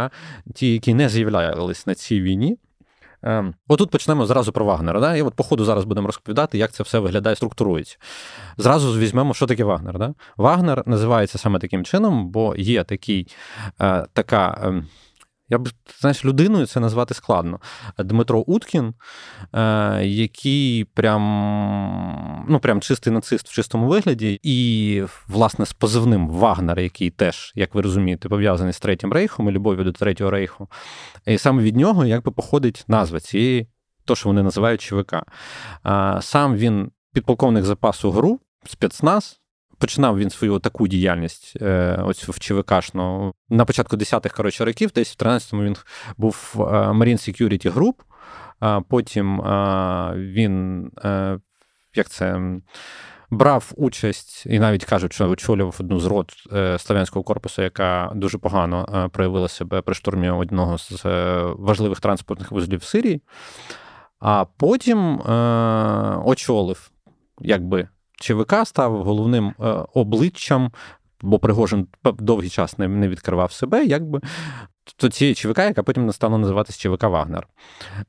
ті, 0.54 0.74
які 0.74 0.94
не 0.94 1.10
з'являлись 1.10 1.88
на 1.88 1.96
цій 1.96 2.22
війні. 2.22 2.58
Ем, 3.24 3.54
отут 3.68 3.92
почнемо 3.92 4.26
зразу 4.26 4.52
про 4.52 4.66
Вагнера. 4.66 5.00
Да? 5.00 5.16
І 5.16 5.22
от 5.22 5.34
по 5.34 5.44
ходу 5.44 5.66
зараз 5.66 5.84
будемо 5.84 6.08
розповідати, 6.08 6.58
як 6.58 6.72
це 6.72 6.84
все 6.84 7.00
виглядає, 7.00 7.36
структурується. 7.36 7.98
Зразу 8.58 9.00
візьмемо, 9.00 9.34
що 9.34 9.46
таке 9.46 9.64
Вагнер. 9.64 10.00
Да? 10.00 10.14
Вагнер 10.38 10.84
називається 10.86 11.38
саме 11.38 11.60
таким 11.60 11.86
чином, 11.86 12.30
бо 12.30 12.56
є 12.56 12.84
такий, 12.84 13.28
е, 13.82 14.06
така. 14.14 14.62
Е, 14.64 14.84
я 15.50 15.58
б 15.58 15.70
знаєш, 16.00 16.26
людиною 16.26 16.66
це 16.66 16.80
назвати 16.80 17.14
складно. 17.14 17.60
Дмитро 18.00 18.40
Уткін, 18.40 18.94
е, 19.54 20.06
який 20.06 20.84
прям 20.84 22.46
ну, 22.50 22.60
прям 22.60 22.82
чистий 22.82 23.14
нацист 23.14 23.50
в 23.50 23.54
чистому 23.54 23.88
вигляді, 23.88 24.40
і, 24.44 25.04
власне, 25.28 25.66
з 25.66 25.74
позивним 25.74 26.30
Вагнер, 26.30 26.80
який 26.80 27.10
теж, 27.10 27.52
як 27.56 27.76
ви 27.76 27.82
розумієте, 27.82 28.30
пов'язаний 28.30 28.74
з 28.74 28.80
Третім 28.80 29.14
Рейхом 29.14 29.50
і 29.50 29.52
любов'ю 29.52 29.84
до 29.84 29.92
Третього 29.92 30.32
Рейху. 30.32 30.68
І 31.26 31.38
саме 31.38 31.64
від 31.64 31.76
нього 31.76 32.06
якби 32.06 32.32
походить 32.32 32.84
назва 32.88 33.20
цієї, 33.20 33.68
то, 34.06 34.16
що 34.16 34.30
вони 34.30 34.44
називають 34.44 34.82
ЧВК. 34.82 35.16
Сам 36.22 36.56
він 36.56 36.92
підполковник 37.14 37.66
запасу 37.66 38.12
ГРУ, 38.12 38.40
спецназ. 38.66 39.40
Починав 39.80 40.18
він 40.18 40.30
свою 40.30 40.60
таку 40.60 40.88
діяльність 40.88 41.54
е, 41.62 42.02
ось 42.06 42.30
в 42.30 42.40
ЧВКшну 42.40 43.34
на 43.50 43.66
початку 43.66 43.96
10-х 43.96 44.36
коротше, 44.36 44.66
років, 44.66 44.92
десь 44.96 45.16
в 45.16 45.24
13-му 45.24 45.64
він 45.64 45.76
був 46.18 46.56
е, 46.56 46.60
Marine 46.60 47.30
Security 47.30 47.74
Group, 47.74 47.94
а 48.60 48.82
Потім 48.82 49.42
він 50.16 50.92
як 51.96 52.10
це. 52.10 52.42
Брав 53.30 53.72
участь 53.76 54.46
і 54.46 54.60
навіть 54.60 54.86
кажуть, 54.86 55.14
що 55.14 55.30
очолював 55.30 55.76
одну 55.80 56.00
з 56.00 56.06
рот 56.06 56.34
е, 56.54 56.80
Слов'янського 56.80 57.24
корпусу, 57.24 57.62
яка 57.62 58.12
дуже 58.16 58.38
погано 58.38 58.90
е, 58.94 59.08
проявила 59.08 59.48
себе 59.48 59.82
при 59.82 59.96
штурмі 59.96 60.30
одного 60.30 60.78
з 60.78 61.06
е, 61.06 61.44
важливих 61.58 62.00
транспортних 62.00 62.52
вузлів 62.52 62.80
в 62.80 62.84
Сирії, 62.84 63.22
а 64.20 64.46
потім 64.46 65.20
очолив, 66.26 66.92
якби 67.42 67.88
ЧВК 68.20 68.54
став 68.66 69.04
головним 69.04 69.54
обличчям, 69.94 70.72
бо 71.22 71.40
Пригожин 71.40 71.88
довгий 72.04 72.50
час 72.50 72.78
не 72.78 73.08
відкривав 73.08 73.52
себе, 73.52 73.86
якби 73.86 74.22
то 74.96 75.10
цієї 75.10 75.36
ЧВК, 75.36 75.58
яка 75.58 75.84
потім 75.84 76.12
стала 76.12 76.38
називатися 76.38 76.80
ЧВК 76.80 77.04
Вагнер. 77.04 77.48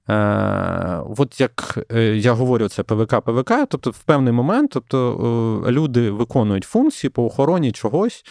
Е, 0.09 1.03
От 1.19 1.41
як 1.41 1.79
е, 1.93 2.03
я 2.03 2.33
говорю, 2.33 2.69
це 2.69 2.83
ПВК, 2.83 3.21
ПВК, 3.21 3.53
тобто 3.69 3.91
в 3.91 3.99
певний 3.99 4.33
момент 4.33 4.71
тобто, 4.71 5.65
е, 5.67 5.73
люди 5.73 6.11
виконують 6.11 6.65
функції 6.65 7.11
по 7.11 7.25
охороні 7.25 7.73
чогось, 7.73 8.25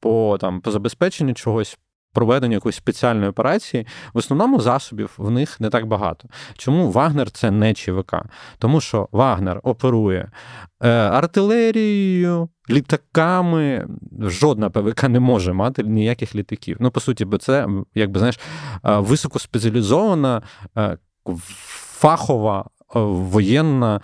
по 0.00 0.38
там, 0.40 0.60
по 0.60 0.70
забезпеченню 0.70 1.34
чогось, 1.34 1.78
проведенню 2.12 2.54
якоїсь 2.54 2.76
спеціальної 2.76 3.30
операції, 3.30 3.86
в 4.14 4.18
основному 4.18 4.60
засобів 4.60 5.10
в 5.18 5.30
них 5.30 5.60
не 5.60 5.70
так 5.70 5.86
багато. 5.86 6.28
Чому 6.56 6.90
Вагнер 6.90 7.30
це 7.30 7.50
не 7.50 7.74
ЧВК? 7.74 8.16
Тому 8.58 8.80
що 8.80 9.08
Вагнер 9.12 9.60
оперує 9.62 10.30
е, 10.80 10.90
артилерією, 10.90 12.48
літаками. 12.70 13.86
Жодна 14.20 14.70
ПВК 14.70 15.08
не 15.08 15.20
може 15.20 15.52
мати 15.52 15.82
ніяких 15.82 16.34
літаків. 16.34 16.76
Ну, 16.80 16.90
по 16.90 17.00
суті, 17.00 17.24
бо 17.24 17.38
це, 17.38 17.66
якби 17.94 18.18
знаєш, 18.18 18.40
е, 18.84 18.98
високоспеціалізована, 18.98 20.42
е, 20.78 20.96
фахова, 21.98 22.64
воєнна. 22.94 24.00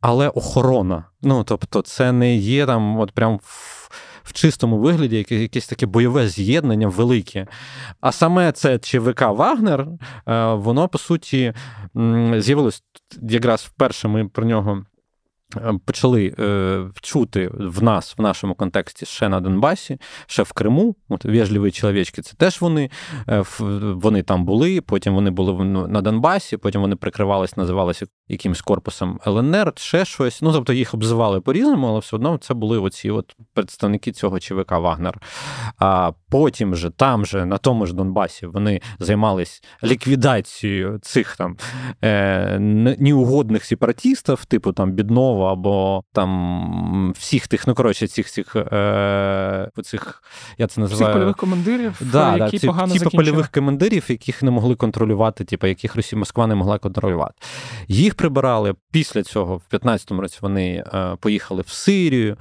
Але 0.00 0.28
охорона. 0.28 1.04
Ну, 1.22 1.44
тобто, 1.44 1.82
це 1.82 2.12
не 2.12 2.36
є 2.36 2.66
там, 2.66 2.98
от 3.00 3.12
прям 3.12 3.40
в 4.30 4.32
чистому 4.32 4.78
вигляді 4.78 5.26
якесь 5.30 5.66
таке 5.66 5.86
бойове 5.86 6.28
з'єднання 6.28 6.88
велике. 6.88 7.46
А 8.00 8.12
саме 8.12 8.52
це 8.52 8.78
ЧВК 8.78 9.20
Вагнер, 9.20 9.86
е, 10.26 10.54
воно 10.54 10.88
по 10.88 10.98
суті 10.98 11.52
з'явилось 12.36 12.82
якраз 13.22 13.60
вперше 13.60 14.08
ми 14.08 14.28
про 14.28 14.44
нього. 14.44 14.84
Е, 15.56 15.72
почали 15.84 16.34
е, 16.38 16.84
чути 17.00 17.50
в 17.54 17.82
нас, 17.82 18.14
в 18.18 18.22
нашому 18.22 18.54
контексті 18.54 19.06
ще 19.06 19.28
на 19.28 19.40
Донбасі, 19.40 19.98
ще 20.26 20.42
в 20.42 20.52
Криму. 20.52 20.96
От 21.08 21.24
Вежливі 21.24 21.70
чоловічки, 21.70 22.22
це 22.22 22.34
теж 22.36 22.60
вони 22.60 22.90
е, 23.28 23.44
вони 23.94 24.22
там 24.22 24.44
були, 24.44 24.80
потім 24.80 25.14
вони 25.14 25.30
були 25.30 25.64
на 25.64 26.00
Донбасі, 26.00 26.56
потім 26.56 26.80
вони 26.80 26.96
прикривались, 26.96 27.56
називалися 27.56 28.06
якимось 28.28 28.60
корпусом 28.60 29.20
ЛНР, 29.26 29.72
ще 29.76 30.04
щось. 30.04 30.42
Ну, 30.42 30.52
тобто 30.52 30.72
їх 30.72 30.94
обзивали 30.94 31.40
по-різному, 31.40 31.86
але 31.86 31.98
все 31.98 32.16
одно 32.16 32.38
це 32.38 32.54
були 32.54 32.78
оці 32.78 33.10
от 33.10 33.36
представники 33.54 34.12
цього 34.12 34.40
ЧВК 34.40 34.70
Вагнер. 34.70 35.20
А 35.78 36.12
потім 36.30 36.74
же 36.74 36.90
там 36.90 37.26
же, 37.26 37.46
на 37.46 37.58
тому 37.58 37.86
ж 37.86 37.94
Донбасі, 37.94 38.46
вони 38.46 38.80
займались 38.98 39.62
ліквідацією 39.84 40.98
цих 41.02 41.36
там 41.36 41.56
е, 42.04 42.58
неугодних 42.98 43.64
сепаратістів, 43.64 44.44
типу 44.44 44.72
там 44.72 44.92
Біднова. 44.92 45.39
Азову 45.40 45.42
або 45.42 46.02
там 46.12 47.12
всіх 47.18 47.48
тих, 47.48 47.66
ну 47.66 47.74
коротше, 47.74 48.06
цих 48.06 48.30
цих 48.30 48.56
е, 48.56 49.70
цих, 49.82 50.22
я 50.58 50.66
це 50.66 50.80
називаю... 50.80 51.04
Всіх 51.04 51.12
польових 51.12 51.36
командирів, 51.36 52.00
да, 52.00 52.36
які 52.36 52.58
да, 52.58 52.66
погано 52.66 52.94
типу 52.94 53.10
польових 53.10 53.48
командирів, 53.48 54.04
яких 54.08 54.42
не 54.42 54.50
могли 54.50 54.74
контролювати, 54.74 55.44
типу, 55.44 55.66
яких 55.66 55.96
Росія 55.96 56.18
Москва 56.18 56.46
не 56.46 56.54
могла 56.54 56.78
контролювати. 56.78 57.34
Їх 57.88 58.14
прибирали 58.14 58.74
після 58.92 59.22
цього, 59.22 59.56
в 59.56 59.74
15-му 59.74 60.20
році 60.20 60.38
вони 60.40 60.84
е, 60.94 61.16
поїхали 61.20 61.62
в 61.62 61.68
Сирію, 61.68 62.36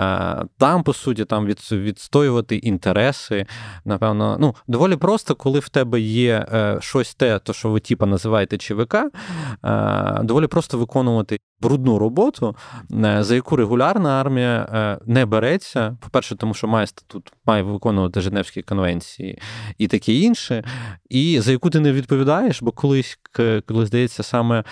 е, 0.00 0.44
там, 0.58 0.82
по 0.82 0.92
суті, 0.92 1.24
там 1.24 1.46
від, 1.46 1.58
відстоювати 1.72 2.56
інтереси. 2.56 3.46
Напевно, 3.84 4.36
ну, 4.40 4.54
доволі 4.68 4.96
просто, 4.96 5.34
коли 5.34 5.58
в 5.58 5.68
тебе 5.68 6.00
є 6.00 6.46
е, 6.52 6.78
щось 6.80 7.14
те, 7.14 7.38
то 7.38 7.52
що 7.52 7.68
ви 7.68 7.80
типу, 7.80 8.06
називаєте 8.06 8.58
ЧВК, 8.58 8.94
е, 8.94 10.20
доволі 10.22 10.46
просто 10.46 10.78
виконувати 10.78 11.38
брудну 11.60 11.98
роботу, 11.98 12.56
е, 13.04 13.24
за 13.24 13.34
яку 13.34 13.56
регулярна 13.56 14.20
армія 14.20 14.68
е, 14.72 14.98
не 15.06 15.26
береться. 15.26 15.96
По-перше, 16.00 16.36
тому 16.36 16.54
що 16.54 16.68
має 16.68 16.86
статут, 16.86 17.32
має 17.46 17.62
виконувати 17.62 18.20
Женевські 18.20 18.62
конвенції 18.62 19.38
і 19.78 19.88
таке 19.88 20.12
інше, 20.12 20.64
і 21.08 21.40
за 21.40 21.52
яку 21.52 21.70
ти 21.70 21.80
не 21.80 21.92
відповідаєш, 21.92 22.62
бо 22.62 22.72
колись, 22.72 23.18
коли 23.66 23.86
здається, 23.86 24.22
саме 24.22 24.64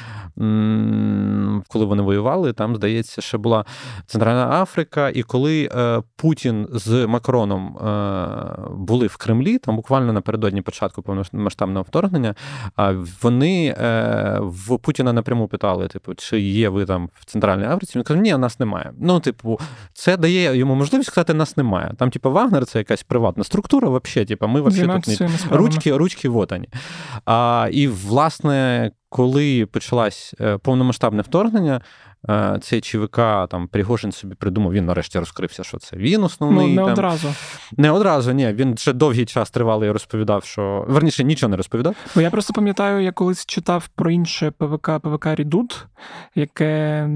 коли 1.69 1.85
вони 1.85 2.03
воювали, 2.03 2.53
там, 2.53 2.77
здається, 2.77 3.23
ще 3.23 3.39
була 3.39 3.65
Центральна 4.07 4.63
Африка, 4.63 5.09
і 5.09 5.23
коли 5.23 5.69
е, 5.73 6.03
Путін 6.17 6.69
з 6.73 7.07
Макроном 7.07 7.79
були 8.71 9.07
в 9.07 9.17
Кремлі, 9.17 9.59
там 9.59 9.77
буквально 9.77 10.13
напередодні 10.13 10.63
початку 10.63 11.03
повномасштабного 11.03 11.83
вторгнення, 11.83 12.35
вони 13.23 13.75
в 14.41 14.79
Путіна 14.79 15.13
напряму 15.13 15.49
питали: 15.49 15.89
типу, 15.89 16.15
чи 16.15 16.41
є 16.41 16.69
ви 16.79 16.87
там 16.87 17.11
в 17.21 17.25
Центральній 17.25 17.65
Африці, 17.65 17.93
він 17.97 18.05
каже, 18.05 18.21
ні, 18.21 18.37
нас 18.37 18.61
немає. 18.61 18.93
Ну, 19.01 19.21
типу, 19.21 19.61
це 19.93 20.17
дає 20.17 20.57
йому 20.57 20.75
можливість 20.75 21.11
сказати, 21.11 21.35
нас 21.35 21.57
немає. 21.57 21.93
Там, 21.99 22.11
типу, 22.11 22.31
Вагнер 22.31 22.67
це 22.67 22.79
якась 22.79 23.03
приватна 23.03 23.45
структура, 23.45 23.89
вообще, 23.89 24.25
типу, 24.25 24.49
ми 24.49 24.61
вообще 24.61 24.87
тут 24.87 25.09
не 25.09 25.29
ручки, 25.51 25.97
ручки 25.97 26.29
вот 26.29 26.53
ані. 26.53 26.69
А, 27.25 27.69
І, 27.73 27.89
власне, 27.89 28.91
коли 29.09 29.67
почалось 29.67 30.35
е, 30.41 30.59
повномасштабне 30.59 31.23
вторгнення, 31.23 31.81
цей 32.61 32.81
ЧВК 32.81 33.17
там 33.51 33.69
Пригожин 33.71 34.13
собі 34.13 34.35
придумав, 34.35 34.73
він 34.73 34.87
нарешті 34.87 35.19
розкрився, 35.19 35.65
що 35.65 35.79
це 35.79 35.97
він 35.97 36.25
основний. 36.25 36.67
Ну, 36.67 36.75
Не 36.75 36.83
там. 36.83 36.93
одразу. 36.93 37.35
Не 37.77 37.91
одразу, 37.91 38.33
ні. 38.33 38.53
Він 38.53 38.77
ще 38.77 38.93
довгий 38.93 39.27
час 39.27 39.51
тривалий 39.51 39.91
розповідав, 39.91 40.45
що 40.45 40.85
верніше 40.89 41.25
нічого 41.25 41.51
не 41.51 41.57
розповідав. 41.57 41.95
Бо 42.15 42.21
я 42.21 42.31
просто 42.31 42.53
пам'ятаю, 42.53 43.05
я 43.05 43.13
колись 43.13 43.47
читав 43.47 43.89
про 43.95 44.11
інше 44.11 44.51
ПВК 44.51 44.91
ПВК 45.03 45.27
Рідут, 45.27 45.87
яке 46.35 47.09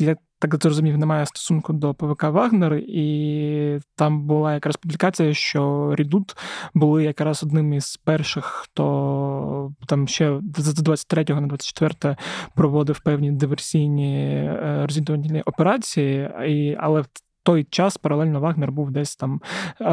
я 0.00 0.16
так 0.38 0.62
зрозумів, 0.62 0.98
немає 0.98 1.26
стосунку 1.26 1.72
до 1.72 1.94
ПВК 1.94 2.22
Вагнер, 2.22 2.74
і 2.74 3.78
там 3.96 4.26
була 4.26 4.54
якраз 4.54 4.76
публікація, 4.76 5.34
що 5.34 5.94
Рідут 5.94 6.36
були 6.74 7.04
якраз 7.04 7.42
одним 7.42 7.72
із 7.72 7.96
перших, 7.96 8.44
хто 8.44 9.72
там 9.86 10.08
ще 10.08 10.40
з 10.56 10.74
23 10.74 11.24
на 11.28 11.46
24 11.46 12.16
проводив 12.54 13.00
певні 13.00 13.32
диверсійні 13.32 14.34
е, 14.34 14.82
розвідувальні 14.86 15.42
операції, 15.42 16.30
і, 16.46 16.76
але 16.80 17.00
в 17.00 17.06
той 17.42 17.64
час 17.64 17.96
паралельно 17.96 18.40
Вагнер 18.40 18.72
був 18.72 18.90
десь 18.90 19.16
там 19.16 19.40
е, 19.80 19.84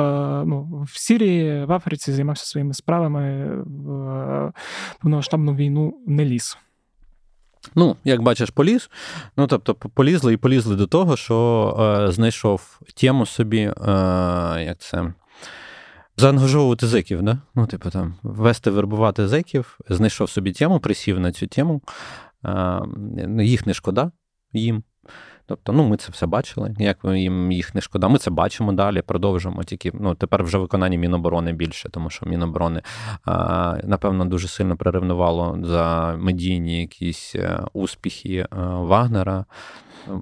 ну, 0.45 0.85
в 0.87 0.99
Сірії, 0.99 1.65
в 1.65 1.71
Африці, 1.71 2.11
займався 2.11 2.45
своїми 2.45 2.73
справами 2.73 3.55
в 3.65 3.91
е, 3.91 4.51
повномасштабну 5.01 5.55
війну 5.55 5.99
не 6.07 6.25
ліз. 6.25 6.57
Ну, 7.75 7.95
як 8.03 8.21
бачиш, 8.21 8.49
поліз. 8.49 8.89
Ну, 9.37 9.47
тобто, 9.47 9.75
полізли 9.75 10.33
і 10.33 10.37
полізли 10.37 10.75
до 10.75 10.87
того, 10.87 11.17
що 11.17 12.07
е, 12.07 12.11
знайшов 12.11 12.79
тему 12.95 13.25
собі, 13.25 13.59
е, 13.59 13.73
як 14.65 14.77
це. 14.79 15.13
Заангажовувати 16.17 16.87
зеків, 16.87 17.21
да? 17.21 17.37
Ну, 17.55 17.67
типу, 17.67 17.89
там, 17.89 18.15
вести, 18.23 18.71
вербувати 18.71 19.27
зеків, 19.27 19.79
знайшов 19.89 20.29
собі 20.29 20.51
тему, 20.51 20.79
присів 20.79 21.19
на 21.19 21.31
цю 21.31 21.47
тему. 21.47 21.81
Е, 22.45 22.81
їх 23.39 23.65
не 23.65 23.73
шкода 23.73 24.11
їм. 24.53 24.83
Тобто, 25.51 25.73
ну, 25.73 25.83
ми 25.83 25.97
це 25.97 26.11
все 26.11 26.25
бачили, 26.25 26.75
як 26.79 26.97
їм 27.03 27.51
їх 27.51 27.75
не 27.75 27.81
шкода. 27.81 28.07
Ми 28.07 28.17
це 28.17 28.31
бачимо 28.31 28.73
далі, 28.73 29.01
продовжуємо. 29.01 29.63
Тільки 29.63 29.91
ну, 29.93 30.15
тепер 30.15 30.43
вже 30.43 30.57
виконання 30.57 30.97
Міноборони 30.97 31.53
більше, 31.53 31.89
тому 31.89 32.09
що 32.09 32.25
Міноборони, 32.25 32.81
напевно, 33.83 34.25
дуже 34.25 34.47
сильно 34.47 34.77
приревнувало 34.77 35.57
за 35.63 36.15
медійні 36.17 36.81
якісь 36.81 37.35
е, 37.35 37.59
успіхи 37.73 38.35
е, 38.35 38.47
Вагнера. 38.61 39.45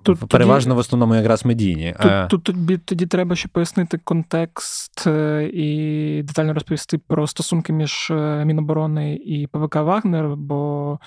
Тут 0.03 0.19
Переважно 0.30 0.69
тоді, 0.69 0.77
в 0.77 0.80
основному 0.80 1.15
якраз 1.15 1.45
медійні. 1.45 1.95
Тут, 2.01 2.11
е. 2.11 2.27
тут 2.30 2.43
тобі 2.43 2.77
тоді 2.77 3.05
треба 3.05 3.36
ще 3.36 3.47
пояснити 3.47 3.97
контекст 3.97 5.07
е, 5.07 5.49
і 5.53 6.23
детально 6.23 6.53
розповісти 6.53 6.97
про 6.97 7.27
стосунки 7.27 7.73
між 7.73 8.11
е, 8.11 8.45
Міноборони 8.45 9.15
і 9.15 9.47
ПВК 9.47 9.75
Вагнер, 9.75 10.36
бо 10.36 10.99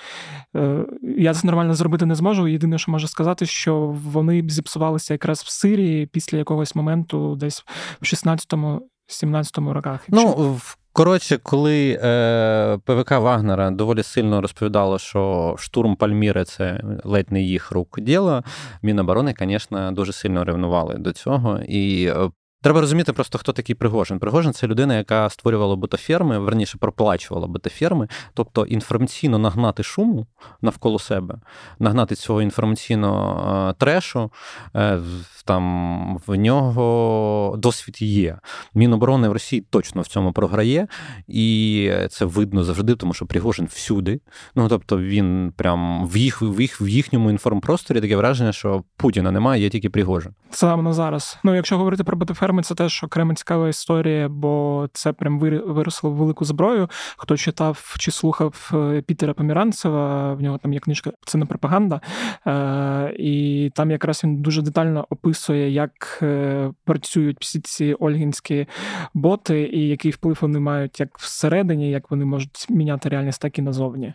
я 1.03 1.35
це 1.35 1.47
нормально 1.47 1.75
зробити 1.75 2.07
не 2.07 2.15
зможу. 2.15 2.49
Єдине, 2.49 2.79
що 2.79 2.93
можу 2.93 3.09
сказати, 3.09 3.47
що 3.47 3.97
вони 4.13 4.45
зіпсувалися 4.49 5.15
якраз 5.15 5.43
в 5.43 5.51
Сирії 5.51 6.07
після 6.07 6.39
якогось 6.39 6.75
моменту, 6.75 7.37
десь 7.37 7.65
в 8.01 8.05
16-му 8.05 8.89
17-му 9.09 9.73
роках. 9.73 10.05
Ну, 10.09 10.27
в 10.29 10.77
Коротше, 10.93 11.39
коли 11.43 11.99
е, 12.03 12.79
ПВК 12.85 13.11
Вагнера 13.11 13.71
доволі 13.71 14.03
сильно 14.03 14.41
розповідало, 14.41 14.99
що 14.99 15.55
штурм 15.59 15.97
Пальміри 15.97 16.45
це 16.45 16.81
ледь 17.05 17.33
не 17.33 17.43
їх 17.43 17.71
рук 17.71 18.01
діло, 18.01 18.43
Міноборони, 18.83 19.35
звісно, 19.39 19.93
дуже 19.93 20.13
сильно 20.13 20.45
ревнували 20.45 20.95
до 20.95 21.13
цього. 21.13 21.59
І 21.69 22.05
е, 22.05 22.31
Треба 22.63 22.81
розуміти 22.81 23.13
просто, 23.13 23.39
хто 23.39 23.53
такий 23.53 23.75
Пригожин. 23.75 24.19
Пригожин 24.19 24.53
це 24.53 24.67
людина, 24.67 24.97
яка 24.97 25.31
створювала 25.31 25.77
ботаферми, 25.77 26.39
верніше 26.39 26.79
проплачувала 26.79 27.47
ботаферми, 27.47 28.09
тобто 28.35 28.67
інформаційно 28.67 29.39
нагнати 29.39 29.83
шуму 29.83 30.27
навколо 30.63 30.99
себе, 30.99 31.35
нагнати 31.79 32.15
цього 32.15 32.43
інформаційного 32.43 33.71
е, 33.71 33.75
трешу. 33.79 34.31
Е, 34.77 35.01
там 35.45 36.21
в 36.27 36.37
нього 36.37 37.55
досвід 37.59 38.03
є. 38.03 38.39
Міноборони 38.75 39.29
в 39.29 39.33
Росії 39.33 39.67
точно 39.71 40.03
в 40.03 40.07
цьому 40.07 40.33
програє, 40.33 40.89
і 41.29 41.93
це 42.11 42.25
видно 42.25 42.65
завжди, 42.65 42.95
тому 42.95 43.15
що 43.15 43.27
Пригожин 43.27 43.67
всюди. 43.67 44.21
Ну 44.55 44.69
тобто 44.69 44.99
він 44.99 45.53
прям 45.57 46.07
в 46.07 46.17
їх 46.17 46.43
в 46.43 46.61
їх 46.61 46.81
в 46.81 46.89
їхньому 46.89 47.31
інформпросторі 47.31 48.01
таке 48.01 48.17
враження, 48.17 48.53
що 48.53 48.85
Путіна 48.97 49.31
немає, 49.31 49.63
є 49.63 49.71
тільки 49.71 49.91
Пригожин. 49.91 50.35
Саме 50.51 50.83
на 50.83 50.93
зараз. 50.93 51.39
Ну 51.45 51.55
якщо 51.55 51.79
говорити 51.79 52.05
про 52.05 52.17
ботаферми, 52.53 52.63
це 52.63 52.75
теж 52.75 53.05
окрема 53.05 53.35
цікава 53.35 53.69
історія, 53.69 54.29
бо 54.29 54.89
це 54.93 55.13
прям 55.13 55.39
виросло 55.39 56.11
в 56.11 56.15
велику 56.15 56.45
зброю. 56.45 56.89
Хто 57.17 57.37
читав 57.37 57.97
чи 57.99 58.11
слухав 58.11 58.71
е, 58.75 59.03
Пітера 59.03 59.35
Поміранцева, 59.35 60.35
в 60.35 60.43
нього 60.43 60.59
там 60.59 60.73
є 60.73 60.81
книжка 60.81 61.13
Це 61.27 61.39
не 61.39 61.47
пропаганда. 61.47 62.01
Е, 62.47 63.15
І 63.19 63.71
там 63.75 63.91
якраз 63.91 64.25
він 64.25 64.43
дуже 64.43 64.63
детально 64.63 65.07
описує, 65.11 65.71
як 65.71 66.19
е, 66.23 66.71
працюють 66.85 67.37
всі 67.41 67.61
ці 67.61 67.95
ольгінські 67.95 68.67
боти, 69.15 69.71
і 69.73 69.89
який 69.89 70.11
вплив 70.11 70.39
вони 70.41 70.61
мають 70.61 71.01
як 71.01 71.19
всередині, 71.19 71.91
як 71.91 72.11
вони 72.11 72.25
можуть 72.25 72.67
міняти 72.71 73.09
реальність, 73.09 73.43
так 73.43 73.59
і 73.59 73.63
назовні. 73.63 74.13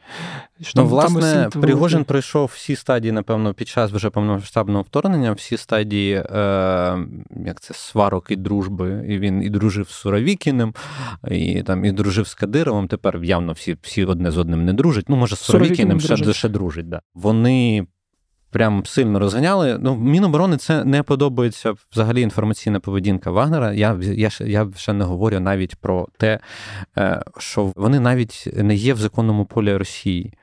Що, 0.61 0.81
ну, 0.81 0.87
власне, 0.87 1.49
Пригожин 1.61 2.03
пройшов 2.03 2.51
всі 2.53 2.75
стадії, 2.75 3.11
напевно, 3.11 3.53
під 3.53 3.67
час 3.67 3.91
вже 3.91 4.09
повномасштабного 4.09 4.81
вторгнення, 4.81 5.31
всі 5.31 5.57
стадії, 5.57 6.15
е, 6.15 6.97
як 7.45 7.61
це 7.61 7.73
сварок 7.73 8.26
і 8.31 8.35
дружби. 8.35 9.05
І 9.09 9.19
він 9.19 9.43
і 9.43 9.49
дружив 9.49 9.87
з 9.89 9.93
Суровікіним, 9.93 10.73
і 11.31 11.63
там 11.63 11.85
і 11.85 11.91
дружив 11.91 12.27
з 12.27 12.33
Кадировим. 12.33 12.87
Тепер 12.87 13.23
явно 13.23 13.51
всі 13.51 13.77
всі 13.81 14.05
одне 14.05 14.31
з 14.31 14.37
одним 14.37 14.65
не 14.65 14.73
дружать. 14.73 15.05
Ну, 15.09 15.15
може, 15.15 15.35
з 15.35 15.39
Суровікіним 15.39 15.99
ще, 15.99 16.33
ще 16.33 16.49
дружить. 16.49 16.89
Да. 16.89 17.01
Вони. 17.15 17.87
Прям 18.49 18.85
сильно 18.85 19.19
розганяли. 19.19 19.77
Ну, 19.81 19.95
Міноборони 19.95 20.57
це 20.57 20.83
не 20.83 21.03
подобається 21.03 21.73
взагалі 21.91 22.21
інформаційна 22.21 22.79
поведінка 22.79 23.31
Вагнера. 23.31 23.73
Я 23.73 23.99
я, 24.01 24.29
я 24.39 24.69
ще 24.75 24.93
не 24.93 25.05
говорю 25.05 25.39
навіть 25.39 25.75
про 25.75 26.07
те, 26.17 26.39
е, 26.97 27.23
що 27.37 27.71
вони 27.75 27.99
навіть 27.99 28.49
не 28.55 28.75
є 28.75 28.93
в 28.93 28.97
законному 28.97 29.45
полі 29.45 29.77
Росії. 29.77 30.33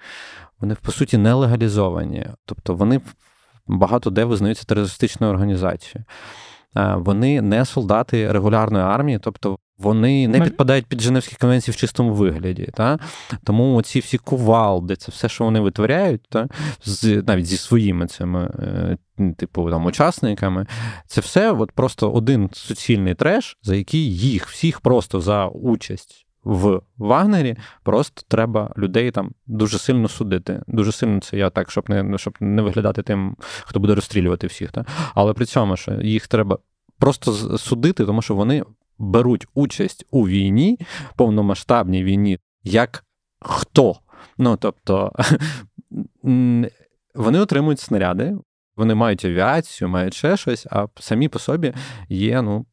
Вони, 0.61 0.77
по 0.83 0.93
суті, 0.93 1.19
не 1.19 1.35
легалізовані. 1.35 2.27
Тобто 2.45 2.75
вони 2.75 3.01
багато 3.67 4.11
де 4.11 4.25
визнаються 4.25 4.65
терористичною 4.65 5.33
організацією. 5.33 6.05
Е, 6.77 6.95
вони 6.99 7.43
не 7.43 7.65
солдати 7.65 8.33
регулярної 8.33 8.85
армії, 8.85 9.19
тобто 9.23 9.59
вони 9.79 10.29
не 10.29 10.41
підпадають 10.41 10.87
під 10.87 11.01
Женевські 11.01 11.37
конвенції 11.37 11.73
в 11.73 11.77
чистому 11.77 12.15
вигляді. 12.15 12.69
Та? 12.75 12.99
Тому 13.45 13.83
ці 13.83 14.01
всі 14.01 14.19
кувалди, 14.19 14.97
це 14.97 15.13
все, 15.13 15.29
що 15.29 15.45
вони 15.45 15.61
витворяють, 15.61 16.23
та? 16.29 16.49
З, 16.85 17.23
навіть 17.27 17.47
зі 17.47 17.57
своїми 17.57 18.07
цими, 18.07 18.51
е, 19.19 19.33
типу, 19.37 19.71
там, 19.71 19.87
учасниками, 19.87 20.67
це 21.07 21.21
все 21.21 21.53
от 21.53 21.73
просто 21.73 22.11
один 22.11 22.51
суцільний 22.53 23.15
треш, 23.15 23.59
за 23.63 23.77
який 23.77 24.17
їх 24.17 24.49
всіх 24.49 24.81
просто 24.81 25.21
за 25.21 25.47
участь. 25.47 26.24
В 26.45 26.81
Вагнері 26.99 27.57
просто 27.83 28.23
треба 28.29 28.75
людей 28.79 29.11
там 29.11 29.33
дуже 29.47 29.79
сильно 29.79 30.09
судити. 30.09 30.63
Дуже 30.67 30.93
сильно 30.93 31.21
це 31.21 31.37
я 31.37 31.51
так, 31.51 31.71
щоб 31.71 31.91
не 31.91 32.19
щоб 32.19 32.37
не 32.41 32.63
виглядати 32.63 33.03
тим, 33.03 33.37
хто 33.65 33.81
буде 33.81 33.95
розстрілювати 33.95 34.47
всіх. 34.47 34.73
Та? 34.73 34.85
Але 35.15 35.33
при 35.33 35.47
цьому 35.47 35.77
що 35.77 35.93
їх 35.93 36.29
треба 36.29 36.59
просто 36.99 37.59
судити, 37.59 38.07
тому 38.07 38.23
що 38.23 38.35
вони 38.35 38.65
беруть 38.99 39.47
участь 39.55 40.07
у 40.11 40.29
війні, 40.29 40.79
повномасштабній 41.17 42.05
війні, 42.05 42.39
як 42.63 43.05
хто. 43.41 43.97
Ну 44.39 44.57
тобто 44.57 45.13
вони 47.15 47.39
отримують 47.41 47.81
снаряди, 47.81 48.37
вони 48.77 48.95
мають 48.95 49.25
авіацію, 49.25 49.89
мають 49.89 50.15
ще 50.15 50.37
щось, 50.37 50.67
а 50.71 50.87
самі 51.01 51.29
по 51.29 51.39
собі 51.39 51.75
є, 52.09 52.43
ну. 52.43 52.67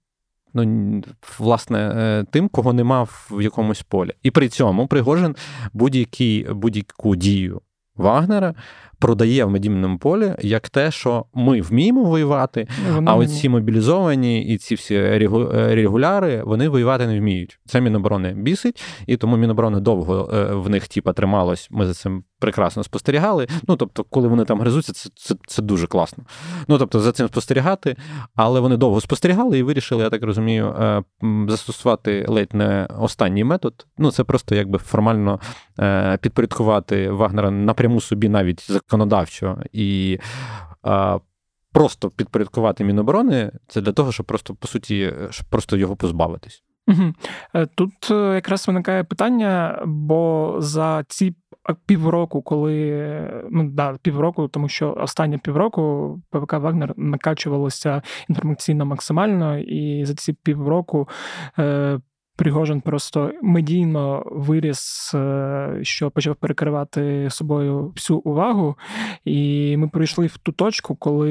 Ну, 0.54 1.04
власне, 1.40 1.80
е, 1.80 2.26
тим, 2.32 2.50
кого 2.50 2.74
нема 2.74 3.04
в 3.04 3.42
якомусь 3.42 3.82
полі. 3.82 4.12
І 4.24 4.32
при 4.32 4.50
цьому 4.50 4.88
Пригожин 4.88 5.36
будь-які, 5.74 6.48
будь-яку 6.52 7.16
дію 7.16 7.62
Вагнера 7.96 8.56
продає 9.02 9.46
в 9.46 9.50
медійному 9.50 9.98
полі 9.98 10.36
як 10.42 10.70
те, 10.70 10.92
що 10.92 11.26
ми 11.34 11.62
вміємо 11.62 12.04
воювати, 12.04 12.68
Воно 12.94 13.12
а 13.12 13.16
оці 13.16 13.50
мобілізовані 13.50 14.46
і 14.46 14.58
ці 14.58 14.76
всі 14.76 15.18
регуляри 15.52 16.44
вони 16.46 16.70
воювати 16.70 17.08
не 17.08 17.20
вміють. 17.20 17.60
Це 17.66 17.82
Міноборони 17.82 18.34
бісить, 18.34 18.84
і 19.08 19.18
тому 19.18 19.38
Міноборони 19.38 19.80
довго 19.80 20.30
е, 20.34 20.54
в 20.56 20.70
них 20.70 20.88
типа 20.88 21.14
трималось. 21.14 21.68
Ми 21.72 21.86
за 21.86 21.94
цим 21.94 22.24
прекрасно 22.42 22.84
спостерігали. 22.84 23.48
Ну 23.68 23.76
тобто, 23.76 24.04
коли 24.04 24.28
вони 24.28 24.46
там 24.46 24.62
гризуться, 24.62 24.94
це 24.94 25.10
це, 25.16 25.36
це 25.48 25.62
дуже 25.62 25.88
класно. 25.88 26.24
Ну 26.68 26.78
тобто, 26.78 27.00
за 27.00 27.12
цим 27.12 27.28
спостерігати, 27.28 27.96
але 28.36 28.60
вони 28.60 28.78
довго 28.78 29.02
спостерігали 29.02 29.60
і 29.60 29.64
вирішили, 29.64 30.04
я 30.04 30.10
так 30.10 30.24
розумію, 30.24 30.68
е, 30.68 31.04
застосувати 31.48 32.26
ледь 32.28 32.54
не 32.54 32.88
останній 33.00 33.44
метод. 33.44 33.88
Ну 33.98 34.12
це 34.12 34.24
просто 34.24 34.56
якби 34.56 34.80
формально 34.80 35.40
е, 35.80 36.18
підпорядкувати 36.22 37.10
Вагнера 37.10 37.52
напряму 37.52 38.02
собі 38.02 38.30
навіть 38.30 38.68
законодавчо 38.92 39.58
і. 39.72 40.20
Просто 41.74 42.10
підпорядкувати 42.10 42.84
Міноборони 42.84 43.52
це 43.68 43.82
для 43.82 43.92
того, 43.92 44.12
щоб 44.12 44.26
просто 44.26 44.56
по 44.56 44.68
суті 44.68 45.14
щоб 45.30 45.48
просто 45.48 45.78
його 45.78 45.96
позбавитись. 45.96 46.64
Угу. 46.88 47.14
Тут 47.76 48.10
якраз 48.12 48.68
виникає 48.68 49.04
питання, 49.04 49.82
бо 49.86 50.56
за 50.60 51.04
ці 51.08 51.36
півроку, 51.86 52.42
коли 52.42 53.46
ну 53.52 53.70
да, 53.70 53.98
півроку, 54.02 54.48
тому 54.48 54.70
що 54.70 54.94
останні 54.94 55.38
півроку 55.38 56.16
ПВК 56.30 56.54
Вагнер 56.54 56.94
накачувалося 56.98 58.02
інформаційно 58.30 58.86
максимально, 58.86 59.60
і 59.60 60.06
за 60.06 60.14
ці 60.14 60.34
півроку 60.34 61.10
е, 61.60 62.00
Пригожин 62.42 62.82
просто 62.82 63.32
медійно 63.42 64.24
виріс, 64.32 65.12
е, 65.14 65.80
що 65.82 66.12
почав 66.12 66.36
перекривати 66.36 67.28
собою 67.30 67.92
всю 67.96 68.20
увагу. 68.20 68.76
І 69.26 69.78
ми 69.78 69.88
прийшли 69.88 70.28
в 70.28 70.38
ту 70.38 70.52
точку, 70.52 70.96
коли 70.96 71.28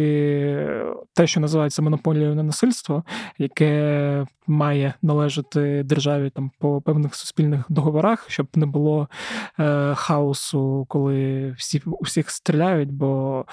те, 1.14 1.26
що 1.26 1.40
називається 1.40 1.82
монополією 1.82 2.34
на 2.34 2.42
насильство, 2.42 3.04
яке 3.38 4.26
має 4.46 4.94
належати 5.02 5.82
державі 5.82 6.30
там 6.30 6.50
по 6.58 6.80
певних 6.80 7.14
суспільних 7.14 7.64
договорах, 7.68 8.30
щоб 8.30 8.46
не 8.54 8.66
було 8.66 9.08
е, 9.58 9.94
хаосу, 9.94 10.86
коли 10.88 11.50
всі 11.58 11.82
усіх 11.86 12.30
стріляють, 12.30 12.92
бо 12.92 13.44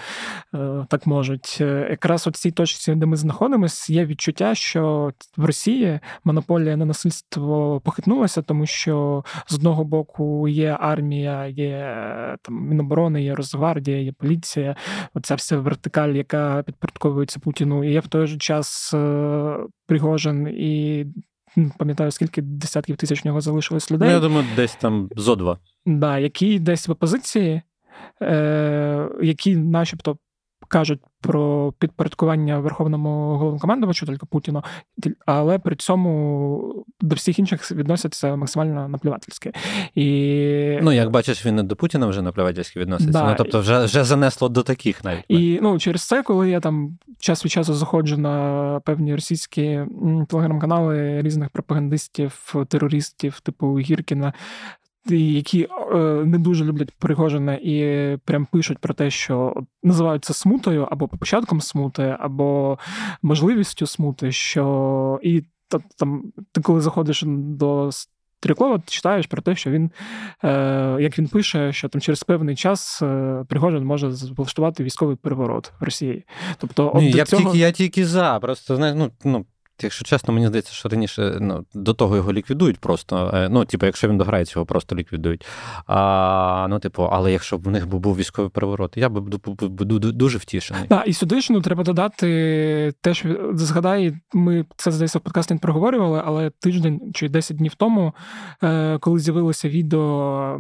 е, 0.54 0.86
так 0.90 1.08
можуть. 1.08 1.58
Е, 1.62 1.88
якраз 1.90 2.28
у 2.28 2.32
цій 2.32 2.52
точці, 2.52 2.96
де 2.96 3.06
ми 3.06 3.16
знаходимося, 3.16 3.94
є 3.94 4.06
відчуття, 4.06 4.56
що 4.56 5.14
в 5.38 5.46
Росії 5.46 6.00
монополія 6.24 6.78
на 6.78 6.86
насильство 6.86 7.47
похитнулася, 7.84 8.42
тому 8.42 8.66
що 8.66 9.24
з 9.48 9.56
одного 9.56 9.84
боку 9.84 10.48
є 10.48 10.78
армія, 10.80 11.46
є 11.48 11.96
там 12.42 12.68
Міноборони, 12.68 13.24
є 13.24 13.36
Росгвардія, 13.36 14.02
є 14.02 14.12
поліція. 14.12 14.76
Оця 15.14 15.36
вся 15.36 15.58
вертикаль, 15.58 16.10
яка 16.10 16.64
підпорядковується 16.64 17.40
Путіну, 17.40 17.84
і 17.84 17.92
є 17.92 18.00
в 18.00 18.08
той 18.08 18.28
же 18.28 18.38
час 18.38 18.94
е, 18.94 19.58
Пригожин 19.88 20.48
і. 20.48 21.06
Пам'ятаю, 21.78 22.12
скільки 22.12 22.42
десятків 22.42 22.96
тисяч 22.96 23.24
в 23.24 23.28
нього 23.28 23.42
залишилось 23.42 23.92
людей. 23.92 24.08
Ну, 24.08 24.14
Я 24.14 24.20
думаю, 24.20 24.46
десь 24.56 24.76
там 24.76 25.10
зо 25.16 25.36
два. 25.36 25.58
Да, 25.86 26.20
які 26.20 26.60
десь 26.60 26.88
в 26.88 26.92
опозиції, 26.92 27.62
е, 28.22 29.10
які 29.22 29.56
начебто 29.56 30.18
кажуть 30.68 31.00
про 31.22 31.74
підпорядкування 31.80 32.60
верховному 32.60 33.38
головнокомандувачу, 33.38 34.06
тільки 34.06 34.26
Путіну, 34.26 34.64
але 35.26 35.60
при 35.60 35.76
цьому 35.76 36.86
до 37.02 37.16
всіх 37.16 37.40
інших 37.40 37.72
відносяться 37.72 38.36
максимально 38.36 38.88
наплівательськи. 38.88 39.52
І... 39.96 40.80
Ну, 40.82 40.92
як 40.92 41.10
бачиш, 41.10 41.46
він 41.46 41.56
не 41.56 41.64
до 41.64 41.76
Путіна 41.76 42.08
вже 42.08 42.22
наплівательськи 42.22 42.80
відноситься. 42.80 43.12
Да. 43.12 43.30
Ну, 43.30 43.36
тобто, 43.38 43.60
вже 43.60 43.86
вже 43.86 44.04
занесло 44.04 44.50
до 44.50 44.64
таких 44.64 45.04
навіть. 45.04 45.26
І 45.28 45.60
ну, 45.62 45.80
через 45.80 46.08
це, 46.08 46.24
коли 46.24 46.50
я 46.50 46.60
там 46.60 46.98
час 47.20 47.46
від 47.46 47.52
часу 47.52 47.74
заходжу 47.74 48.18
на 48.18 48.80
певні 48.86 49.16
російські 49.16 49.82
телеграм-канали 50.30 51.22
різних 51.22 51.50
пропагандистів, 51.50 52.56
терористів, 52.68 53.40
типу 53.40 53.80
Гіркіна, 53.80 54.34
які 55.12 55.68
е, 55.92 55.98
не 56.26 56.38
дуже 56.38 56.66
люблять 56.66 56.92
Пригожина 57.00 57.60
і 57.62 58.18
прям 58.26 58.46
пишуть 58.46 58.78
про 58.78 58.94
те, 58.94 59.10
що 59.10 59.64
називають 59.84 60.26
це 60.26 60.34
смутою 60.34 60.88
або 60.92 61.08
початком 61.08 61.62
смути, 61.62 62.18
або 62.20 62.80
можливістю 63.22 63.88
смути, 63.88 64.32
що 64.32 65.20
і 65.24 65.44
там 65.98 66.24
ти 66.52 66.62
коли 66.62 66.82
заходиш 66.82 67.24
до 67.28 67.90
Тріклова, 68.40 68.78
ти 68.78 68.84
читаєш 68.88 69.28
про 69.28 69.42
те, 69.42 69.56
що 69.56 69.72
він, 69.72 69.92
е, 70.44 70.98
як 71.00 71.20
він 71.20 71.28
пише, 71.28 71.74
що 71.74 71.90
там 71.90 72.02
через 72.02 72.24
певний 72.24 72.56
час 72.56 73.02
е, 73.02 73.44
Пригожин 73.50 73.86
може 73.86 74.08
влаштувати 74.38 74.84
військовий 74.84 75.16
переворот 75.16 75.72
в 75.80 75.84
Росії. 75.84 76.26
Тобто, 76.58 76.92
Ні, 76.96 77.12
я 77.12 77.26
цього... 77.26 77.44
тільки 77.44 77.58
я 77.58 77.72
тільки 77.72 78.06
за. 78.06 78.40
Просто 78.40 78.76
знаєш, 78.76 78.96
ну 78.98 79.12
ну 79.24 79.46
Якщо 79.84 80.06
чесно, 80.06 80.34
мені 80.34 80.48
здається, 80.48 80.74
що 80.74 80.90
раніше 80.90 81.38
ну, 81.42 81.66
до 81.74 81.94
того 81.94 82.16
його 82.16 82.34
ліквідують 82.34 82.80
просто. 82.80 83.32
Е, 83.34 83.50
ну, 83.50 83.66
типу, 83.66 83.86
якщо 83.86 84.08
він 84.08 84.18
дограється, 84.18 84.54
його 84.56 84.66
просто 84.66 84.96
ліквідують. 84.96 85.46
А, 85.88 86.68
Ну, 86.70 86.80
типу, 86.80 87.04
але 87.04 87.32
якщо 87.32 87.58
б 87.58 87.64
в 87.64 87.72
них 87.72 87.88
був 87.88 88.18
військовий 88.18 88.52
переворот, 88.52 88.98
я 88.98 89.10
б 89.10 89.20
буду 89.70 90.12
дуже 90.12 90.38
втішений. 90.38 90.84
Так, 90.88 91.08
і 91.08 91.14
сюди 91.14 91.42
ж 91.42 91.54
ну, 91.54 91.62
треба 91.62 91.84
додати 91.84 92.94
те, 93.02 93.14
що 93.14 93.52
згадай, 93.54 94.14
ми 94.34 94.66
це 94.76 94.92
здається 94.92 95.20
в 95.20 95.22
подкасті 95.22 95.54
не 95.54 95.60
проговорювали, 95.60 96.22
але 96.26 96.50
тиждень 96.50 97.12
чи 97.14 97.30
10 97.30 97.58
днів 97.58 97.76
тому, 97.76 98.14
е, 98.64 98.98
коли 98.98 99.20
з'явилося 99.20 99.70
відео 99.70 100.60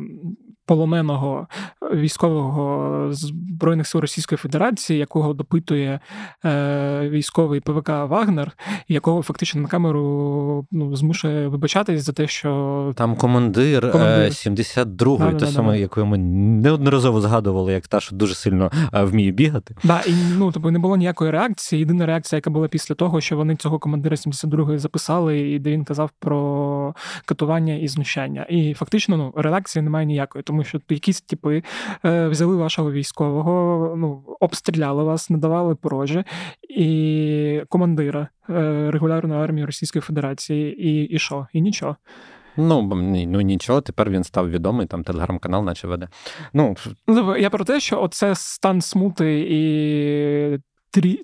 полоненого 0.67 1.47
військового 1.93 3.07
збройних 3.13 3.87
сил 3.87 4.01
Російської 4.01 4.37
Федерації, 4.37 4.99
якого 4.99 5.33
допитує 5.33 5.99
е, 6.45 7.09
військовий 7.09 7.59
ПВК 7.59 7.89
Вагнер, 7.89 8.51
якого 8.87 9.21
фактично 9.21 9.61
на 9.61 9.67
камеру 9.67 10.65
ну, 10.71 10.95
змушує 10.95 11.47
вибачатись 11.47 12.03
за 12.03 12.13
те, 12.13 12.27
що 12.27 12.93
там 12.95 13.15
командир, 13.15 13.91
командир. 13.91 14.31
72-ї, 14.31 15.17
да, 15.17 15.31
те 15.31 15.45
да, 15.45 15.47
саме, 15.47 15.71
да. 15.71 15.75
якою 15.75 16.05
ми 16.05 16.17
неодноразово 16.17 17.21
згадували, 17.21 17.73
як 17.73 17.87
та, 17.87 17.99
що 17.99 18.15
дуже 18.15 18.35
сильно 18.35 18.71
е, 18.93 19.03
вміє 19.03 19.31
бігати. 19.31 19.75
Да, 19.83 20.01
і 20.07 20.13
ну 20.37 20.51
тобто 20.51 20.71
не 20.71 20.79
було 20.79 20.97
ніякої 20.97 21.31
реакції. 21.31 21.79
Єдина 21.79 22.05
реакція, 22.05 22.37
яка 22.37 22.49
була 22.49 22.67
після 22.67 22.95
того, 22.95 23.21
що 23.21 23.37
вони 23.37 23.55
цього 23.55 23.79
командира 23.79 24.15
72-ї 24.15 24.77
записали, 24.77 25.39
і 25.39 25.59
де 25.59 25.71
він 25.71 25.83
казав 25.83 26.11
про 26.19 26.93
катування 27.25 27.75
і 27.75 27.87
знущання. 27.87 28.43
І 28.49 28.73
фактично 28.73 29.17
ну 29.17 29.33
реакції 29.35 29.83
немає 29.83 30.05
ніякої, 30.05 30.43
тому 30.43 30.56
що 30.63 30.79
якісь 30.89 31.21
типи 31.21 31.63
е, 32.05 32.27
взяли 32.27 32.55
вашого 32.55 32.91
військового, 32.91 33.95
ну 33.97 34.23
обстріляли 34.39 35.03
вас, 35.03 35.29
надавали 35.29 35.75
порожі 35.75 36.23
і 36.69 37.61
командира 37.69 38.27
е, 38.49 38.91
регулярної 38.91 39.41
армії 39.41 39.65
Російської 39.65 40.01
Федерації, 40.01 40.87
і 40.87 41.03
і 41.03 41.19
що? 41.19 41.47
І 41.53 41.61
нічого. 41.61 41.95
Ну 42.57 42.81
ну 43.27 43.41
нічого, 43.41 43.81
тепер 43.81 44.09
він 44.09 44.23
став 44.23 44.49
відомий, 44.49 44.87
там 44.87 45.03
телеграм-канал, 45.03 45.63
наче 45.63 45.87
веде. 45.87 46.07
Ну, 46.53 46.75
ну 47.07 47.37
я 47.37 47.49
про 47.49 47.65
те, 47.65 47.79
що 47.79 48.01
оце 48.01 48.35
стан 48.35 48.81
смути 48.81 49.47
і 49.49 50.59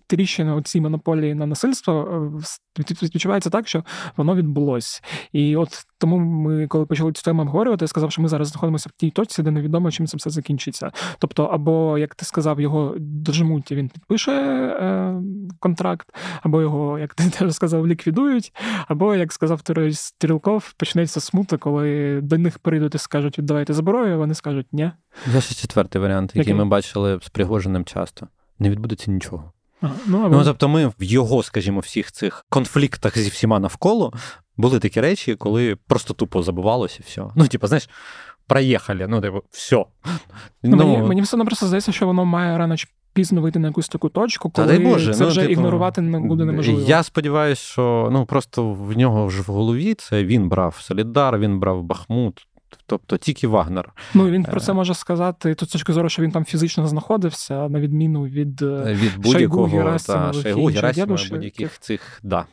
тріщина 0.08 0.56
у 0.56 0.62
цій 0.62 0.82
монополії 0.82 1.36
на 1.36 1.46
насильство 1.46 2.08
е, 2.80 2.84
відчувається 3.04 3.50
так, 3.50 3.68
що 3.68 3.84
воно 4.18 4.36
відбулось. 4.36 5.04
І 5.32 5.56
от 5.56 5.70
тому 5.98 6.18
ми, 6.18 6.68
коли 6.68 6.86
почали 6.86 7.12
цю 7.12 7.24
тему 7.24 7.42
обговорювати, 7.42 7.84
я 7.84 7.88
сказав, 7.88 8.12
що 8.12 8.22
ми 8.22 8.28
зараз 8.28 8.48
знаходимося 8.48 8.90
в 8.90 9.00
тій 9.00 9.10
точці, 9.10 9.44
де 9.44 9.52
невідомо, 9.52 9.92
чим 9.92 10.08
це 10.08 10.18
все 10.18 10.30
закінчиться. 10.30 10.92
Тобто, 11.20 11.44
або, 11.44 11.98
як 11.98 12.16
ти 12.16 12.26
сказав, 12.26 12.62
його 12.62 12.96
дожмуть, 13.00 13.72
і 13.72 13.76
він 13.76 13.90
підпише 13.90 14.32
е, 14.32 15.16
контракт, 15.60 16.08
або 16.42 16.62
його, 16.62 17.00
як 17.00 17.14
ти 17.14 17.30
теж 17.40 17.54
сказав, 17.54 17.88
ліквідують, 17.88 18.54
або, 18.88 19.16
як 19.16 19.34
сказав 19.34 19.62
Стрілков, 19.92 20.74
почнеться 20.74 21.20
смута, 21.20 21.58
коли 21.58 22.20
до 22.22 22.38
них 22.38 22.60
прийдуть 22.60 22.96
і 22.96 22.98
скажуть, 22.98 23.40
віддавайте 23.40 23.74
зброю, 23.74 24.18
вони 24.18 24.34
скажуть 24.34 24.68
ні. 24.72 24.92
Є 25.34 25.42
ще 25.42 25.56
четвертий 25.56 26.02
варіант, 26.02 26.32
який, 26.34 26.40
який 26.40 26.54
ми 26.54 26.70
бачили 26.70 27.20
з 27.22 27.30
Пригожиним 27.30 27.86
часто. 27.86 28.28
Не 28.60 28.70
відбудеться 28.70 29.12
нічого. 29.12 29.52
Ну, 30.06 30.26
або... 30.26 30.36
ну, 30.36 30.44
тобто, 30.44 30.70
ми 30.70 30.88
в 30.88 31.04
його, 31.04 31.44
скажімо, 31.44 31.80
всіх 31.80 32.12
цих 32.12 32.46
конфліктах 32.50 33.18
зі 33.18 33.30
всіма 33.30 33.60
навколо 33.60 34.14
були 34.58 34.80
такі 34.80 35.02
речі, 35.02 35.36
коли 35.36 35.78
просто 35.88 36.14
тупо 36.14 36.44
забувалося 36.44 36.98
і 37.00 37.04
все. 37.08 37.24
Ну, 37.36 37.48
типу, 37.48 37.68
знаєш, 37.68 37.90
проїхали, 38.48 39.08
ну, 39.08 39.22
типу, 39.22 39.44
все. 39.52 39.76
Ну, 39.76 40.76
ну, 40.76 40.78
Мені 40.78 40.98
мені 40.98 41.22
все 41.22 41.36
одно 41.36 41.46
просто 41.46 41.68
здається, 41.68 41.92
що 41.92 42.06
воно 42.06 42.26
має 42.26 42.58
рано 42.58 42.78
чи 42.78 42.88
пізно 43.14 43.42
вийти 43.42 43.60
на 43.60 43.68
якусь 43.68 43.90
таку 43.90 44.10
точку, 44.10 44.50
коли 44.50 44.78
Та, 44.78 44.84
Боже, 44.84 45.14
це 45.14 45.24
ну, 45.24 45.30
вже 45.30 45.42
типу, 45.42 45.52
ігнорувати 45.52 46.02
не 46.02 46.20
буде 46.20 46.46
неможливо. 46.46 46.82
Я 46.88 47.04
сподіваюся, 47.04 47.62
що 47.62 48.10
ну 48.12 48.26
просто 48.26 48.70
в 48.72 48.98
нього 48.98 49.30
ж 49.30 49.42
в 49.42 49.46
голові 49.46 49.94
це 49.94 50.24
він 50.24 50.50
брав 50.50 50.78
Солідар, 50.82 51.40
він 51.40 51.60
брав 51.60 51.84
Бахмут. 51.84 52.48
Тобто 52.86 53.18
тільки 53.18 53.48
Вагнер. 53.48 53.94
Ну 54.14 54.30
він 54.30 54.44
про 54.44 54.60
це 54.60 54.72
е. 54.72 54.76
може 54.76 54.94
сказати 54.94 55.56
тут 55.56 55.70
з 55.70 55.72
точки 55.72 55.94
зору, 55.94 56.10
що 56.10 56.22
він 56.22 56.32
там 56.32 56.46
фізично 56.46 56.88
знаходився, 56.88 57.70
на 57.70 57.80
відміну 57.80 58.24
від 58.24 58.62
е, 58.62 58.98
від 59.02 59.18
будь-якого 59.18 59.98
та, 60.08 60.34
Шойгу, 60.34 60.66
Герасимова, 60.66 61.24
будь-яких 61.30 61.80
цих. 61.80 62.20
Да. 62.24 62.46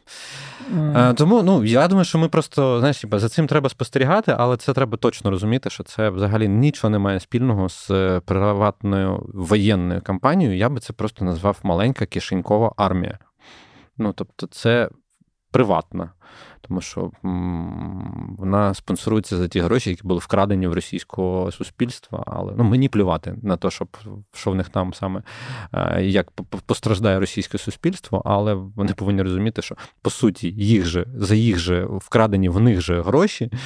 Mm. 0.76 1.14
Тому 1.14 1.42
ну, 1.42 1.64
я 1.64 1.88
думаю, 1.88 2.04
що 2.04 2.18
ми 2.18 2.28
просто 2.28 2.78
знаєш, 2.78 3.04
за 3.12 3.28
цим 3.28 3.46
треба 3.46 3.68
спостерігати, 3.68 4.34
але 4.38 4.56
це 4.56 4.72
треба 4.72 4.96
точно 4.96 5.30
розуміти, 5.30 5.70
що 5.70 5.84
це 5.84 6.10
взагалі 6.10 6.48
нічого 6.48 6.90
не 6.90 6.98
має 6.98 7.20
спільного 7.20 7.68
з 7.68 8.20
приватною 8.24 9.26
воєнною 9.34 10.00
кампанією. 10.00 10.56
Я 10.56 10.68
би 10.68 10.80
це 10.80 10.92
просто 10.92 11.24
назвав 11.24 11.58
маленька 11.62 12.06
кишенькова 12.06 12.72
армія. 12.76 13.18
Ну, 13.98 14.12
тобто, 14.12 14.46
це 14.46 14.88
приватна 15.50 16.10
тому 16.70 16.80
що 16.80 17.10
вона 18.38 18.74
спонсорується 18.74 19.36
за 19.36 19.48
ті 19.48 19.60
гроші, 19.60 19.90
які 19.90 20.02
були 20.04 20.20
вкрадені 20.20 20.66
в 20.66 20.72
російського 20.72 21.52
суспільства. 21.52 22.24
Але 22.26 22.52
ну, 22.56 22.64
мені 22.64 22.88
плювати 22.88 23.34
на 23.42 23.56
те, 23.56 23.70
щоб 23.70 23.96
що 24.32 24.50
в 24.50 24.54
них 24.54 24.68
там 24.68 24.94
саме 24.94 25.22
е, 25.72 26.02
як 26.02 26.30
постраждає 26.66 27.20
російське 27.20 27.58
суспільство, 27.58 28.22
але 28.24 28.54
вони 28.54 28.94
повинні 28.94 29.22
розуміти, 29.22 29.62
що 29.62 29.76
по 30.02 30.10
суті 30.10 30.50
їх 30.50 30.86
же 30.86 31.06
за 31.16 31.34
їх 31.34 31.58
же 31.58 31.84
вкрадені 31.84 32.48
в 32.48 32.60
них 32.60 32.80
же 32.80 33.02
гроші 33.02 33.44
е, 33.44 33.56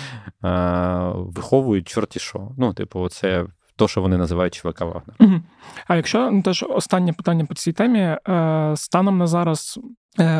виховують 1.14 1.88
чорті 1.88 2.18
що. 2.18 2.48
Ну, 2.58 2.72
типу, 2.72 3.08
це. 3.08 3.46
То, 3.76 3.88
що 3.88 4.00
вони 4.00 4.16
називають 4.16 4.54
ЧВК 4.54 4.80
Вагнер. 4.80 5.40
А 5.86 5.96
якщо 5.96 6.30
ну, 6.30 6.42
теж 6.42 6.64
останнє 6.68 7.12
питання 7.12 7.44
по 7.44 7.54
цій 7.54 7.72
темі, 7.72 7.98
е, 7.98 8.72
станом 8.76 9.18
на 9.18 9.26
зараз 9.26 9.80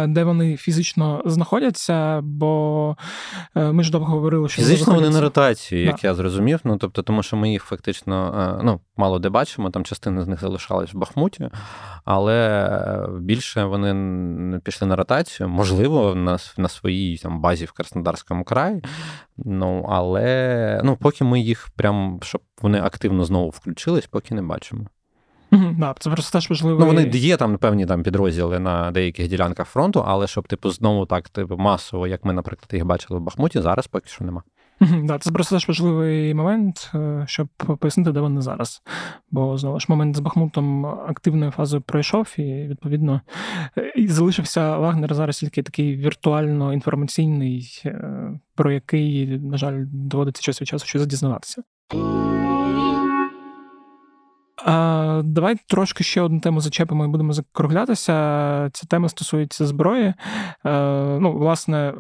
де 0.09 0.25
вони 0.25 0.57
фізично 0.57 1.23
знаходяться, 1.27 2.21
бо 2.23 2.97
е, 3.57 3.73
ми 3.73 3.83
ж 3.83 3.91
довго 3.91 4.13
говорили, 4.13 4.49
що 4.49 4.63
фізично 4.63 4.95
вони 4.95 5.11
на 5.11 5.21
ротації, 5.21 5.85
як 5.85 5.97
да. 6.03 6.09
я 6.09 6.15
зрозумів. 6.15 6.61
Ну 6.65 6.77
тобто, 6.77 7.03
тому 7.03 7.23
що 7.23 7.37
ми 7.37 7.51
їх 7.51 7.65
фактично 7.65 8.35
е, 8.61 8.65
ну, 8.65 8.81
мало 8.97 9.19
де 9.19 9.29
бачимо, 9.29 9.71
там 9.71 9.85
частина 9.85 10.23
з 10.23 10.29
них 10.29 10.41
залишалась 10.41 10.95
в 10.95 10.97
Бахмуті, 10.97 11.49
але 12.05 13.09
більше 13.21 13.65
вони 13.65 14.61
пішли 14.61 14.89
на 14.89 14.97
ротацію, 14.97 15.49
можливо, 15.49 16.15
на 16.15 16.39
на 16.57 16.69
своїй 16.69 17.19
там 17.19 17.41
базі 17.41 17.65
в 17.65 17.73
Краснодарському 17.73 18.45
краї. 18.45 18.83
Ну 19.37 19.87
але 19.89 20.81
ну, 20.85 20.97
поки 20.97 21.25
ми 21.25 21.41
їх 21.41 21.69
прям 21.77 22.19
щоб 22.23 22.41
вони 22.63 22.81
активно 22.81 23.25
знову 23.25 23.51
включились, 23.51 24.07
поки 24.07 24.35
не 24.35 24.43
бачимо. 24.43 24.87
Да, 25.79 25.95
це 25.99 26.11
просто 26.11 26.39
теж 26.39 26.51
важливо. 26.51 26.81
Ну, 26.81 26.87
вони 26.87 27.11
є 27.13 27.37
там 27.37 27.59
певні 27.59 27.87
там 27.87 28.03
підрозділи 28.03 28.59
на 28.59 28.91
деяких 28.91 29.29
ділянках 29.29 29.69
фронту, 29.69 30.05
але 30.07 30.27
щоб 30.27 30.49
типу 30.49 30.71
знову 30.71 31.07
так 31.07 31.29
типу 31.29 31.57
масово, 31.57 32.07
як 32.07 32.25
ми, 32.25 32.33
наприклад, 32.33 32.69
їх 32.73 32.85
бачили 32.85 33.21
в 33.21 33.23
Бахмуті, 33.23 33.61
зараз 33.61 33.87
поки 33.87 34.09
що 34.09 34.25
нема. 34.25 34.43
Да, 35.05 35.19
це 35.19 35.31
просто 35.31 35.57
теж 35.57 35.69
важливий 35.69 36.35
момент, 36.35 36.91
е, 36.95 37.25
щоб 37.29 37.49
пояснити, 37.81 38.13
де 38.13 38.21
вони 38.21 38.41
зараз. 38.41 38.83
Бо 39.31 39.59
знову 39.59 39.81
ж 39.81 39.87
момент 39.89 40.17
з 40.17 40.21
Бахмутом 40.21 40.87
активною 40.87 41.51
фазою 41.51 41.83
пройшов, 41.83 42.35
і 42.37 42.43
відповідно 42.43 43.21
е, 43.79 43.93
і 43.97 44.09
залишився 44.09 44.79
Вагнер 44.79 45.15
зараз 45.15 45.39
тільки 45.39 45.63
такий 45.63 45.97
віртуально 45.97 46.73
інформаційний, 46.73 47.83
е, 47.85 48.31
про 48.55 48.73
який, 48.73 49.27
на 49.39 49.57
жаль, 49.57 49.85
доводиться 49.87 50.43
час 50.43 50.61
від 50.61 50.69
часу 50.69 50.87
щось 50.87 51.07
дізнаватися. 51.07 51.63
Давай 55.25 55.57
трошки 55.67 56.05
ще 56.05 56.21
одну 56.21 56.41
тему 56.41 56.61
зачепимо 56.61 57.05
і 57.05 57.09
будемо 57.09 57.33
закруглятися. 57.33 58.13
Ця 58.73 58.87
тема 58.87 59.09
стосується 59.09 59.67
зброї. 59.67 60.05
Е, 60.05 60.15
ну, 61.21 61.33
власне, 61.33 61.95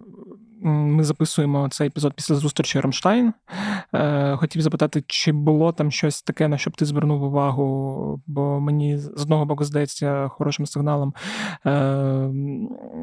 ми 0.65 1.05
записуємо 1.05 1.69
цей 1.69 1.87
епізод 1.87 2.13
після 2.17 2.35
зустрічі 2.35 2.81
Рамштайн. 2.81 3.33
Е, 3.95 4.37
хотів 4.37 4.63
запитати, 4.63 5.05
чи 5.07 5.33
було 5.33 5.73
там 5.73 5.91
щось 5.91 6.23
таке, 6.23 6.49
на 6.49 6.59
що 6.59 6.71
б 6.71 6.77
ти 6.77 6.85
звернув 6.85 7.23
увагу, 7.23 8.23
бо 8.27 8.61
мені 8.61 8.99
з 8.99 9.23
одного 9.23 9.45
боку 9.45 9.65
здається 9.65 10.29
хорошим 10.29 10.67
сигналом 10.67 11.15
е, 11.67 11.71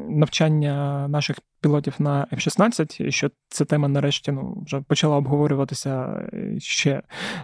навчання 0.08 1.06
наших 1.08 1.36
пілотів 1.60 1.94
на 1.98 2.26
F-16, 2.32 3.02
і 3.02 3.12
що 3.12 3.30
ця 3.48 3.64
тема 3.64 3.88
нарешті 3.88 4.32
ну, 4.32 4.62
вже 4.66 4.80
почала 4.80 5.16
обговорюватися 5.16 6.22
ще 6.58 7.02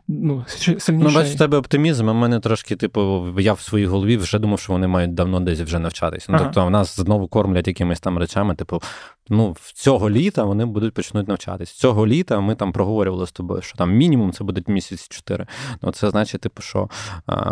ну, 0.08 0.44
сильніше. 0.48 0.92
Ну, 0.92 1.14
бачиш, 1.14 1.34
в 1.34 1.38
тебе 1.38 1.58
оптимізм, 1.58 2.08
а 2.08 2.12
в 2.12 2.14
мене 2.14 2.40
трошки, 2.40 2.76
типу, 2.76 3.26
я 3.38 3.52
в 3.52 3.60
своїй 3.60 3.86
голові 3.86 4.16
вже 4.16 4.38
думав, 4.38 4.60
що 4.60 4.72
вони 4.72 4.86
мають 4.86 5.14
давно 5.14 5.40
десь 5.40 5.60
вже 5.60 5.78
навчатися. 5.78 6.26
Ну, 6.28 6.36
ага. 6.36 6.44
Тобто, 6.44 6.66
в 6.66 6.70
нас 6.70 6.96
знову 6.96 7.28
кормлять 7.28 7.68
якимись 7.68 8.00
там 8.00 8.18
речами, 8.18 8.54
типу, 8.54 8.82
ну, 9.28 9.56
цього 9.74 10.07
літа 10.11 10.44
вони 10.44 10.64
будуть 10.64 10.94
почнуть 10.94 11.28
навчатись. 11.28 11.70
Цього 11.72 12.06
літа 12.06 12.40
ми 12.40 12.54
там 12.54 12.72
проговорювали 12.72 13.26
з 13.26 13.32
тобою, 13.32 13.62
що 13.62 13.78
там 13.78 13.92
мінімум 13.92 14.32
це 14.32 14.44
будуть 14.44 14.68
місяці 14.68 15.06
чотири. 15.11 15.46
Ну, 15.82 15.92
це 15.92 16.11
значить, 16.11 16.40
типу, 16.40 16.62
що 16.62 16.88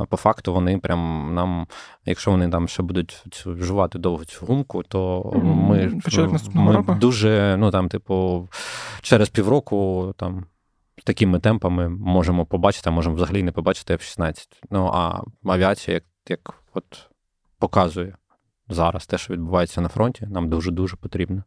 по 0.09 0.17
факту 0.17 0.53
вони 0.53 0.79
прям 0.79 1.31
нам, 1.35 1.67
якщо 2.05 2.31
вони 2.31 2.49
там 2.49 2.69
ще 2.69 2.83
будуть 2.83 3.25
цю 3.31 3.57
жувати 3.57 3.99
довго 3.99 4.25
цю 4.25 4.47
гумку, 4.47 4.83
то 4.83 5.31
ми, 5.45 6.01
ми 6.55 6.95
дуже, 7.01 7.57
ну 7.59 7.71
там, 7.71 7.89
типу, 7.89 8.49
через 9.03 9.29
півроку 9.29 10.15
там. 10.17 10.45
Такими 11.05 11.41
темпами 11.41 11.89
можемо 11.89 12.47
побачити, 12.47 12.91
а 12.91 12.93
можемо 12.93 13.17
взагалі 13.17 13.43
не 13.43 13.53
побачити 13.53 13.95
F-16. 13.95 14.47
Ну, 14.71 14.91
а 14.95 15.21
авіація, 15.45 15.95
як 15.95 16.05
як 16.29 16.55
от 16.75 17.09
показує 17.59 18.17
зараз 18.69 19.07
те, 19.07 19.19
що 19.19 19.33
відбувається 19.33 19.81
на 19.81 19.89
фронті, 19.89 20.27
нам 20.31 20.49
дуже 20.49 20.71
дуже 20.71 20.97
потрібно. 20.97 21.43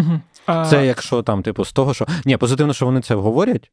Угу. 0.00 0.20
Це 0.64 0.86
якщо 0.86 1.22
там, 1.22 1.42
типу, 1.42 1.64
з 1.64 1.72
того, 1.72 1.94
що 1.94 2.06
ні, 2.24 2.36
позитивно, 2.36 2.72
що 2.72 2.86
вони 2.86 3.00
це 3.00 3.14
говорять. 3.14 3.70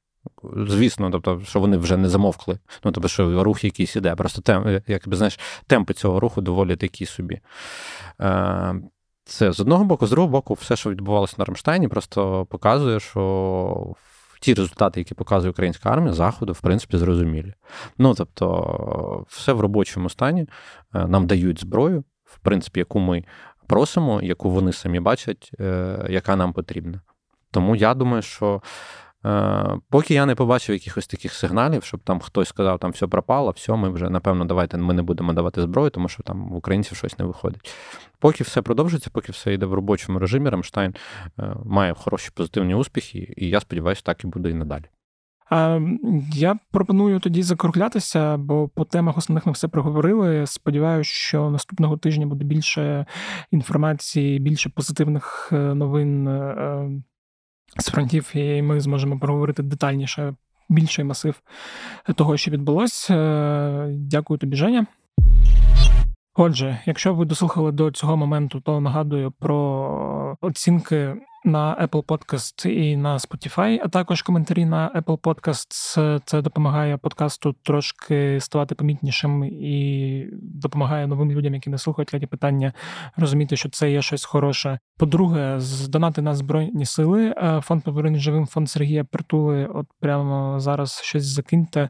Звісно, 0.68 1.12
тобто, 1.12 1.42
що 1.46 1.60
вони 1.60 1.78
вже 1.78 1.98
не 1.98 2.10
замовкли. 2.10 2.60
Ну, 2.84 2.92
тобто, 2.92 3.08
що 3.10 3.44
рух 3.44 3.64
якийсь 3.64 3.96
іде. 3.96 4.16
Просто 4.16 4.42
тем, 4.42 4.82
якби 4.88 5.16
знаєш, 5.16 5.40
темпи 5.68 5.94
цього 5.94 6.20
руху 6.20 6.42
доволі 6.42 6.76
такі 6.76 7.06
собі. 7.06 7.40
Е, 8.22 8.76
це 9.26 9.52
з 9.52 9.60
одного 9.60 9.84
боку, 9.84 10.08
з 10.08 10.10
другого 10.10 10.32
боку, 10.32 10.54
все, 10.54 10.76
що 10.76 10.90
відбувалося 10.90 11.36
на 11.38 11.46
Рамштайні, 11.46 11.88
просто 11.88 12.46
показує, 12.46 13.00
що 13.00 13.96
ті 14.42 14.54
результати, 14.54 15.00
які 15.00 15.14
показує 15.14 15.52
українська 15.52 15.90
армія, 15.90 16.14
заходу, 16.14 16.54
в 16.54 16.62
принципі, 16.62 16.98
зрозумілі. 16.98 17.54
Ну, 17.98 18.14
тобто, 18.14 19.26
все 19.30 19.54
в 19.54 19.60
робочому 19.62 20.10
стані, 20.10 20.48
е, 20.96 21.08
нам 21.08 21.28
дають 21.28 21.62
зброю, 21.62 22.04
в 22.24 22.40
принципі, 22.40 22.80
яку 22.80 23.00
ми 23.00 23.24
просимо, 23.68 24.22
яку 24.22 24.50
вони 24.50 24.74
самі 24.74 25.00
бачать, 25.00 25.52
е, 25.60 26.06
яка 26.10 26.36
нам 26.36 26.54
потрібна. 26.54 27.02
Тому 27.52 27.76
я 27.76 27.94
думаю, 27.94 28.22
що 28.22 28.62
Е, 29.26 29.80
поки 29.90 30.14
я 30.14 30.26
не 30.26 30.36
побачив 30.36 30.76
якихось 30.76 31.08
таких 31.08 31.34
сигналів, 31.34 31.84
щоб 31.84 32.00
там 32.04 32.20
хтось 32.20 32.50
сказав, 32.50 32.80
там 32.80 32.92
все 32.92 33.08
пропало, 33.08 33.52
все, 33.52 33.76
ми 33.76 33.90
вже, 33.90 34.10
напевно, 34.10 34.46
давайте 34.46 34.78
ми 34.78 34.94
не 34.94 35.02
будемо 35.02 35.34
давати 35.34 35.62
зброю, 35.62 35.90
тому 35.90 36.10
що 36.10 36.24
там 36.24 36.50
в 36.50 36.56
українців 36.56 36.98
щось 36.98 37.20
не 37.20 37.26
виходить. 37.26 37.72
Поки 38.20 38.44
все 38.44 38.62
продовжиться, 38.62 39.10
поки 39.14 39.32
все 39.32 39.54
йде 39.54 39.66
в 39.66 39.74
робочому 39.74 40.20
режимі, 40.20 40.50
Рамштайн 40.50 40.96
е, 41.40 41.56
має 41.66 41.94
хороші 41.94 42.32
позитивні 42.34 42.76
успіхи, 42.76 43.34
і 43.38 43.50
я 43.50 43.60
сподіваюся, 43.60 44.02
так 44.06 44.24
і 44.24 44.28
буде 44.28 44.50
і 44.50 44.54
надалі. 44.54 44.86
Я 46.34 46.60
пропоную 46.72 47.20
тоді 47.20 47.44
закруглятися, 47.44 48.38
бо 48.38 48.68
по 48.68 48.86
темах 48.86 49.18
основних 49.18 49.46
ми 49.46 49.52
все 49.52 49.68
проговорили. 49.68 50.48
Сподіваюся, 50.48 51.12
що 51.12 51.50
наступного 51.50 51.98
тижня 51.98 52.26
буде 52.26 52.46
більше 52.46 53.06
інформації, 53.52 54.40
більше 54.40 54.70
позитивних 54.70 55.50
е, 55.52 55.56
новин 55.56 56.28
з 57.78 57.86
фронтів, 57.86 58.32
і 58.34 58.62
ми 58.62 58.80
зможемо 58.80 59.20
проговорити 59.20 59.64
детальніше 59.64 60.34
більший 60.70 61.06
масив 61.06 61.42
того, 62.16 62.38
що 62.38 62.52
відбулося. 62.52 63.16
Е, 63.16 63.90
дякую 63.92 64.38
тобі, 64.38 64.56
Женя. 64.56 64.86
Отже, 66.36 66.80
якщо 66.86 67.14
ви 67.14 67.26
дослухали 67.26 67.72
до 67.72 67.92
цього 67.92 68.18
моменту, 68.18 68.62
то 68.62 68.80
нагадую 68.80 69.32
про 69.32 70.38
оцінки 70.42 71.16
на 71.48 71.88
Apple 71.88 72.04
Podcast 72.04 72.70
і 72.70 72.98
на 72.98 73.18
Spotify, 73.18 73.80
а 73.84 73.88
також 73.88 74.22
коментарі 74.22 74.66
на 74.66 74.92
Apple 74.96 75.18
Podcast. 75.18 76.20
Це 76.26 76.42
допомагає 76.42 76.98
подкасту 76.98 77.56
трошки 77.64 78.40
ставати 78.40 78.76
помітнішим 78.76 79.44
і 79.44 80.28
допомагає 80.42 81.08
новим 81.08 81.32
людям, 81.32 81.54
які 81.54 81.70
не 81.70 81.78
слухають 81.78 82.14
ляді 82.14 82.26
питання, 82.26 82.74
розуміти, 83.18 83.56
що 83.56 83.70
це 83.70 83.92
є 83.92 84.02
щось 84.02 84.26
хороше. 84.26 84.80
По-друге, 84.98 85.56
здонати 85.60 86.22
на 86.22 86.36
збройні 86.36 86.86
сили. 86.86 87.36
Е, 87.38 87.62
фонд 87.64 87.84
«Повернення 87.84 88.20
живим, 88.20 88.48
фонд 88.48 88.70
Сергія 88.70 89.04
Притули. 89.04 89.66
От 89.66 89.88
прямо 90.00 90.60
зараз 90.60 91.02
щось 91.04 91.24
закиньте, 91.24 91.90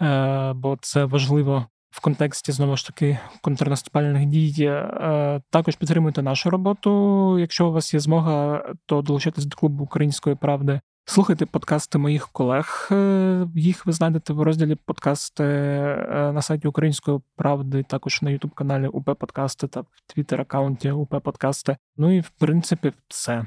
е, 0.00 0.52
бо 0.52 0.76
це 0.80 1.04
важливо 1.04 1.66
в 1.96 2.00
контексті 2.00 2.52
знову 2.52 2.76
ж 2.76 2.86
таки 2.86 3.18
контрнаступальних 3.40 4.26
дій. 4.26 4.64
Е, 4.64 5.40
також 5.50 5.76
підтримуйте 5.76 6.22
нашу 6.22 6.50
роботу. 6.50 7.38
Якщо 7.38 7.68
у 7.68 7.72
вас 7.72 7.94
є 7.94 8.00
змога, 8.00 8.64
то 8.86 9.02
долучайтесь 9.02 9.46
до 9.46 9.56
клубу 9.56 9.84
української 9.84 10.36
правди. 10.36 10.80
Слухайте 11.04 11.46
подкасти 11.46 11.98
моїх 11.98 12.28
колег. 12.28 12.88
Е, 12.92 13.46
їх 13.54 13.86
ви 13.86 13.92
знайдете 13.92 14.32
в 14.32 14.42
розділі 14.42 14.74
подкасти 14.74 15.44
е, 15.44 16.32
на 16.34 16.42
сайті 16.42 16.68
Української 16.68 17.20
правди, 17.36 17.82
також 17.82 18.22
на 18.22 18.30
Ютуб 18.30 18.54
каналі 18.54 18.86
УП 18.86 19.14
Подкасти 19.14 19.68
та 19.68 19.80
в 19.80 19.86
Твіттер 20.06 20.40
аккаунті 20.40 20.90
УП 20.90 21.20
Подкасти. 21.20 21.76
Ну 21.96 22.16
і 22.16 22.20
в 22.20 22.28
принципі, 22.28 22.92
все. 23.08 23.46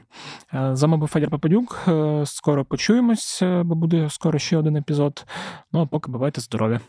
З 0.54 0.82
вами 0.82 0.98
був 0.98 1.08
Федір 1.08 1.30
Попадюк. 1.30 1.90
Скоро 2.26 2.66
почуємось, 2.66 3.44
бо 3.44 3.76
буде 3.76 4.10
скоро 4.10 4.40
ще 4.40 4.58
один 4.58 4.76
епізод. 4.76 5.26
Ну 5.72 5.82
а 5.82 5.86
поки 5.86 6.12
бувайте 6.12 6.42
здорові. 6.42 6.80